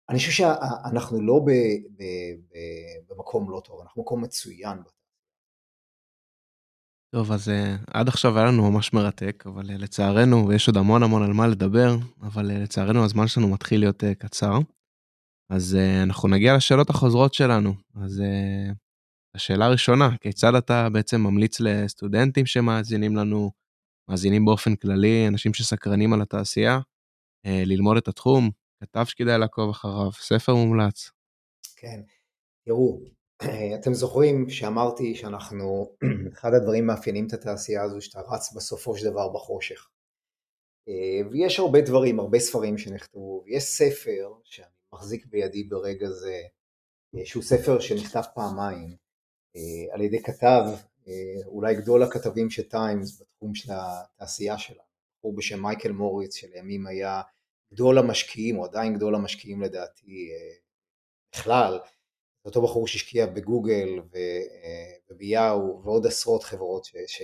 אני 0.09 0.19
חושב 0.19 0.31
שאנחנו 0.31 1.21
לא 1.21 1.41
ב, 1.47 1.51
ב, 1.97 2.03
ב, 2.51 2.59
במקום 3.09 3.51
לא 3.51 3.61
טוב, 3.65 3.81
אנחנו 3.81 4.03
במקום 4.03 4.25
מצוין. 4.25 4.79
טוב, 7.15 7.33
אז 7.33 7.49
uh, 7.49 7.53
עד 7.95 8.09
עכשיו 8.09 8.39
היה 8.39 8.47
לנו 8.47 8.71
ממש 8.71 8.93
מרתק, 8.93 9.45
אבל 9.47 9.71
uh, 9.71 9.73
לצערנו, 9.73 10.49
ויש 10.49 10.69
עוד 10.69 10.77
המון 10.77 11.03
המון 11.03 11.23
על 11.23 11.33
מה 11.33 11.47
לדבר, 11.47 11.97
אבל 12.23 12.51
uh, 12.51 12.55
לצערנו 12.55 13.05
הזמן 13.05 13.27
שלנו 13.27 13.49
מתחיל 13.49 13.81
להיות 13.81 14.05
קצר. 14.19 14.59
אז 15.51 15.79
אנחנו 16.03 16.29
נגיע 16.29 16.57
לשאלות 16.57 16.91
החוזרות 16.91 17.35
שלנו. 17.35 17.75
אז 17.95 18.23
השאלה 19.35 19.67
הראשונה, 19.67 20.17
כיצד 20.21 20.55
אתה 20.55 20.89
בעצם 20.91 21.21
ממליץ 21.21 21.61
לסטודנטים 21.61 22.47
שמאזינים 22.47 23.17
לנו, 23.17 23.51
מאזינים 24.11 24.45
באופן 24.45 24.77
כללי, 24.77 25.29
אנשים 25.29 25.55
שסקרנים 25.55 26.13
על 26.13 26.23
התעשייה, 26.23 26.81
ללמוד 27.47 27.97
את 27.97 28.09
התחום, 28.09 28.51
כתב 28.81 29.05
שכדאי 29.05 29.39
לעקוב 29.39 29.71
אחריו, 29.71 30.13
ספר 30.13 30.55
מומלץ. 30.55 31.11
כן, 31.77 32.01
תראו, 32.65 33.01
אתם 33.81 33.95
זוכרים 33.95 34.51
שאמרתי 34.51 35.15
שאנחנו, 35.15 35.97
אחד 36.33 36.55
הדברים 36.55 36.87
מאפיינים 36.87 37.27
את 37.27 37.33
התעשייה 37.33 37.83
הזו, 37.83 38.01
שאתה 38.01 38.21
רץ 38.21 38.53
בסופו 38.53 38.97
של 38.97 39.11
דבר 39.11 39.29
בחושך. 39.29 39.89
אה, 40.89 41.29
ויש 41.31 41.59
הרבה 41.59 41.81
דברים, 41.81 42.21
הרבה 42.21 42.39
ספרים 42.39 42.79
שנכתבו, 42.79 43.43
ויש 43.47 43.63
ספר 43.63 44.35
שאני 44.45 44.67
מחזיק 44.93 45.27
בידי 45.27 45.65
ברגע 45.65 46.11
זה, 46.11 46.43
אה, 47.15 47.27
שהוא 47.27 47.43
ספר 47.43 47.81
שנכתב 47.81 48.23
פעמיים, 48.35 48.97
אה, 49.57 49.95
על 49.95 50.01
ידי 50.01 50.23
כתב, 50.23 50.63
אולי 51.47 51.75
גדול 51.75 52.03
הכתבים 52.03 52.51
של 52.51 52.63
טיימס 52.63 53.21
בתחום 53.21 53.55
של 53.55 53.73
התעשייה 53.73 54.59
שלה, 54.59 54.83
בחור 55.19 55.37
בשם 55.37 55.63
מייקל 55.63 55.93
מוריץ, 55.93 56.35
שלימים 56.35 56.87
היה 56.87 57.23
גדול 57.73 57.99
המשקיעים, 57.99 58.59
או 58.59 58.65
עדיין 58.65 58.95
גדול 58.95 59.15
המשקיעים 59.15 59.63
לדעתי 59.63 60.31
בכלל, 61.33 61.79
זה 62.47 62.49
אותו 62.49 62.63
בחור 62.63 62.87
שהשקיע 62.87 63.27
בגוגל 63.27 63.89
וביאו 65.11 65.81
ועוד 65.85 66.07
עשרות 66.07 66.45
חברות 66.45 66.85
ש, 66.85 66.93
ש, 67.07 67.23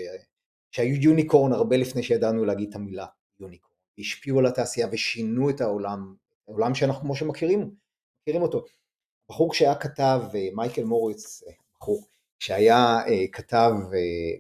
שהיו 0.71 0.95
יוניקורן 0.95 1.53
הרבה 1.53 1.77
לפני 1.77 2.03
שידענו 2.03 2.45
להגיד 2.45 2.69
את 2.69 2.75
המילה 2.75 3.07
יוניקורן, 3.41 3.75
השפיעו 3.99 4.39
על 4.39 4.47
התעשייה 4.47 4.87
ושינו 4.93 5.51
את 5.51 5.61
העולם, 5.61 6.15
העולם 6.49 6.75
שאנחנו 6.75 7.01
כמו 7.01 7.17
שמכירים 7.17 7.75
מכירים 8.23 8.43
אותו. 8.43 8.65
בחור 9.29 9.55
שהיה 9.55 9.75
כתב, 9.75 10.23
מייקל 10.55 10.85
מוריץ, 10.85 11.43
בחור, 11.77 12.07
שהיה 12.39 12.99
כתב 13.33 13.73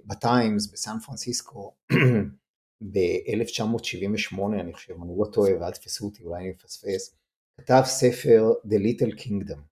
בטיימס 0.04 0.72
בסן 0.72 0.98
פרנסיסקו 1.06 1.74
ב-1978 2.92 4.42
אני 4.60 4.72
חושב, 4.72 4.94
אני 5.02 5.12
לא 5.18 5.24
טועה 5.32 5.52
ואל 5.60 5.72
תפסו 5.72 6.04
אותי, 6.04 6.24
אולי 6.24 6.40
אני 6.40 6.50
מפספס, 6.50 7.14
כתב 7.60 7.82
ספר 7.84 8.52
The 8.66 8.76
Little 8.76 9.20
Kingdom. 9.20 9.71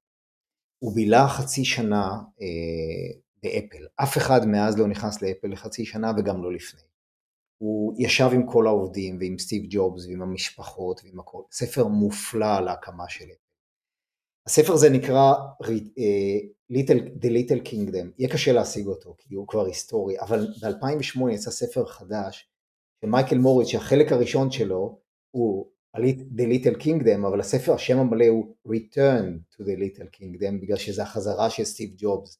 הוא 0.83 0.95
בילה 0.95 1.29
חצי 1.29 1.65
שנה 1.65 2.19
אה, 2.41 3.19
באפל, 3.43 3.87
אף 3.97 4.17
אחד 4.17 4.47
מאז 4.47 4.79
לא 4.79 4.87
נכנס 4.87 5.23
לאפל 5.23 5.49
לחצי 5.49 5.85
שנה 5.85 6.13
וגם 6.19 6.43
לא 6.43 6.53
לפני. 6.53 6.81
הוא 7.59 7.95
ישב 7.99 8.29
עם 8.33 8.47
כל 8.47 8.67
העובדים 8.67 9.19
ועם 9.21 9.39
סטיב 9.39 9.63
ג'ובס 9.71 10.07
ועם 10.07 10.23
המשפחות 10.23 11.01
ועם 11.05 11.21
הכל, 11.21 11.43
ספר 11.53 11.87
מופלא 11.87 12.57
על 12.57 12.69
ההקמה 12.69 13.09
של 13.09 13.25
אפל. 13.25 13.51
הספר 14.47 14.73
הזה 14.73 14.91
נקרא 14.91 15.33
uh, 15.63 15.67
Little, 16.73 17.23
The 17.23 17.29
Little 17.29 17.69
Kingdom, 17.69 18.07
יהיה 18.19 18.31
קשה 18.33 18.53
להשיג 18.53 18.87
אותו 18.87 19.15
כי 19.19 19.35
הוא 19.35 19.49
כבר 19.49 19.67
היסטורי, 19.67 20.21
אבל 20.21 20.47
ב-2008 20.63 21.31
יצא 21.33 21.51
ספר 21.51 21.87
חדש 21.87 22.51
של 23.01 23.11
מייקל 23.11 23.39
מוריץ 23.39 23.69
שהחלק 23.69 24.13
הראשון 24.13 24.51
שלו 24.51 24.99
הוא 25.31 25.71
The 25.97 26.47
Little 26.47 26.83
Kingdom, 26.83 27.27
אבל 27.29 27.41
הספר, 27.41 27.75
השם 27.75 27.99
המלא 27.99 28.27
הוא 28.27 28.55
Return 28.69 29.55
to 29.55 29.63
the 29.63 29.79
Little 29.79 30.17
Kingdom, 30.17 30.63
בגלל 30.63 30.77
שזה 30.77 31.03
החזרה 31.03 31.51
של 31.51 31.65
סטיב 31.65 31.95
ג'ובס 31.97 32.39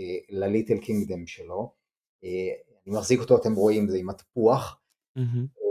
אה, 0.00 0.18
ל-Little 0.30 0.82
Kingdom 0.82 1.26
שלו. 1.26 1.72
אה, 2.24 2.52
אני 2.86 2.94
מחזיק 2.96 3.20
אותו, 3.20 3.36
אתם 3.36 3.54
רואים, 3.54 3.88
זה 3.88 3.98
עם 3.98 4.10
התפוח. 4.10 4.80
Mm-hmm. 5.18 5.62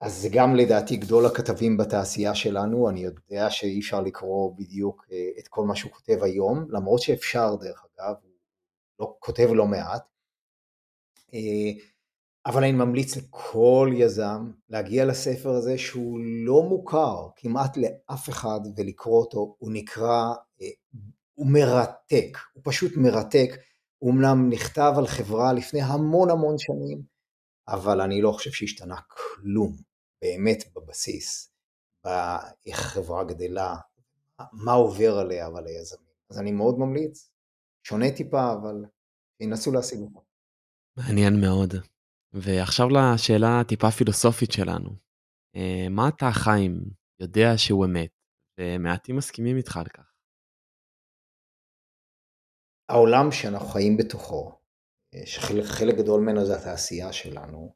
אז 0.00 0.22
זה 0.22 0.28
גם 0.32 0.56
לדעתי 0.56 0.96
גדול 0.96 1.26
הכתבים 1.26 1.76
בתעשייה 1.76 2.34
שלנו, 2.34 2.88
אני 2.88 3.00
יודע 3.00 3.50
שאי 3.50 3.80
אפשר 3.80 4.00
לקרוא 4.00 4.56
בדיוק 4.56 5.06
את 5.38 5.48
כל 5.48 5.64
מה 5.64 5.76
שהוא 5.76 5.92
כותב 5.92 6.18
היום, 6.22 6.66
למרות 6.70 7.02
שאפשר 7.02 7.56
דרך 7.60 7.84
אגב, 7.84 8.14
הוא 8.22 8.30
לא, 9.00 9.16
כותב 9.18 9.48
לא 9.54 9.66
מעט. 9.66 10.02
אבל 12.46 12.62
אני 12.62 12.72
ממליץ 12.72 13.16
לכל 13.16 13.90
יזם 13.94 14.50
להגיע 14.68 15.04
לספר 15.04 15.50
הזה 15.50 15.78
שהוא 15.78 16.20
לא 16.46 16.62
מוכר 16.62 17.28
כמעט 17.36 17.76
לאף 17.76 18.28
אחד 18.28 18.60
ולקרוא 18.76 19.20
אותו, 19.20 19.56
הוא 19.58 19.72
נקרא, 19.72 20.34
אה, 20.62 20.66
הוא 21.34 21.46
מרתק, 21.46 22.38
הוא 22.52 22.62
פשוט 22.64 22.92
מרתק, 22.96 23.50
הוא 23.98 24.12
אמנם 24.12 24.50
נכתב 24.50 24.92
על 24.98 25.06
חברה 25.06 25.52
לפני 25.52 25.82
המון 25.82 26.30
המון 26.30 26.58
שנים, 26.58 27.02
אבל 27.68 28.00
אני 28.00 28.22
לא 28.22 28.32
חושב 28.32 28.50
שהשתנה 28.50 28.96
כלום 29.08 29.76
באמת 30.22 30.64
בבסיס, 30.74 31.52
באיך 32.04 32.80
חברה 32.80 33.24
גדלה, 33.24 33.76
מה 34.52 34.72
עובר 34.72 35.18
עליה 35.18 35.48
ועל 35.48 35.66
היזמים. 35.66 36.12
אז 36.30 36.38
אני 36.38 36.52
מאוד 36.52 36.78
ממליץ, 36.78 37.30
שונה 37.86 38.16
טיפה, 38.16 38.52
אבל 38.52 38.84
ינסו 39.40 39.72
להשיג 39.72 40.00
אותו. 40.00 40.22
מעניין 40.96 41.40
מאוד. 41.40 41.74
ועכשיו 42.32 42.86
לשאלה 42.88 43.60
הטיפה 43.60 43.90
פילוסופית 43.90 44.52
שלנו. 44.52 44.90
אה, 45.56 45.86
מה 45.90 46.08
אתה, 46.08 46.30
חיים, 46.32 46.80
יודע 47.20 47.48
שהוא 47.56 47.86
אמת, 47.86 48.10
ומעטים 48.60 49.16
מסכימים 49.16 49.56
איתך 49.56 49.76
על 49.76 49.88
כך? 49.88 50.12
העולם 52.88 53.32
שאנחנו 53.32 53.68
חיים 53.68 53.96
בתוכו, 53.96 54.58
אה, 55.14 55.26
שחלק 55.26 55.94
גדול 55.98 56.20
ממנו 56.20 56.46
זה 56.46 56.56
התעשייה 56.56 57.12
שלנו, 57.12 57.74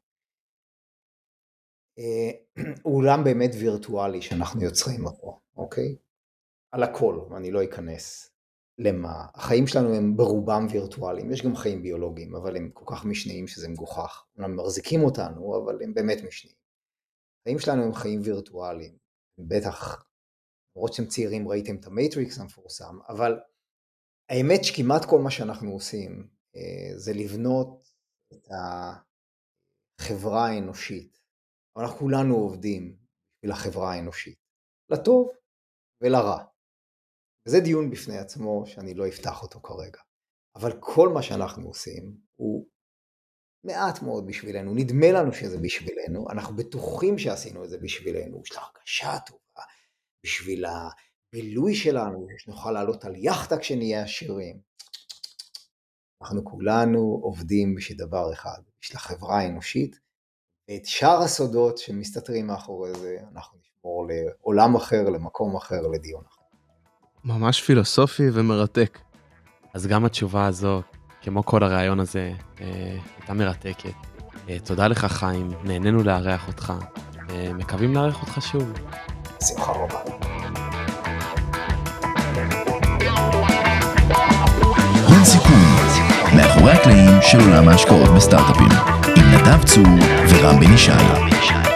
אה, 1.99 2.31
הוא 2.83 2.97
עולם 2.97 3.23
באמת 3.23 3.51
וירטואלי 3.59 4.21
שאנחנו 4.21 4.61
יוצרים 4.63 5.05
אותו, 5.05 5.39
אוקיי? 5.57 5.95
על 6.71 6.83
הכל, 6.83 7.19
אני 7.37 7.51
לא 7.51 7.63
אכנס 7.63 8.36
למה. 8.77 9.25
החיים 9.35 9.67
שלנו 9.67 9.95
הם 9.95 10.17
ברובם 10.17 10.67
וירטואליים, 10.71 11.31
יש 11.31 11.45
גם 11.45 11.55
חיים 11.55 11.83
ביולוגיים, 11.83 12.35
אבל 12.35 12.57
הם 12.57 12.71
כל 12.73 12.85
כך 12.95 13.05
משניים 13.05 13.47
שזה 13.47 13.69
מגוחך. 13.69 14.25
הם 14.37 14.55
מחזיקים 14.55 15.03
אותנו, 15.03 15.63
אבל 15.63 15.83
הם 15.83 15.93
באמת 15.93 16.17
משניים. 16.27 16.57
החיים 17.41 17.59
שלנו 17.59 17.83
הם 17.83 17.93
חיים 17.93 18.21
וירטואליים, 18.23 18.97
בטח, 19.37 20.05
למרות 20.75 20.93
שאתם 20.93 21.07
צעירים 21.07 21.47
ראיתם 21.47 21.75
את 21.75 21.85
המייטריקס 21.85 22.39
המפורסם, 22.39 22.97
אבל 23.09 23.39
האמת 24.29 24.63
שכמעט 24.63 25.05
כל 25.09 25.19
מה 25.19 25.31
שאנחנו 25.31 25.71
עושים 25.71 26.29
אה, 26.55 26.97
זה 26.97 27.13
לבנות 27.13 27.89
את 28.33 28.47
החברה 30.01 30.47
האנושית. 30.47 31.17
אנחנו 31.77 31.97
כולנו 31.97 32.35
עובדים 32.35 32.97
בשביל 33.37 33.51
החברה 33.51 33.93
האנושית, 33.93 34.39
לטוב 34.91 35.29
ולרע. 36.01 36.43
וזה 37.47 37.59
דיון 37.59 37.89
בפני 37.89 38.17
עצמו 38.17 38.63
שאני 38.65 38.93
לא 38.93 39.07
אפתח 39.07 39.41
אותו 39.41 39.59
כרגע. 39.59 39.99
אבל 40.55 40.71
כל 40.79 41.09
מה 41.09 41.21
שאנחנו 41.21 41.67
עושים 41.67 42.17
הוא 42.35 42.65
מעט 43.63 44.01
מאוד 44.01 44.27
בשבילנו, 44.27 44.73
נדמה 44.73 45.11
לנו 45.11 45.33
שזה 45.33 45.57
בשבילנו, 45.57 46.25
אנחנו 46.29 46.55
בטוחים 46.55 47.17
שעשינו 47.17 47.63
את 47.63 47.69
זה 47.69 47.77
בשבילנו, 47.77 48.41
יש 48.45 48.51
לה 48.51 48.61
הרגשה 48.61 49.19
טובה, 49.25 49.63
בשביל 50.23 50.65
הבילוי 50.65 51.75
שלנו, 51.75 52.27
שנוכל 52.37 52.71
לעלות 52.71 53.05
על 53.05 53.15
יאכטה 53.15 53.57
כשנהיה 53.57 54.03
עשירים. 54.03 54.59
אנחנו 56.21 56.45
כולנו 56.45 57.19
עובדים 57.21 57.75
בשביל 57.75 57.97
דבר 57.97 58.33
אחד, 58.33 58.59
בשביל 58.81 58.97
החברה 58.97 59.39
האנושית, 59.39 59.99
ואת 60.69 60.85
שאר 60.85 61.21
הסודות 61.21 61.77
שמסתתרים 61.77 62.47
מאחורי 62.47 62.93
זה, 62.99 63.17
אנחנו 63.31 63.59
נשמור 63.59 64.07
לעולם 64.07 64.75
אחר, 64.75 65.03
למקום 65.09 65.55
אחר, 65.55 65.81
לדיון 65.81 66.23
אחר. 66.27 66.36
ממש 67.27 67.61
פילוסופי 67.61 68.23
ומרתק. 68.33 68.99
אז 69.73 69.87
גם 69.87 70.05
התשובה 70.05 70.45
הזו, 70.45 70.81
כמו 71.21 71.45
כל 71.45 71.63
הרעיון 71.63 71.99
הזה, 71.99 72.31
אה, 72.61 72.97
הייתה 73.17 73.33
מרתקת. 73.33 73.93
אה, 74.49 74.57
תודה 74.63 74.87
לך 74.87 75.05
חיים, 75.05 75.51
נהנינו 75.63 76.03
לארח 76.03 76.47
אותך, 76.47 76.73
אה, 77.29 77.53
מקווים 77.53 77.95
לארח 77.95 78.21
אותך 78.21 78.41
שוב. 78.51 78.73
שמחה 79.43 79.71
רבה. 79.71 79.99
הון 85.07 85.25
סיכון, 85.25 85.61
מאחורי 86.35 86.71
הקלעים 86.71 87.21
של 87.21 87.39
עולם 87.39 87.69
ההשקעות 87.69 88.09
בסטארט-אפים, 88.15 88.71
עם 89.17 89.25
נדב 89.33 89.63
צור 89.63 89.87
ורם 90.29 90.59
בן 90.59 90.73
ישי. 90.73 91.66